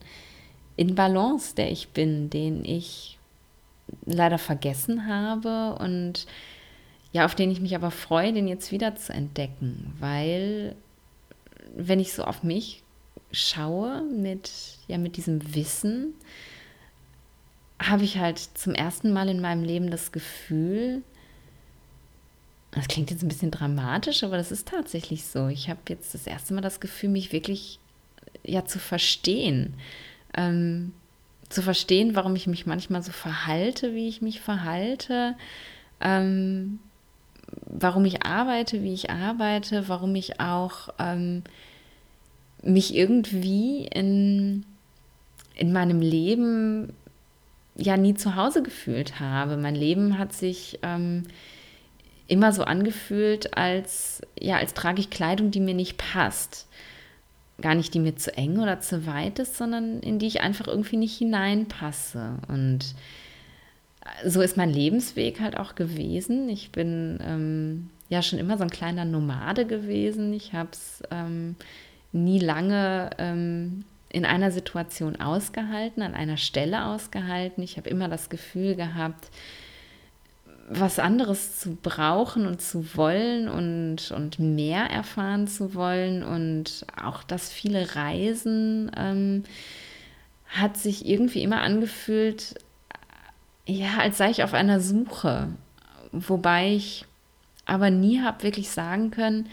in 0.80 0.96
Balance, 0.96 1.56
der 1.56 1.70
ich 1.70 1.90
bin, 1.90 2.30
den 2.30 2.64
ich 2.64 3.20
leider 4.06 4.38
vergessen 4.38 5.08
habe 5.08 5.78
und 5.78 6.26
ja, 7.12 7.26
auf 7.26 7.36
den 7.36 7.52
ich 7.52 7.60
mich 7.60 7.76
aber 7.76 7.92
freue, 7.92 8.32
den 8.32 8.48
jetzt 8.48 8.72
wieder 8.72 8.96
zu 8.96 9.12
entdecken, 9.12 9.94
weil 10.00 10.78
wenn 11.76 12.00
ich 12.00 12.14
so 12.14 12.24
auf 12.24 12.44
mich 12.44 12.82
schaue 13.34 14.04
mit 14.04 14.52
ja 14.88 14.98
mit 14.98 15.18
diesem 15.18 15.54
Wissen, 15.54 16.14
habe 17.78 18.06
ich 18.06 18.18
halt 18.18 18.40
zum 18.40 18.74
ersten 18.74 19.12
Mal 19.12 19.28
in 19.28 19.42
meinem 19.42 19.66
Leben 19.66 19.92
das 19.92 20.14
Gefühl, 20.14 21.04
das 22.72 22.88
klingt 22.88 23.12
jetzt 23.12 23.22
ein 23.22 23.28
bisschen 23.28 23.52
dramatisch, 23.52 24.24
aber 24.24 24.38
das 24.38 24.50
ist 24.50 24.70
tatsächlich 24.70 25.26
so. 25.26 25.50
Ich 25.50 25.70
habe 25.70 25.82
jetzt 25.90 26.14
das 26.14 26.26
erste 26.26 26.54
Mal 26.54 26.62
das 26.62 26.80
Gefühl, 26.80 27.10
mich 27.10 27.34
wirklich 27.34 27.80
ja 28.46 28.64
zu 28.64 28.80
verstehen. 28.80 29.74
Ähm, 30.36 30.94
zu 31.50 31.64
verstehen, 31.64 32.16
warum 32.16 32.36
ich 32.36 32.48
mich 32.48 32.66
manchmal 32.66 33.02
so 33.02 33.12
verhalte, 33.12 33.96
wie 33.96 34.08
ich 34.08 34.22
mich 34.22 34.40
verhalte, 34.40 35.36
ähm, 36.00 36.80
warum 37.66 38.06
ich 38.06 38.26
arbeite, 38.26 38.84
wie 38.84 38.94
ich 38.94 39.10
arbeite, 39.10 39.90
warum 39.90 40.14
ich 40.16 40.40
auch 40.40 40.90
ähm, 41.00 41.44
mich 42.62 42.96
irgendwie 42.96 43.86
in, 43.86 44.66
in 45.56 45.74
meinem 45.74 46.02
Leben 46.02 46.94
ja 47.76 47.98
nie 47.98 48.14
zu 48.14 48.36
Hause 48.36 48.62
gefühlt 48.62 49.20
habe. 49.20 49.58
Mein 49.58 49.76
Leben 49.76 50.20
hat 50.20 50.34
sich 50.34 50.80
ähm, 50.84 51.24
immer 52.28 52.52
so 52.52 52.64
angefühlt, 52.64 53.58
als, 53.58 54.22
ja, 54.40 54.58
als 54.58 54.74
trage 54.74 55.00
ich 55.00 55.10
Kleidung, 55.10 55.50
die 55.50 55.62
mir 55.62 55.74
nicht 55.74 55.98
passt. 55.98 56.68
Gar 57.62 57.76
nicht, 57.76 57.94
die 57.94 58.00
mir 58.00 58.16
zu 58.16 58.36
eng 58.36 58.60
oder 58.60 58.80
zu 58.80 59.06
weit 59.06 59.40
ist, 59.40 59.58
sondern 59.58 60.00
in 60.00 60.20
die 60.20 60.28
ich 60.28 60.42
einfach 60.42 60.68
irgendwie 60.68 60.98
nicht 60.98 61.18
hineinpasse. 61.18 62.38
Und 62.48 62.96
so 64.26 64.42
ist 64.42 64.58
mein 64.58 64.70
Lebensweg 64.70 65.40
halt 65.40 65.58
auch 65.58 65.76
gewesen. 65.76 66.50
Ich 66.50 66.72
bin 66.72 67.20
ähm, 67.26 67.90
ja 68.10 68.22
schon 68.22 68.40
immer 68.40 68.58
so 68.58 68.64
ein 68.64 68.70
kleiner 68.70 69.06
Nomade 69.06 69.66
gewesen. 69.66 70.34
Ich 70.34 70.54
habe 70.54 70.70
es 70.72 71.04
ähm, 71.12 71.56
nie 72.12 72.40
lange 72.40 73.12
ähm, 73.18 73.86
in 74.10 74.26
einer 74.26 74.52
Situation 74.52 75.20
ausgehalten, 75.20 76.02
an 76.02 76.16
einer 76.16 76.38
Stelle 76.38 76.86
ausgehalten. 76.86 77.64
Ich 77.64 77.78
habe 77.78 77.90
immer 77.90 78.10
das 78.10 78.30
Gefühl 78.30 78.76
gehabt, 78.76 79.30
was 80.70 81.00
anderes 81.00 81.60
zu 81.60 81.76
brauchen 81.76 82.46
und 82.46 82.62
zu 82.62 82.96
wollen 82.96 83.50
und, 83.50 84.12
und 84.12 84.38
mehr 84.38 84.84
erfahren 84.84 85.48
zu 85.48 85.74
wollen 85.74 86.24
und 86.24 86.86
auch 87.02 87.24
das 87.24 87.52
viele 87.52 87.96
Reisen 87.96 88.92
ähm, 88.96 89.44
hat 90.48 90.78
sich 90.78 91.08
irgendwie 91.08 91.42
immer 91.42 91.62
angefühlt, 91.62 92.56
ja, 93.66 93.98
als 94.00 94.20
sei 94.20 94.30
ich 94.30 94.44
auf 94.44 94.54
einer 94.54 94.80
Suche, 94.80 95.50
wobei 96.12 96.76
ich 96.76 97.06
aber 97.66 97.90
nie 97.90 98.22
habe 98.22 98.44
wirklich 98.44 98.70
sagen 98.70 99.10
können, 99.10 99.50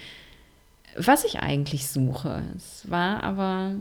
was 0.97 1.25
ich 1.25 1.41
eigentlich 1.41 1.89
suche. 1.89 2.43
Es 2.57 2.91
war 2.91 3.23
aber 3.23 3.73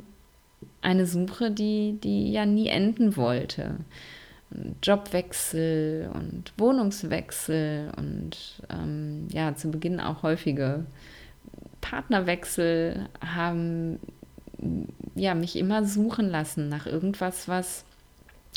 eine 0.82 1.06
Suche, 1.06 1.52
die, 1.52 1.98
die 2.02 2.32
ja 2.32 2.46
nie 2.46 2.68
enden 2.68 3.16
wollte. 3.16 3.76
Jobwechsel 4.82 6.10
und 6.14 6.54
Wohnungswechsel 6.58 7.92
und 7.98 8.38
ähm, 8.70 9.28
ja, 9.32 9.56
zu 9.56 9.72
Beginn 9.72 10.00
auch 10.00 10.24
häufige 10.24 10.86
Partnerwechsel 11.82 13.10
haben 13.22 14.00
ja, 15.16 15.34
mich 15.36 15.56
immer 15.56 15.86
suchen 15.86 16.30
lassen 16.30 16.70
nach 16.70 16.86
irgendwas, 16.86 17.48
was, 17.48 17.86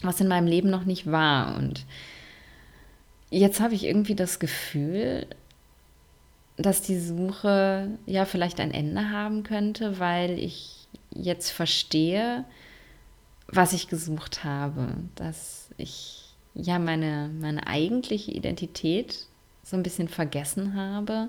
was 0.02 0.20
in 0.20 0.28
meinem 0.28 0.46
Leben 0.46 0.70
noch 0.70 0.84
nicht 0.84 1.10
war. 1.10 1.56
Und 1.56 1.84
jetzt 3.30 3.60
habe 3.60 3.74
ich 3.74 3.84
irgendwie 3.84 4.14
das 4.14 4.38
Gefühl, 4.38 5.26
dass 6.56 6.82
die 6.82 6.98
Suche 6.98 7.90
ja 8.06 8.24
vielleicht 8.24 8.60
ein 8.60 8.72
Ende 8.72 9.10
haben 9.10 9.44
könnte, 9.44 9.98
weil 10.00 10.38
ich 10.38 10.88
jetzt 11.10 11.50
verstehe, 11.50 12.44
was 13.46 13.72
ich 13.72 13.88
gesucht 13.88 14.44
habe, 14.44 14.88
dass 15.14 15.67
ich 15.78 16.24
ja 16.54 16.78
meine, 16.78 17.30
meine 17.40 17.66
eigentliche 17.66 18.32
Identität 18.32 19.26
so 19.62 19.76
ein 19.76 19.82
bisschen 19.82 20.08
vergessen 20.08 20.74
habe 20.74 21.28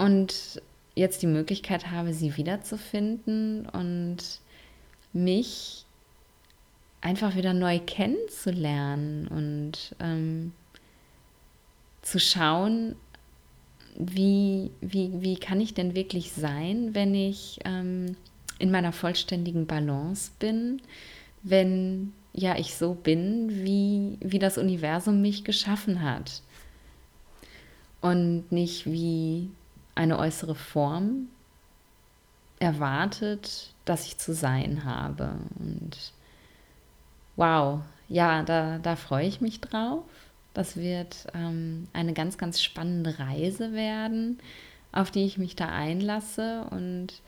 und 0.00 0.62
jetzt 0.94 1.22
die 1.22 1.26
Möglichkeit 1.26 1.90
habe, 1.90 2.14
sie 2.14 2.36
wiederzufinden 2.36 3.66
und 3.66 4.40
mich 5.12 5.84
einfach 7.00 7.36
wieder 7.36 7.52
neu 7.52 7.80
kennenzulernen 7.80 9.28
und 9.28 9.94
ähm, 10.00 10.52
zu 12.02 12.18
schauen, 12.18 12.96
wie, 13.96 14.70
wie, 14.80 15.10
wie 15.20 15.36
kann 15.36 15.60
ich 15.60 15.74
denn 15.74 15.94
wirklich 15.94 16.32
sein, 16.32 16.94
wenn 16.94 17.14
ich 17.14 17.60
ähm, 17.64 18.16
in 18.58 18.70
meiner 18.70 18.92
vollständigen 18.92 19.66
Balance 19.66 20.30
bin, 20.38 20.80
wenn 21.42 22.12
ja 22.34 22.58
ich 22.58 22.74
so 22.74 22.94
bin, 22.94 23.48
wie, 23.64 24.18
wie 24.20 24.38
das 24.38 24.58
Universum 24.58 25.22
mich 25.22 25.44
geschaffen 25.44 26.02
hat. 26.02 26.42
Und 28.00 28.52
nicht 28.52 28.84
wie 28.84 29.50
eine 29.94 30.18
äußere 30.18 30.54
Form 30.54 31.28
erwartet, 32.58 33.72
dass 33.84 34.06
ich 34.06 34.18
zu 34.18 34.34
sein 34.34 34.84
habe. 34.84 35.30
Und 35.58 36.12
wow, 37.36 37.80
ja, 38.08 38.42
da, 38.42 38.78
da 38.78 38.96
freue 38.96 39.26
ich 39.26 39.40
mich 39.40 39.60
drauf. 39.60 40.04
Das 40.52 40.76
wird 40.76 41.26
ähm, 41.34 41.88
eine 41.92 42.12
ganz, 42.12 42.36
ganz 42.36 42.62
spannende 42.62 43.18
Reise 43.18 43.72
werden, 43.72 44.38
auf 44.92 45.10
die 45.10 45.24
ich 45.24 45.38
mich 45.38 45.56
da 45.56 45.68
einlasse. 45.68 46.66
Und 46.70 47.22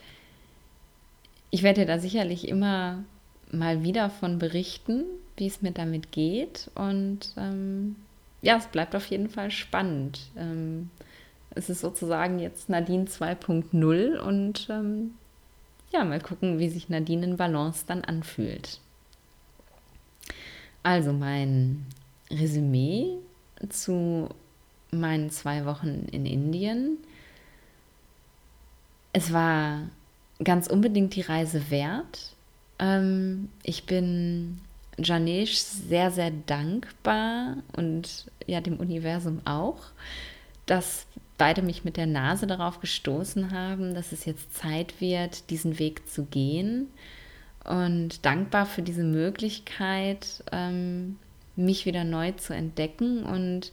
ich 1.49 1.63
werde 1.63 1.85
da 1.85 1.97
sicherlich 1.97 2.47
immer 2.47 3.03
mal 3.51 3.83
wieder 3.83 4.09
von 4.09 4.39
berichten, 4.39 5.05
wie 5.37 5.47
es 5.47 5.61
mir 5.61 5.71
damit 5.71 6.11
geht. 6.11 6.69
Und 6.75 7.33
ähm, 7.37 7.95
ja, 8.41 8.57
es 8.57 8.67
bleibt 8.67 8.95
auf 8.95 9.05
jeden 9.07 9.29
Fall 9.29 9.51
spannend. 9.51 10.19
Ähm, 10.37 10.89
es 11.51 11.69
ist 11.69 11.81
sozusagen 11.81 12.39
jetzt 12.39 12.69
Nadine 12.69 13.05
2.0 13.05 14.17
und 14.19 14.67
ähm, 14.69 15.15
ja, 15.91 16.03
mal 16.03 16.19
gucken, 16.19 16.59
wie 16.59 16.69
sich 16.69 16.89
Nadine 16.89 17.25
in 17.25 17.37
Balance 17.37 17.85
dann 17.87 18.03
anfühlt. 18.03 18.79
Also 20.83 21.13
mein 21.13 21.85
Resümee 22.29 23.17
zu 23.69 24.29
meinen 24.91 25.29
zwei 25.29 25.65
Wochen 25.65 26.07
in 26.11 26.25
Indien. 26.25 26.97
Es 29.13 29.33
war 29.33 29.89
ganz 30.43 30.67
unbedingt 30.67 31.15
die 31.15 31.21
Reise 31.21 31.69
wert. 31.71 32.35
Ähm, 32.79 33.49
ich 33.63 33.85
bin 33.85 34.59
Janesh 34.97 35.57
sehr, 35.57 36.11
sehr 36.11 36.31
dankbar 36.31 37.57
und 37.75 38.25
ja, 38.45 38.61
dem 38.61 38.77
Universum 38.77 39.41
auch, 39.45 39.79
dass 40.65 41.05
beide 41.37 41.61
mich 41.61 41.83
mit 41.83 41.97
der 41.97 42.07
Nase 42.07 42.47
darauf 42.47 42.79
gestoßen 42.79 43.51
haben, 43.51 43.93
dass 43.93 44.11
es 44.11 44.25
jetzt 44.25 44.55
Zeit 44.55 44.99
wird, 44.99 45.49
diesen 45.49 45.79
Weg 45.79 46.09
zu 46.09 46.25
gehen. 46.25 46.87
Und 47.63 48.25
dankbar 48.25 48.65
für 48.65 48.81
diese 48.81 49.03
Möglichkeit, 49.03 50.43
ähm, 50.51 51.17
mich 51.55 51.85
wieder 51.85 52.05
neu 52.05 52.31
zu 52.31 52.53
entdecken 52.53 53.23
und 53.23 53.71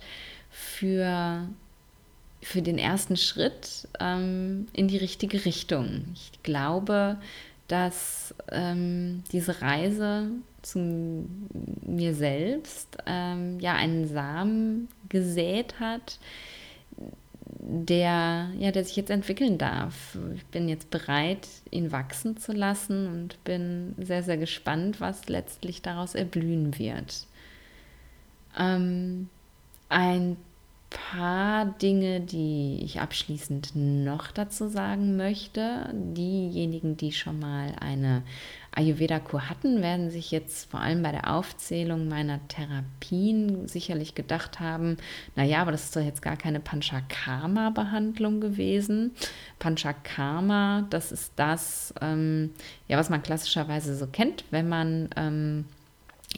für 0.51 1.49
für 2.45 2.61
den 2.61 2.77
ersten 2.77 3.17
Schritt 3.17 3.89
ähm, 3.99 4.69
in 4.75 4.87
die 4.87 4.99
richtige 4.99 5.47
Richtung. 5.47 6.05
Ich 6.13 6.43
glaube, 6.43 7.17
dass 7.69 8.35
ähm, 8.51 9.23
diese 9.33 9.63
Reise 9.63 10.29
zu 10.63 11.27
mir 11.87 12.15
selbst 12.15 12.99
ähm, 13.07 13.59
ja 13.61 13.75
einen 13.75 14.09
Samen 14.09 14.89
gesät 15.09 15.81
hat, 15.81 16.19
der, 17.67 18.51
ja, 18.59 18.71
der 18.71 18.85
sich 18.85 18.97
jetzt 18.97 19.11
entwickeln 19.11 19.57
darf. 19.59 20.19
Ich 20.35 20.45
bin 20.47 20.69
jetzt 20.69 20.91
bereit, 20.91 21.49
ihn 21.71 21.93
wachsen 21.93 22.37
zu 22.37 22.53
lassen 22.53 23.07
und 23.07 23.43
bin 23.45 23.95
sehr, 23.99 24.23
sehr 24.23 24.37
gespannt, 24.37 25.01
was 25.01 25.29
letztlich 25.29 25.81
daraus 25.81 26.15
erblühen 26.15 26.79
wird. 26.79 27.27
Ähm, 28.59 29.29
ein 29.89 30.37
paar 30.95 31.67
Dinge, 31.67 32.21
die 32.21 32.81
ich 32.83 33.01
abschließend 33.01 33.73
noch 33.75 34.31
dazu 34.31 34.69
sagen 34.69 35.17
möchte. 35.17 35.91
Diejenigen, 35.93 36.97
die 36.97 37.13
schon 37.13 37.39
mal 37.41 37.75
eine 37.81 38.23
Ayurveda-Kur 38.73 39.49
hatten, 39.49 39.83
werden 39.83 40.11
sich 40.11 40.31
jetzt 40.31 40.71
vor 40.71 40.81
allem 40.81 41.03
bei 41.03 41.13
der 41.13 41.33
Aufzählung 41.33 42.09
meiner 42.09 42.41
Therapien 42.49 43.69
sicherlich 43.69 44.15
gedacht 44.15 44.61
haben, 44.61 44.97
naja, 45.37 45.61
aber 45.61 45.73
das 45.73 45.85
ist 45.85 45.97
doch 45.97 46.03
jetzt 46.03 46.23
gar 46.23 46.37
keine 46.37 46.61
Panchakarma-Behandlung 46.61 48.41
gewesen. 48.41 49.13
Panchakarma, 49.59 50.87
das 50.91 51.13
ist 51.13 51.33
das, 51.37 51.93
ähm, 52.01 52.51
ja, 52.89 52.99
was 52.99 53.11
man 53.11 53.23
klassischerweise 53.23 53.97
so 53.97 54.07
kennt, 54.07 54.45
wenn 54.51 54.69
man 54.69 55.11
ähm, 55.17 55.65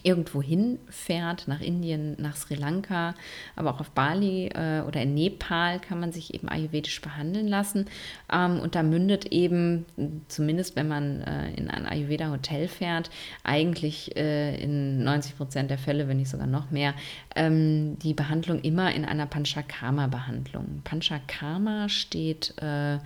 irgendwo 0.03 0.43
hinfährt, 0.43 1.49
nach 1.49 1.61
Indien, 1.61 2.17
nach 2.19 2.37
Sri 2.37 2.55
Lanka, 2.55 3.15
aber 3.57 3.75
auch 3.75 3.81
auf 3.81 3.91
Bali 3.91 4.49
äh, 4.49 4.83
oder 4.87 5.03
in 5.03 5.15
Nepal 5.15 5.81
kann 5.81 6.01
man 6.01 6.13
sich 6.13 6.35
eben 6.35 6.49
ayurvedisch 6.49 7.01
behandeln 7.01 7.49
lassen. 7.49 7.87
Ähm, 8.33 8.61
und 8.61 8.75
da 8.75 8.83
mündet 8.83 9.27
eben, 9.27 9.85
zumindest 10.29 10.77
wenn 10.77 10.89
man 10.89 11.23
äh, 11.23 11.51
in 11.55 11.71
ein 11.71 11.87
Ayurveda-Hotel 11.87 12.69
fährt, 12.69 13.11
eigentlich 13.43 14.17
äh, 14.17 14.57
in 14.63 15.03
90 15.03 15.37
Prozent 15.37 15.71
der 15.71 15.79
Fälle, 15.79 16.09
wenn 16.09 16.19
nicht 16.19 16.31
sogar 16.31 16.47
noch 16.47 16.71
mehr, 16.71 16.95
ähm, 17.35 17.99
die 17.99 18.15
Behandlung 18.15 18.61
immer 18.61 18.95
in 18.95 19.05
einer 19.05 19.27
Panchakarma-Behandlung. 19.27 20.83
Panchakarma 20.85 21.89
steht 21.89 22.55
äh, 22.59 22.99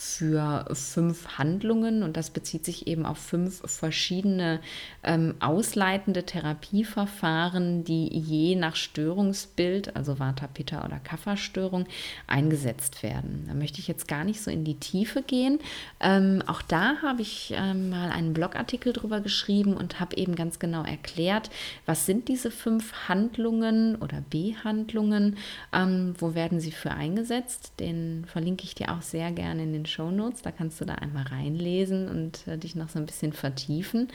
für 0.00 0.64
fünf 0.74 1.38
Handlungen 1.38 2.04
und 2.04 2.16
das 2.16 2.30
bezieht 2.30 2.64
sich 2.64 2.86
eben 2.86 3.04
auf 3.04 3.18
fünf 3.18 3.62
verschiedene 3.68 4.60
ähm, 5.02 5.34
ausleitende 5.40 6.22
Therapieverfahren, 6.22 7.82
die 7.82 8.06
je 8.06 8.54
nach 8.54 8.76
Störungsbild, 8.76 9.96
also 9.96 10.20
Vata, 10.20 10.46
Pitta 10.46 10.84
oder 10.84 11.00
Kapha-Störung, 11.00 11.86
eingesetzt 12.28 13.02
werden. 13.02 13.46
Da 13.48 13.54
möchte 13.54 13.80
ich 13.80 13.88
jetzt 13.88 14.06
gar 14.06 14.22
nicht 14.22 14.40
so 14.40 14.52
in 14.52 14.62
die 14.62 14.76
Tiefe 14.76 15.20
gehen. 15.20 15.58
Ähm, 15.98 16.44
auch 16.46 16.62
da 16.62 17.02
habe 17.02 17.22
ich 17.22 17.52
ähm, 17.56 17.90
mal 17.90 18.10
einen 18.10 18.34
Blogartikel 18.34 18.92
drüber 18.92 19.20
geschrieben 19.20 19.76
und 19.76 19.98
habe 19.98 20.16
eben 20.16 20.36
ganz 20.36 20.60
genau 20.60 20.84
erklärt, 20.84 21.50
was 21.86 22.06
sind 22.06 22.28
diese 22.28 22.52
fünf 22.52 23.08
Handlungen 23.08 23.96
oder 23.96 24.22
Behandlungen, 24.30 25.38
ähm, 25.72 26.14
wo 26.18 26.36
werden 26.36 26.60
sie 26.60 26.70
für 26.70 26.92
eingesetzt. 26.92 27.72
Den 27.80 28.26
verlinke 28.26 28.62
ich 28.62 28.76
dir 28.76 28.92
auch 28.92 29.02
sehr 29.02 29.32
gerne 29.32 29.64
in 29.64 29.72
den 29.72 29.87
Shownotes. 29.88 30.42
Da 30.42 30.52
kannst 30.52 30.80
du 30.80 30.84
da 30.84 30.94
einmal 30.94 31.24
reinlesen 31.24 32.08
und 32.08 32.46
äh, 32.46 32.58
dich 32.58 32.76
noch 32.76 32.88
so 32.88 32.98
ein 32.98 33.06
bisschen 33.06 33.32
vertiefen. 33.32 34.08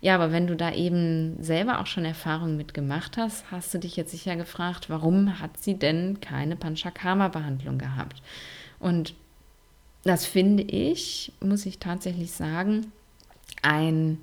Ja, 0.00 0.14
aber 0.14 0.32
wenn 0.32 0.46
du 0.46 0.56
da 0.56 0.72
eben 0.72 1.42
selber 1.42 1.80
auch 1.80 1.86
schon 1.86 2.04
Erfahrungen 2.04 2.56
mitgemacht 2.56 3.16
hast, 3.16 3.50
hast 3.50 3.72
du 3.72 3.78
dich 3.78 3.96
jetzt 3.96 4.10
sicher 4.10 4.36
gefragt, 4.36 4.90
warum 4.90 5.40
hat 5.40 5.56
sie 5.58 5.74
denn 5.74 6.20
keine 6.20 6.56
Panchakarma-Behandlung 6.56 7.78
gehabt? 7.78 8.22
Und 8.78 9.14
das 10.04 10.26
finde 10.26 10.62
ich, 10.62 11.32
muss 11.40 11.66
ich 11.66 11.78
tatsächlich 11.78 12.32
sagen, 12.32 12.92
ein 13.62 14.18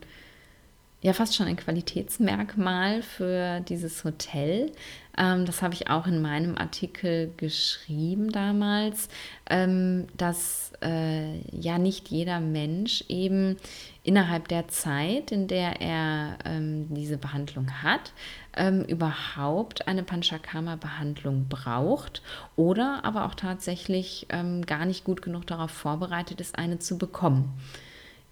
ja 1.01 1.13
fast 1.13 1.35
schon 1.35 1.47
ein 1.47 1.57
Qualitätsmerkmal 1.57 3.03
für 3.03 3.59
dieses 3.61 4.03
Hotel. 4.03 4.71
Ähm, 5.17 5.45
das 5.45 5.61
habe 5.61 5.73
ich 5.73 5.89
auch 5.89 6.07
in 6.07 6.21
meinem 6.21 6.57
Artikel 6.57 7.33
geschrieben 7.37 8.31
damals, 8.31 9.07
ähm, 9.49 10.07
dass 10.17 10.71
äh, 10.81 11.39
ja 11.55 11.77
nicht 11.77 12.09
jeder 12.09 12.39
Mensch 12.39 13.03
eben 13.09 13.57
innerhalb 14.03 14.47
der 14.47 14.67
Zeit, 14.69 15.31
in 15.31 15.47
der 15.47 15.81
er 15.81 16.37
ähm, 16.45 16.87
diese 16.89 17.17
Behandlung 17.17 17.69
hat, 17.83 18.13
ähm, 18.55 18.83
überhaupt 18.83 19.87
eine 19.87 20.03
Panchakarma-Behandlung 20.03 21.47
braucht 21.47 22.21
oder 22.55 23.01
aber 23.03 23.25
auch 23.25 23.35
tatsächlich 23.35 24.27
ähm, 24.29 24.65
gar 24.65 24.85
nicht 24.85 25.03
gut 25.03 25.21
genug 25.21 25.45
darauf 25.45 25.71
vorbereitet 25.71 26.41
ist, 26.41 26.57
eine 26.57 26.79
zu 26.79 26.97
bekommen. 26.97 27.53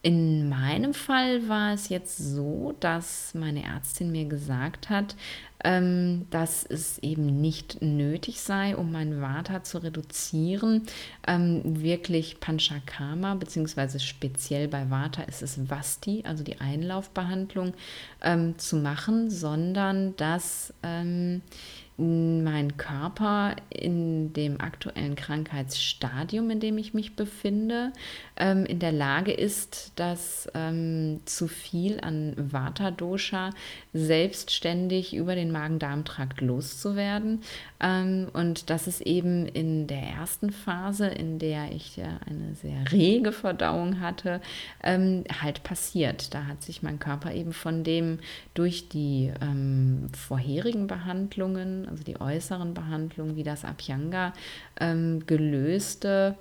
In 0.06 0.50
meinem 0.50 0.94
Fall 0.94 1.50
war 1.50 1.74
es 1.74 1.90
jetzt 1.90 2.20
so, 2.20 2.76
dass 2.80 3.34
meine 3.34 3.64
Ärztin 3.64 4.12
mir 4.12 4.26
gesagt 4.26 4.92
hat, 4.92 5.16
ähm, 5.64 6.28
dass 6.30 6.64
es 6.64 7.00
eben 7.00 7.42
nicht 7.42 7.82
nötig 7.82 8.40
sei, 8.40 8.76
um 8.78 8.92
mein 8.92 9.20
Vata 9.20 9.64
zu 9.64 9.80
reduzieren, 9.80 10.84
ähm, 11.26 11.82
wirklich 11.82 12.40
Panchakarma, 12.40 13.34
beziehungsweise 13.34 14.00
speziell 14.00 14.68
bei 14.68 14.92
Vata 14.92 15.24
ist 15.24 15.42
es 15.42 15.72
Vasti, 15.72 16.22
also 16.24 16.44
die 16.44 16.62
Einlaufbehandlung, 16.62 17.74
ähm, 18.22 18.60
zu 18.60 18.76
machen, 18.76 19.32
sondern 19.32 20.16
dass 20.18 20.72
ähm, 20.84 21.42
mein 21.98 22.76
Körper 22.76 23.56
in 23.70 24.34
dem 24.34 24.60
aktuellen 24.60 25.16
Krankheitsstadium, 25.16 26.50
in 26.50 26.60
dem 26.60 26.78
ich 26.78 26.94
mich 26.94 27.16
befinde, 27.16 27.94
ähm, 28.36 28.66
in 28.66 28.80
der 28.80 28.92
Lage 28.92 29.32
ist, 29.32 29.94
das 29.96 30.50
ähm, 30.54 31.22
zu 31.24 31.48
viel 31.48 32.02
an 32.02 32.34
Vata-Dosha 32.36 33.52
selbstständig 33.94 35.16
über 35.16 35.36
den 35.36 35.52
Magen-Darm-Trakt 35.52 36.42
loszuwerden. 36.42 37.42
Ähm, 37.80 38.28
und 38.34 38.70
das 38.70 38.88
ist 38.88 39.00
eben 39.00 39.46
in 39.46 39.88
der 39.88 40.02
ersten 40.02 40.52
Phase, 40.52 41.08
in 41.08 41.40
der 41.40 41.72
ich 41.72 41.96
ja 41.96 42.20
eine 42.26 42.56
sehr 42.56 42.92
rege 42.92 43.32
Verdauung 43.32 44.02
hatte, 44.02 44.42
ähm, 44.84 45.24
halt 45.42 45.64
passiert. 45.64 46.34
Da 46.34 46.46
hat 46.46 46.62
sich 46.62 46.84
mein 46.84 47.00
Körper 47.00 47.34
eben 47.34 47.54
von 47.54 47.86
dem 47.86 48.20
durch 48.54 48.90
die 48.90 49.32
ähm, 49.42 50.10
vorherigen 50.14 50.88
Behandlungen 50.88 51.85
also 51.88 52.04
die 52.04 52.20
äußeren 52.20 52.74
Behandlungen 52.74 53.36
wie 53.36 53.44
das 53.44 53.66
Abhyanga, 53.66 54.34
ähm, 54.80 55.26
gelöste 55.26 56.36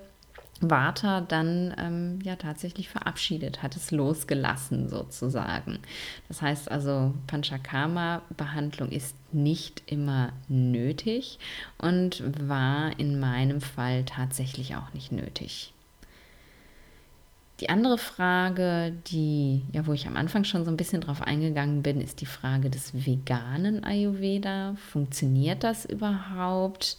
Vata 0.61 1.21
dann 1.21 1.75
ähm, 1.79 2.19
ja 2.23 2.37
tatsächlich 2.37 2.89
verabschiedet, 2.89 3.63
hat 3.63 3.77
es 3.77 3.91
losgelassen 3.91 4.89
sozusagen. 4.89 5.79
Das 6.29 6.43
heißt 6.43 6.71
also, 6.71 7.13
Panchakarma-Behandlung 7.27 8.91
ist 8.91 9.17
nicht 9.33 9.83
immer 9.87 10.33
nötig 10.49 11.39
und 11.79 12.23
war 12.49 12.99
in 12.99 13.19
meinem 13.19 13.61
Fall 13.61 14.05
tatsächlich 14.05 14.77
auch 14.77 14.93
nicht 14.95 15.13
nötig. 15.13 15.73
Die 17.61 17.69
andere 17.69 17.99
Frage, 17.99 18.93
die, 19.07 19.63
ja, 19.73 19.87
wo 19.87 19.93
ich 19.93 20.09
am 20.09 20.17
Anfang 20.17 20.43
schon 20.43 20.65
so 20.65 20.71
ein 20.73 20.77
bisschen 20.77 21.01
drauf 21.01 21.23
eingegangen 21.23 21.83
bin, 21.83 22.01
ist 22.01 22.21
die 22.21 22.27
Frage 22.27 22.69
des 22.69 23.07
veganen 23.07 23.85
Ayurveda. 23.85 24.75
Funktioniert 24.91 25.63
das 25.63 25.85
überhaupt? 25.85 26.97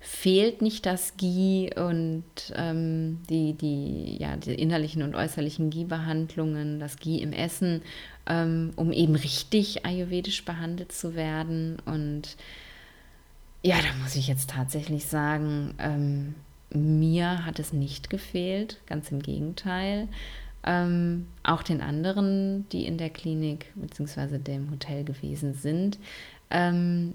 Fehlt 0.00 0.62
nicht 0.62 0.86
das 0.86 1.16
Ghee 1.18 1.70
und 1.76 2.24
ähm, 2.56 3.20
die, 3.28 3.52
die, 3.52 4.16
ja, 4.18 4.36
die 4.36 4.54
innerlichen 4.54 5.02
und 5.02 5.14
äußerlichen 5.14 5.68
Ghee-Behandlungen, 5.70 6.80
das 6.80 6.96
Ghee 6.96 7.18
im 7.18 7.32
Essen, 7.32 7.82
ähm, 8.26 8.72
um 8.76 8.92
eben 8.92 9.14
richtig 9.14 9.84
ayurvedisch 9.84 10.44
behandelt 10.44 10.90
zu 10.90 11.14
werden? 11.14 11.76
Und 11.84 12.36
ja, 13.62 13.76
da 13.76 14.02
muss 14.02 14.16
ich 14.16 14.26
jetzt 14.26 14.50
tatsächlich 14.50 15.04
sagen, 15.04 15.74
ähm, 15.78 16.34
mir 16.74 17.44
hat 17.44 17.58
es 17.58 17.72
nicht 17.72 18.10
gefehlt, 18.10 18.80
ganz 18.86 19.10
im 19.10 19.20
Gegenteil. 19.20 20.08
Ähm, 20.64 21.26
auch 21.42 21.62
den 21.62 21.80
anderen, 21.80 22.68
die 22.70 22.86
in 22.86 22.96
der 22.96 23.10
Klinik 23.10 23.72
bzw. 23.74 24.38
dem 24.38 24.70
Hotel 24.70 25.04
gewesen 25.04 25.54
sind, 25.54 25.98
ähm, 26.50 27.14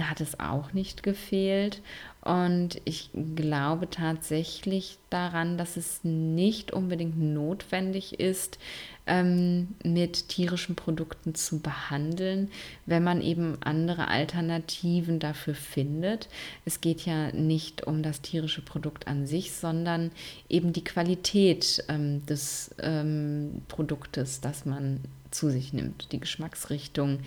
hat 0.00 0.20
es 0.20 0.40
auch 0.40 0.72
nicht 0.72 1.02
gefehlt. 1.02 1.82
Und 2.22 2.80
ich 2.84 3.10
glaube 3.34 3.90
tatsächlich 3.90 4.98
daran, 5.10 5.58
dass 5.58 5.76
es 5.76 6.00
nicht 6.04 6.72
unbedingt 6.72 7.18
notwendig 7.20 8.18
ist, 8.18 8.58
ähm, 9.06 9.68
mit 9.84 10.28
tierischen 10.28 10.74
Produkten 10.74 11.34
zu 11.34 11.60
behandeln, 11.60 12.50
wenn 12.86 13.04
man 13.04 13.20
eben 13.20 13.58
andere 13.62 14.08
Alternativen 14.08 15.18
dafür 15.20 15.54
findet. 15.54 16.28
Es 16.64 16.80
geht 16.80 17.02
ja 17.02 17.32
nicht 17.32 17.86
um 17.86 18.02
das 18.02 18.20
tierische 18.20 18.62
Produkt 18.62 19.06
an 19.06 19.26
sich, 19.26 19.52
sondern 19.52 20.10
eben 20.48 20.72
die 20.72 20.84
Qualität 20.84 21.84
ähm, 21.88 22.26
des 22.26 22.74
ähm, 22.80 23.62
Produktes, 23.68 24.40
das 24.40 24.64
man 24.64 25.00
zu 25.30 25.50
sich 25.50 25.72
nimmt, 25.72 26.12
die 26.12 26.20
Geschmacksrichtung, 26.20 27.20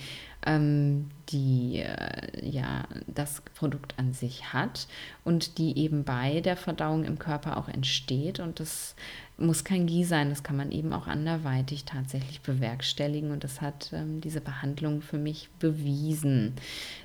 ähm, 0.45 1.09
die 1.29 1.79
äh, 1.79 2.49
ja 2.49 2.85
das 3.07 3.41
Produkt 3.55 3.93
an 3.97 4.13
sich 4.13 4.53
hat 4.53 4.87
und 5.23 5.57
die 5.57 5.77
eben 5.77 6.03
bei 6.03 6.41
der 6.41 6.57
Verdauung 6.57 7.03
im 7.03 7.19
Körper 7.19 7.57
auch 7.57 7.67
entsteht. 7.67 8.39
Und 8.39 8.59
das 8.59 8.95
muss 9.39 9.63
kein 9.63 9.87
Gie 9.87 10.03
sein, 10.03 10.29
das 10.29 10.43
kann 10.43 10.57
man 10.57 10.71
eben 10.71 10.93
auch 10.93 11.07
anderweitig 11.07 11.85
tatsächlich 11.85 12.41
bewerkstelligen. 12.41 13.31
Und 13.31 13.43
das 13.43 13.61
hat 13.61 13.91
ähm, 13.93 14.21
diese 14.21 14.41
Behandlung 14.41 15.01
für 15.01 15.17
mich 15.17 15.49
bewiesen. 15.59 16.53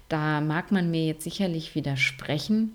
Da 0.08 0.40
mag 0.40 0.72
man 0.72 0.90
mir 0.90 1.06
jetzt 1.06 1.24
sicherlich 1.24 1.74
widersprechen. 1.74 2.72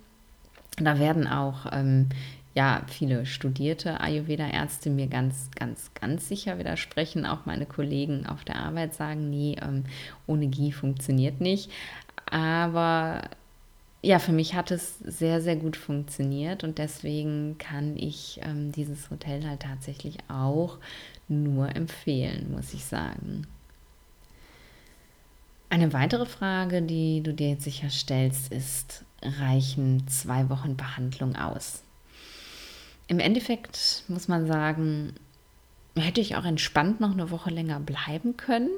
Da 0.78 1.00
werden 1.00 1.28
auch 1.28 1.66
ähm, 1.72 2.10
ja, 2.56 2.82
viele 2.88 3.26
studierte 3.26 4.02
Ayurveda-Ärzte 4.02 4.90
mir 4.90 5.08
ganz, 5.08 5.50
ganz, 5.56 5.92
ganz 5.94 6.28
sicher 6.28 6.58
widersprechen. 6.58 7.26
Auch 7.26 7.46
meine 7.46 7.66
Kollegen 7.66 8.26
auf 8.26 8.44
der 8.44 8.58
Arbeit 8.58 8.94
sagen, 8.94 9.30
nee, 9.30 9.56
ähm, 9.62 9.84
ohne 10.26 10.48
Ghee 10.48 10.72
funktioniert 10.72 11.42
nicht. 11.42 11.72
Aber 12.30 13.22
ja, 14.02 14.20
für 14.20 14.32
mich 14.32 14.54
hat 14.56 14.72
es 14.72 14.98
sehr, 15.00 15.42
sehr 15.42 15.58
gut 15.58 15.76
funktioniert 15.76 16.64
und 16.64 16.78
deswegen 16.78 17.58
kann 17.58 17.98
ich 17.98 18.40
ähm, 18.44 18.72
dieses 18.72 19.10
Hotel 19.10 19.46
halt 19.46 19.62
tatsächlich 19.62 20.18
auch 20.30 20.78
nur 21.28 21.76
empfehlen, 21.76 22.52
muss 22.52 22.74
ich 22.74 22.86
sagen. 22.86 23.46
Eine 25.70 25.94
weitere 25.94 26.26
Frage, 26.26 26.82
die 26.82 27.22
du 27.22 27.34
dir 27.34 27.50
jetzt 27.50 27.66
sicher 27.66 27.90
stellst, 27.90 28.52
ist, 28.52 29.04
reichen 29.22 30.08
zwei 30.08 30.50
Wochen 30.50 30.78
Behandlung 30.78 31.36
aus? 31.36 31.84
Im 33.08 33.20
Endeffekt 33.20 34.04
muss 34.08 34.28
man 34.28 34.48
sagen, 34.48 35.14
hätte 35.96 36.22
ich 36.22 36.38
auch 36.38 36.46
entspannt 36.46 37.02
noch 37.02 37.12
eine 37.12 37.32
Woche 37.32 37.50
länger 37.50 37.80
bleiben 37.80 38.38
können, 38.38 38.70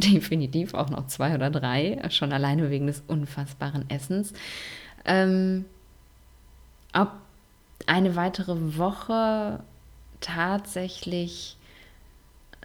definitiv 0.12 0.74
auch 0.74 0.90
noch 0.90 1.06
zwei 1.06 1.34
oder 1.34 1.50
drei, 1.50 2.00
schon 2.10 2.32
alleine 2.32 2.70
wegen 2.70 2.86
des 2.86 3.02
unfassbaren 3.06 3.88
Essens. 3.90 4.32
Ähm, 5.04 5.64
ob 6.92 7.12
eine 7.86 8.16
weitere 8.16 8.76
Woche 8.76 9.60
tatsächlich 10.20 11.56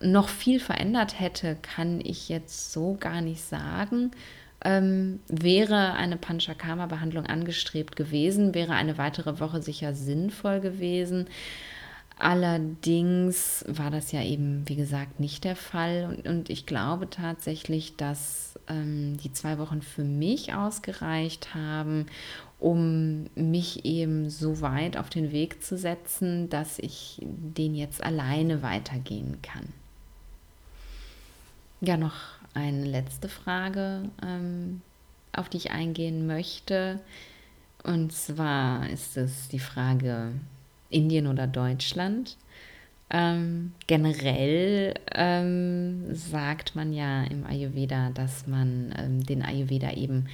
noch 0.01 0.27
viel 0.27 0.59
verändert 0.59 1.19
hätte, 1.19 1.55
kann 1.61 2.01
ich 2.01 2.27
jetzt 2.27 2.73
so 2.73 2.97
gar 2.99 3.21
nicht 3.21 3.41
sagen. 3.41 4.11
Ähm, 4.63 5.19
wäre 5.27 5.93
eine 5.93 6.17
Panchakarma-Behandlung 6.17 7.25
angestrebt 7.27 7.95
gewesen, 7.95 8.53
wäre 8.53 8.73
eine 8.73 8.97
weitere 8.97 9.39
Woche 9.39 9.61
sicher 9.61 9.93
sinnvoll 9.93 10.59
gewesen. 10.59 11.27
Allerdings 12.17 13.65
war 13.67 13.91
das 13.91 14.11
ja 14.13 14.21
eben, 14.21 14.67
wie 14.67 14.77
gesagt, 14.77 15.19
nicht 15.19 15.43
der 15.43 15.55
Fall. 15.55 16.05
Und, 16.05 16.27
und 16.27 16.49
ich 16.49 16.65
glaube 16.65 17.09
tatsächlich, 17.09 17.97
dass 17.97 18.57
ähm, 18.67 19.17
die 19.17 19.33
zwei 19.33 19.57
Wochen 19.57 19.81
für 19.81 20.03
mich 20.03 20.53
ausgereicht 20.53 21.53
haben, 21.53 22.05
um 22.59 23.25
mich 23.35 23.83
eben 23.83 24.29
so 24.29 24.61
weit 24.61 24.95
auf 24.95 25.09
den 25.09 25.33
Weg 25.33 25.61
zu 25.61 25.77
setzen, 25.77 26.49
dass 26.49 26.79
ich 26.79 27.21
den 27.21 27.75
jetzt 27.75 28.01
alleine 28.01 28.61
weitergehen 28.63 29.41
kann. 29.41 29.67
Ja, 31.81 31.97
noch 31.97 32.15
eine 32.53 32.85
letzte 32.85 33.27
Frage, 33.27 34.09
ähm, 34.23 34.81
auf 35.33 35.49
die 35.49 35.57
ich 35.57 35.71
eingehen 35.71 36.25
möchte. 36.25 37.01
Und 37.83 38.13
zwar 38.13 38.89
ist 38.89 39.17
es 39.17 39.49
die 39.49 39.59
Frage, 39.59 40.31
Indien 40.95 41.27
oder 41.27 41.47
Deutschland. 41.47 42.37
Ähm, 43.11 43.73
generell 43.85 44.95
ähm, 45.13 46.15
sagt 46.15 46.75
man 46.75 46.91
ja 46.91 47.23
im 47.25 47.45
Ayurveda, 47.45 48.09
dass 48.09 48.47
man 48.47 48.95
ähm, 48.97 49.23
den 49.23 49.43
Ayurveda 49.43 49.91
eben 49.93 50.27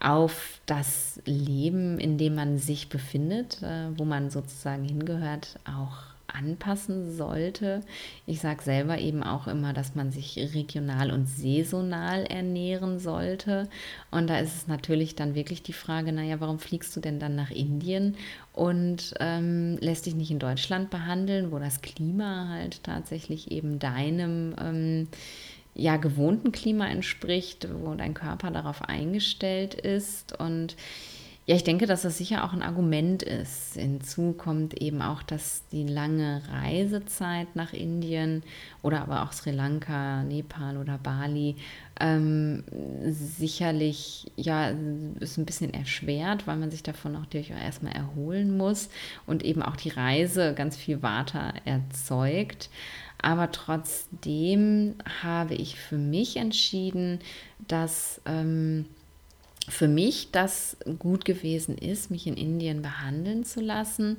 auf 0.00 0.60
das 0.64 1.20
Leben, 1.26 1.98
in 1.98 2.16
dem 2.16 2.34
man 2.34 2.58
sich 2.58 2.88
befindet, 2.88 3.62
äh, 3.62 3.98
wo 3.98 4.04
man 4.04 4.30
sozusagen 4.30 4.84
hingehört, 4.84 5.58
auch 5.64 6.17
anpassen 6.28 7.10
sollte. 7.10 7.82
Ich 8.26 8.40
sage 8.40 8.62
selber 8.62 8.98
eben 8.98 9.22
auch 9.22 9.46
immer, 9.46 9.72
dass 9.72 9.94
man 9.94 10.10
sich 10.10 10.36
regional 10.54 11.10
und 11.10 11.26
saisonal 11.26 12.24
ernähren 12.24 12.98
sollte. 12.98 13.68
Und 14.10 14.28
da 14.28 14.38
ist 14.38 14.54
es 14.54 14.68
natürlich 14.68 15.14
dann 15.14 15.34
wirklich 15.34 15.62
die 15.62 15.72
Frage, 15.72 16.12
naja, 16.12 16.40
warum 16.40 16.58
fliegst 16.58 16.94
du 16.94 17.00
denn 17.00 17.18
dann 17.18 17.34
nach 17.34 17.50
Indien 17.50 18.16
und 18.52 19.14
ähm, 19.20 19.78
lässt 19.80 20.06
dich 20.06 20.14
nicht 20.14 20.30
in 20.30 20.38
Deutschland 20.38 20.90
behandeln, 20.90 21.50
wo 21.52 21.58
das 21.58 21.80
Klima 21.80 22.48
halt 22.48 22.82
tatsächlich 22.84 23.50
eben 23.50 23.78
deinem 23.78 24.54
ähm, 24.60 25.08
ja, 25.74 25.96
gewohnten 25.96 26.52
Klima 26.52 26.88
entspricht, 26.88 27.68
wo 27.82 27.94
dein 27.94 28.12
Körper 28.12 28.50
darauf 28.50 28.82
eingestellt 28.82 29.74
ist. 29.74 30.38
Und 30.38 30.76
ja, 31.48 31.56
ich 31.56 31.64
denke, 31.64 31.86
dass 31.86 32.02
das 32.02 32.18
sicher 32.18 32.44
auch 32.44 32.52
ein 32.52 32.60
Argument 32.60 33.22
ist. 33.22 33.72
Hinzu 33.72 34.34
kommt 34.34 34.82
eben 34.82 35.00
auch, 35.00 35.22
dass 35.22 35.66
die 35.72 35.84
lange 35.84 36.42
Reisezeit 36.52 37.56
nach 37.56 37.72
Indien 37.72 38.42
oder 38.82 39.00
aber 39.00 39.22
auch 39.22 39.32
Sri 39.32 39.52
Lanka, 39.52 40.24
Nepal 40.24 40.76
oder 40.76 40.98
Bali 40.98 41.56
ähm, 42.00 42.64
sicherlich 43.06 44.30
ja 44.36 44.74
ist 45.20 45.38
ein 45.38 45.46
bisschen 45.46 45.72
erschwert, 45.72 46.46
weil 46.46 46.58
man 46.58 46.70
sich 46.70 46.82
davon 46.82 47.16
auch 47.16 47.20
natürlich 47.20 47.54
auch 47.54 47.64
erstmal 47.64 47.94
erholen 47.94 48.54
muss 48.58 48.90
und 49.26 49.42
eben 49.42 49.62
auch 49.62 49.76
die 49.76 49.88
Reise 49.88 50.52
ganz 50.52 50.76
viel 50.76 51.02
Water 51.02 51.54
erzeugt. 51.64 52.68
Aber 53.22 53.52
trotzdem 53.52 54.96
habe 55.22 55.54
ich 55.54 55.80
für 55.80 55.96
mich 55.96 56.36
entschieden, 56.36 57.20
dass 57.68 58.20
ähm, 58.26 58.84
für 59.68 59.88
mich 59.88 60.30
das 60.30 60.76
gut 60.98 61.24
gewesen 61.24 61.76
ist, 61.76 62.10
mich 62.10 62.26
in 62.26 62.36
Indien 62.36 62.82
behandeln 62.82 63.44
zu 63.44 63.60
lassen. 63.60 64.18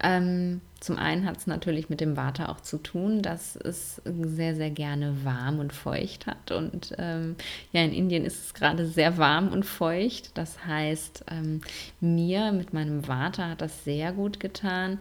Ähm, 0.00 0.60
zum 0.80 0.96
einen 0.96 1.24
hat 1.24 1.38
es 1.38 1.46
natürlich 1.46 1.88
mit 1.88 2.00
dem 2.00 2.16
Vata 2.16 2.48
auch 2.48 2.60
zu 2.60 2.78
tun, 2.78 3.20
dass 3.20 3.56
es 3.56 4.00
sehr, 4.04 4.54
sehr 4.54 4.70
gerne 4.70 5.24
warm 5.24 5.58
und 5.58 5.72
feucht 5.72 6.26
hat. 6.26 6.52
Und 6.52 6.94
ähm, 6.98 7.34
ja, 7.72 7.82
in 7.82 7.92
Indien 7.92 8.24
ist 8.24 8.44
es 8.44 8.54
gerade 8.54 8.86
sehr 8.86 9.18
warm 9.18 9.48
und 9.48 9.64
feucht. 9.64 10.36
Das 10.38 10.64
heißt, 10.64 11.24
ähm, 11.30 11.62
mir 12.00 12.52
mit 12.52 12.72
meinem 12.72 13.08
Vata 13.08 13.50
hat 13.50 13.60
das 13.60 13.84
sehr 13.84 14.12
gut 14.12 14.38
getan. 14.38 14.98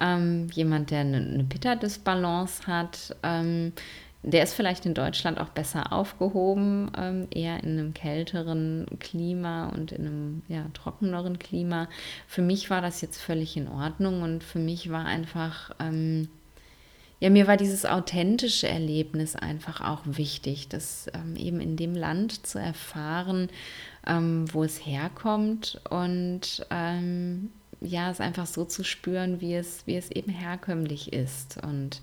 Ähm, 0.00 0.48
jemand, 0.52 0.90
der 0.90 1.00
eine, 1.00 1.18
eine 1.18 1.44
Pitta-Disbalance 1.44 2.66
hat, 2.66 3.16
ähm, 3.22 3.72
der 4.22 4.42
ist 4.42 4.54
vielleicht 4.54 4.84
in 4.84 4.94
Deutschland 4.94 5.38
auch 5.38 5.48
besser 5.48 5.92
aufgehoben, 5.92 6.90
ähm, 6.96 7.28
eher 7.30 7.62
in 7.62 7.78
einem 7.78 7.94
kälteren 7.94 8.86
Klima 8.98 9.68
und 9.68 9.92
in 9.92 10.06
einem 10.06 10.42
ja, 10.48 10.66
trockeneren 10.74 11.38
Klima. 11.38 11.88
Für 12.26 12.42
mich 12.42 12.68
war 12.68 12.82
das 12.82 13.00
jetzt 13.00 13.20
völlig 13.20 13.56
in 13.56 13.68
Ordnung 13.68 14.22
und 14.22 14.44
für 14.44 14.58
mich 14.58 14.90
war 14.90 15.06
einfach, 15.06 15.70
ähm, 15.80 16.28
ja, 17.18 17.30
mir 17.30 17.46
war 17.46 17.56
dieses 17.56 17.86
authentische 17.86 18.68
Erlebnis 18.68 19.36
einfach 19.36 19.80
auch 19.80 20.02
wichtig, 20.04 20.68
das 20.68 21.06
ähm, 21.14 21.36
eben 21.36 21.60
in 21.60 21.76
dem 21.76 21.94
Land 21.94 22.46
zu 22.46 22.58
erfahren, 22.58 23.48
ähm, 24.06 24.44
wo 24.52 24.64
es 24.64 24.84
herkommt 24.84 25.80
und 25.88 26.66
ähm, 26.70 27.50
ja, 27.80 28.10
es 28.10 28.20
einfach 28.20 28.46
so 28.46 28.66
zu 28.66 28.84
spüren, 28.84 29.40
wie 29.40 29.54
es, 29.54 29.86
wie 29.86 29.96
es 29.96 30.10
eben 30.10 30.30
herkömmlich 30.30 31.14
ist. 31.14 31.58
Und 31.62 32.02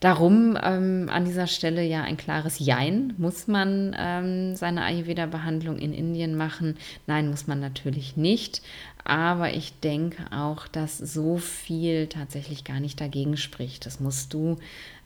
Darum 0.00 0.56
ähm, 0.62 1.08
an 1.12 1.24
dieser 1.24 1.48
Stelle 1.48 1.82
ja 1.82 2.02
ein 2.02 2.16
klares 2.16 2.60
Jein. 2.60 3.14
Muss 3.18 3.48
man 3.48 3.96
ähm, 3.98 4.54
seine 4.54 4.84
Ayurveda-Behandlung 4.84 5.76
in 5.78 5.92
Indien 5.92 6.36
machen? 6.36 6.76
Nein, 7.08 7.28
muss 7.28 7.48
man 7.48 7.58
natürlich 7.58 8.16
nicht. 8.16 8.62
Aber 9.08 9.54
ich 9.54 9.80
denke 9.80 10.22
auch, 10.32 10.68
dass 10.68 10.98
so 10.98 11.38
viel 11.38 12.08
tatsächlich 12.08 12.64
gar 12.64 12.78
nicht 12.78 13.00
dagegen 13.00 13.38
spricht. 13.38 13.86
Das 13.86 14.00
musst 14.00 14.34
du 14.34 14.58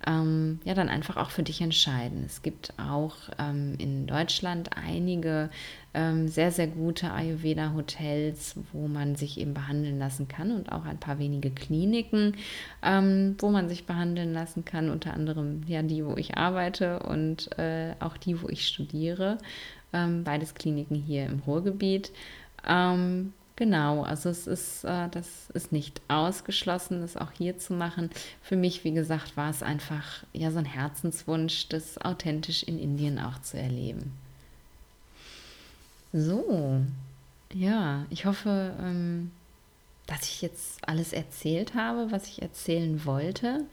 ähm, 0.04 0.58
ja 0.64 0.74
dann 0.74 0.88
einfach 0.88 1.16
auch 1.16 1.30
für 1.30 1.44
dich 1.44 1.60
entscheiden. 1.60 2.24
Es 2.26 2.42
gibt 2.42 2.74
auch 2.78 3.14
ähm, 3.38 3.76
in 3.78 4.08
Deutschland 4.08 4.70
einige 4.76 5.50
ähm, 5.94 6.26
sehr, 6.26 6.50
sehr 6.50 6.66
gute 6.66 7.12
Ayurveda-Hotels, 7.12 8.56
wo 8.72 8.88
man 8.88 9.14
sich 9.14 9.38
eben 9.38 9.54
behandeln 9.54 10.00
lassen 10.00 10.26
kann 10.26 10.50
und 10.50 10.72
auch 10.72 10.84
ein 10.84 10.98
paar 10.98 11.20
wenige 11.20 11.52
Kliniken, 11.52 12.34
ähm, 12.82 13.36
wo 13.38 13.50
man 13.50 13.68
sich 13.68 13.86
behandeln 13.86 14.32
lassen 14.32 14.64
kann, 14.64 14.90
unter 14.90 15.14
anderem 15.14 15.62
ja 15.68 15.80
die, 15.82 16.04
wo 16.04 16.16
ich 16.16 16.36
arbeite 16.36 16.98
und 17.04 17.56
äh, 17.56 17.94
auch 18.00 18.16
die, 18.16 18.42
wo 18.42 18.48
ich 18.48 18.66
studiere. 18.66 19.38
Ähm, 19.92 20.24
beides 20.24 20.54
Kliniken 20.54 20.96
hier 20.96 21.26
im 21.26 21.38
Ruhrgebiet. 21.46 22.10
Ähm, 22.68 23.32
Genau, 23.62 24.02
also 24.02 24.28
es 24.28 24.48
ist, 24.48 24.82
äh, 24.82 25.08
das 25.10 25.48
ist 25.50 25.70
nicht 25.70 26.02
ausgeschlossen, 26.08 27.00
das 27.00 27.16
auch 27.16 27.30
hier 27.30 27.58
zu 27.58 27.74
machen. 27.74 28.10
Für 28.42 28.56
mich, 28.56 28.82
wie 28.82 28.90
gesagt, 28.90 29.36
war 29.36 29.50
es 29.50 29.62
einfach 29.62 30.24
ja 30.32 30.50
so 30.50 30.58
ein 30.58 30.64
Herzenswunsch, 30.64 31.68
das 31.68 31.96
authentisch 31.98 32.64
in 32.64 32.76
Indien 32.76 33.20
auch 33.20 33.40
zu 33.40 33.60
erleben. 33.60 34.14
So, 36.12 36.80
ja, 37.54 38.04
ich 38.10 38.24
hoffe, 38.26 38.74
ähm, 38.80 39.30
dass 40.08 40.24
ich 40.24 40.42
jetzt 40.42 40.80
alles 40.88 41.12
erzählt 41.12 41.76
habe, 41.76 42.10
was 42.10 42.26
ich 42.26 42.42
erzählen 42.42 43.04
wollte. 43.04 43.64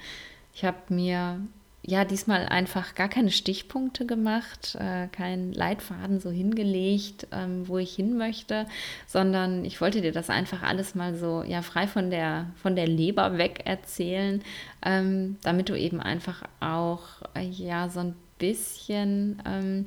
Ich 0.53 0.65
habe 0.65 0.93
mir 0.93 1.41
ja 1.85 2.05
diesmal 2.05 2.45
einfach 2.45 2.93
gar 2.95 3.07
keine 3.07 3.31
Stichpunkte 3.31 4.05
gemacht, 4.05 4.75
äh, 4.79 5.07
keinen 5.07 5.53
Leitfaden 5.53 6.19
so 6.19 6.29
hingelegt, 6.29 7.27
ähm, 7.31 7.67
wo 7.67 7.77
ich 7.77 7.95
hin 7.95 8.17
möchte, 8.17 8.65
sondern 9.07 9.65
ich 9.65 9.79
wollte 9.81 10.01
dir 10.01 10.11
das 10.11 10.29
einfach 10.29 10.61
alles 10.61 10.93
mal 10.93 11.15
so 11.15 11.43
ja 11.43 11.61
frei 11.61 11.87
von 11.87 12.09
der 12.09 12.47
von 12.61 12.75
der 12.75 12.87
Leber 12.87 13.37
weg 13.37 13.61
erzählen, 13.65 14.43
ähm, 14.85 15.37
damit 15.41 15.69
du 15.69 15.77
eben 15.77 16.01
einfach 16.01 16.43
auch 16.59 17.03
äh, 17.35 17.47
ja 17.47 17.89
so 17.89 18.01
ein 18.01 18.15
bisschen 18.37 19.41
ähm, 19.45 19.85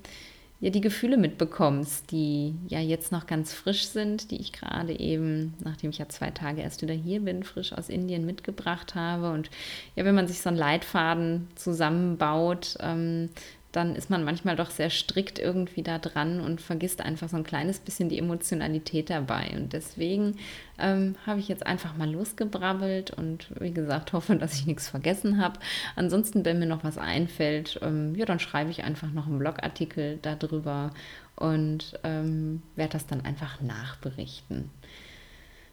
ja 0.63 0.71
die 0.71 0.81
Gefühle 0.81 1.17
mitbekommst, 1.17 2.13
die 2.13 2.55
ja 2.69 2.79
jetzt 2.79 3.11
noch 3.11 3.27
ganz 3.27 3.53
frisch 3.53 3.89
sind, 3.89 4.31
die 4.31 4.41
ich 4.41 4.53
gerade 4.53 4.99
eben, 4.99 5.55
nachdem 5.65 5.91
ich 5.91 5.99
ja 5.99 6.09
zwei 6.09 6.31
Tage 6.31 6.63
erst 6.63 6.83
wieder 6.83 6.95
hier 6.95 7.21
bin, 7.21 7.43
frisch 7.43 7.73
aus 7.73 7.89
Indien 7.89 8.25
mitgebracht 8.25 8.95
habe. 8.95 9.33
Und 9.33 9.51
ja, 9.97 10.05
wenn 10.05 10.15
man 10.15 10.29
sich 10.29 10.41
so 10.41 10.49
einen 10.49 10.59
Leitfaden 10.59 11.49
zusammenbaut, 11.57 12.77
ähm, 12.79 13.31
dann 13.73 13.97
ist 13.97 14.11
man 14.11 14.23
manchmal 14.23 14.55
doch 14.55 14.71
sehr 14.71 14.91
strikt 14.91 15.39
irgendwie 15.39 15.83
da 15.83 15.99
dran 15.99 16.41
und 16.41 16.61
vergisst 16.61 17.01
einfach 17.01 17.31
so 17.31 17.39
ein 17.39 17.45
kleines 17.45 17.81
bisschen 17.81 18.11
die 18.11 18.19
Emotionalität 18.19 19.09
dabei. 19.09 19.51
Und 19.55 19.73
deswegen 19.73 20.37
ähm, 20.79 21.17
habe 21.27 21.41
ich 21.41 21.49
jetzt 21.49 21.67
einfach 21.67 21.97
mal 21.97 22.11
losgebrabbelt 22.11 23.13
und 23.13 23.49
wie 23.59 23.73
gesagt, 23.73 24.13
hoffe, 24.13 24.37
dass 24.37 24.55
ich 24.55 24.67
nichts 24.67 24.91
vergessen 24.91 25.41
habe. 25.41 25.59
Ansonsten, 25.97 26.45
wenn 26.45 26.59
mir 26.59 26.67
noch 26.67 26.85
was 26.85 26.99
einfällt, 26.99 27.81
ähm, 27.83 28.15
ja, 28.15 28.27
dann 28.27 28.41
schreibe 28.41 28.71
ich 28.71 28.85
einfach 28.85 29.11
noch 29.11 29.27
einen 29.27 29.39
Blogartikel 29.39 30.19
darüber 30.21 30.91
und 31.35 31.99
ähm, 32.05 32.63
werde 32.77 32.93
das 32.93 33.07
dann 33.07 33.25
einfach 33.25 33.63
nachberichten. 33.63 34.71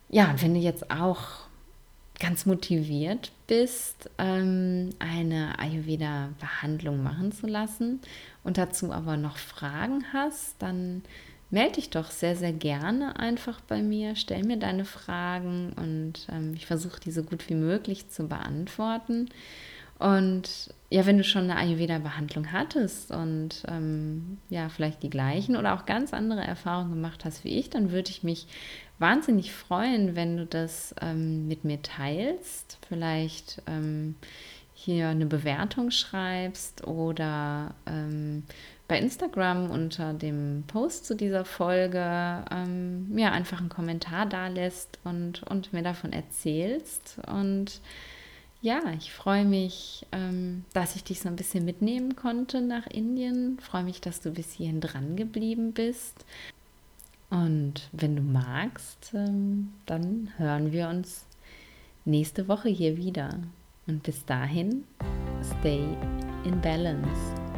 Ja, 0.08 0.32
und 0.32 0.42
wenn 0.42 0.54
du 0.54 0.60
jetzt 0.60 0.90
auch 0.90 1.49
ganz 2.20 2.46
motiviert 2.46 3.32
bist, 3.48 4.10
ähm, 4.18 4.90
eine 5.00 5.58
Ayurveda-Behandlung 5.58 7.02
machen 7.02 7.32
zu 7.32 7.48
lassen 7.48 8.02
und 8.44 8.58
dazu 8.58 8.92
aber 8.92 9.18
noch 9.18 9.38
Fragen 9.38 10.06
hast, 10.14 10.56
dann 10.60 11.02
melde 11.50 11.76
dich 11.76 11.90
doch 11.90 12.12
sehr, 12.12 12.36
sehr 12.36 12.54
gerne 12.54 13.18
einfach 13.18 13.62
bei 13.62 13.82
mir, 13.82 14.16
stell 14.16 14.44
mir 14.44 14.58
deine 14.58 14.86
Fragen 14.86 15.74
und 15.74 16.28
ähm, 16.32 16.54
ich 16.56 16.66
versuche 16.66 17.00
die 17.00 17.12
so 17.12 17.24
gut 17.24 17.50
wie 17.50 17.56
möglich 17.56 18.10
zu 18.10 18.28
beantworten. 18.28 19.30
Und 19.98 20.74
ja, 20.90 21.06
wenn 21.06 21.18
du 21.18 21.26
schon 21.26 21.44
eine 21.44 21.58
Ayurveda-Behandlung 21.58 22.54
hattest 22.54 23.12
und 23.12 23.64
ähm, 23.68 24.38
ja, 24.50 24.70
vielleicht 24.70 25.04
die 25.04 25.10
gleichen 25.10 25.58
oder 25.58 25.74
auch 25.74 25.86
ganz 25.86 26.14
andere 26.14 26.42
Erfahrungen 26.42 26.92
gemacht 26.92 27.26
hast 27.26 27.44
wie 27.44 27.60
ich, 27.60 27.70
dann 27.70 27.92
würde 27.92 28.10
ich 28.10 28.24
mich 28.24 28.48
wahnsinnig 29.00 29.54
freuen, 29.54 30.16
wenn 30.16 30.38
du 30.38 30.46
das 30.46 30.94
ähm, 31.02 31.48
mit 31.48 31.64
mir 31.64 31.82
teilst. 31.82 32.78
Vielleicht 32.88 33.62
ähm, 33.68 34.16
hier 34.74 35.10
eine 35.10 35.26
Bewertung 35.26 35.92
schreibst 35.92 36.88
oder 36.88 37.74
ähm, 37.86 38.44
bei 38.88 38.98
Instagram 38.98 39.70
unter 39.70 40.14
dem 40.14 40.64
Post 40.68 41.06
zu 41.06 41.16
dieser 41.16 41.46
Folge 41.46 42.44
ähm, 42.52 43.10
mir 43.10 43.32
einfach 43.32 43.60
einen 43.60 43.70
Kommentar 43.70 44.26
da 44.26 44.48
lässt 44.48 45.00
und, 45.04 45.44
und 45.44 45.74
mir 45.74 45.84
davon 45.84 46.12
erzählst. 46.12 47.18
Und 47.28 47.82
ja, 48.62 48.82
ich 48.98 49.14
freue 49.14 49.46
mich, 49.46 50.08
ähm, 50.12 50.66
dass 50.74 50.96
ich 50.96 51.04
dich 51.04 51.20
so 51.20 51.30
ein 51.30 51.36
bisschen 51.36 51.66
mitnehmen 51.66 52.16
konnte 52.16 52.62
nach 52.62 52.88
Indien. 52.88 53.60
Freue 53.60 53.84
mich, 53.84 54.02
dass 54.02 54.22
du 54.22 54.32
bis 54.32 54.54
hierhin 54.54 54.82
dran 54.82 55.16
geblieben 55.16 55.72
bist. 55.74 56.26
Und 57.30 57.90
wenn 57.92 58.16
du 58.16 58.22
magst, 58.22 59.12
ähm, 59.14 59.74
dann 59.86 60.30
hören 60.38 60.72
wir 60.72 60.90
uns 60.90 61.26
nächste 62.06 62.48
Woche 62.48 62.70
hier 62.70 62.98
wieder. 62.98 63.40
Und 63.88 64.04
bis 64.04 64.26
dahin, 64.26 64.84
stay 65.42 65.84
in 66.44 66.60
balance. 66.62 67.49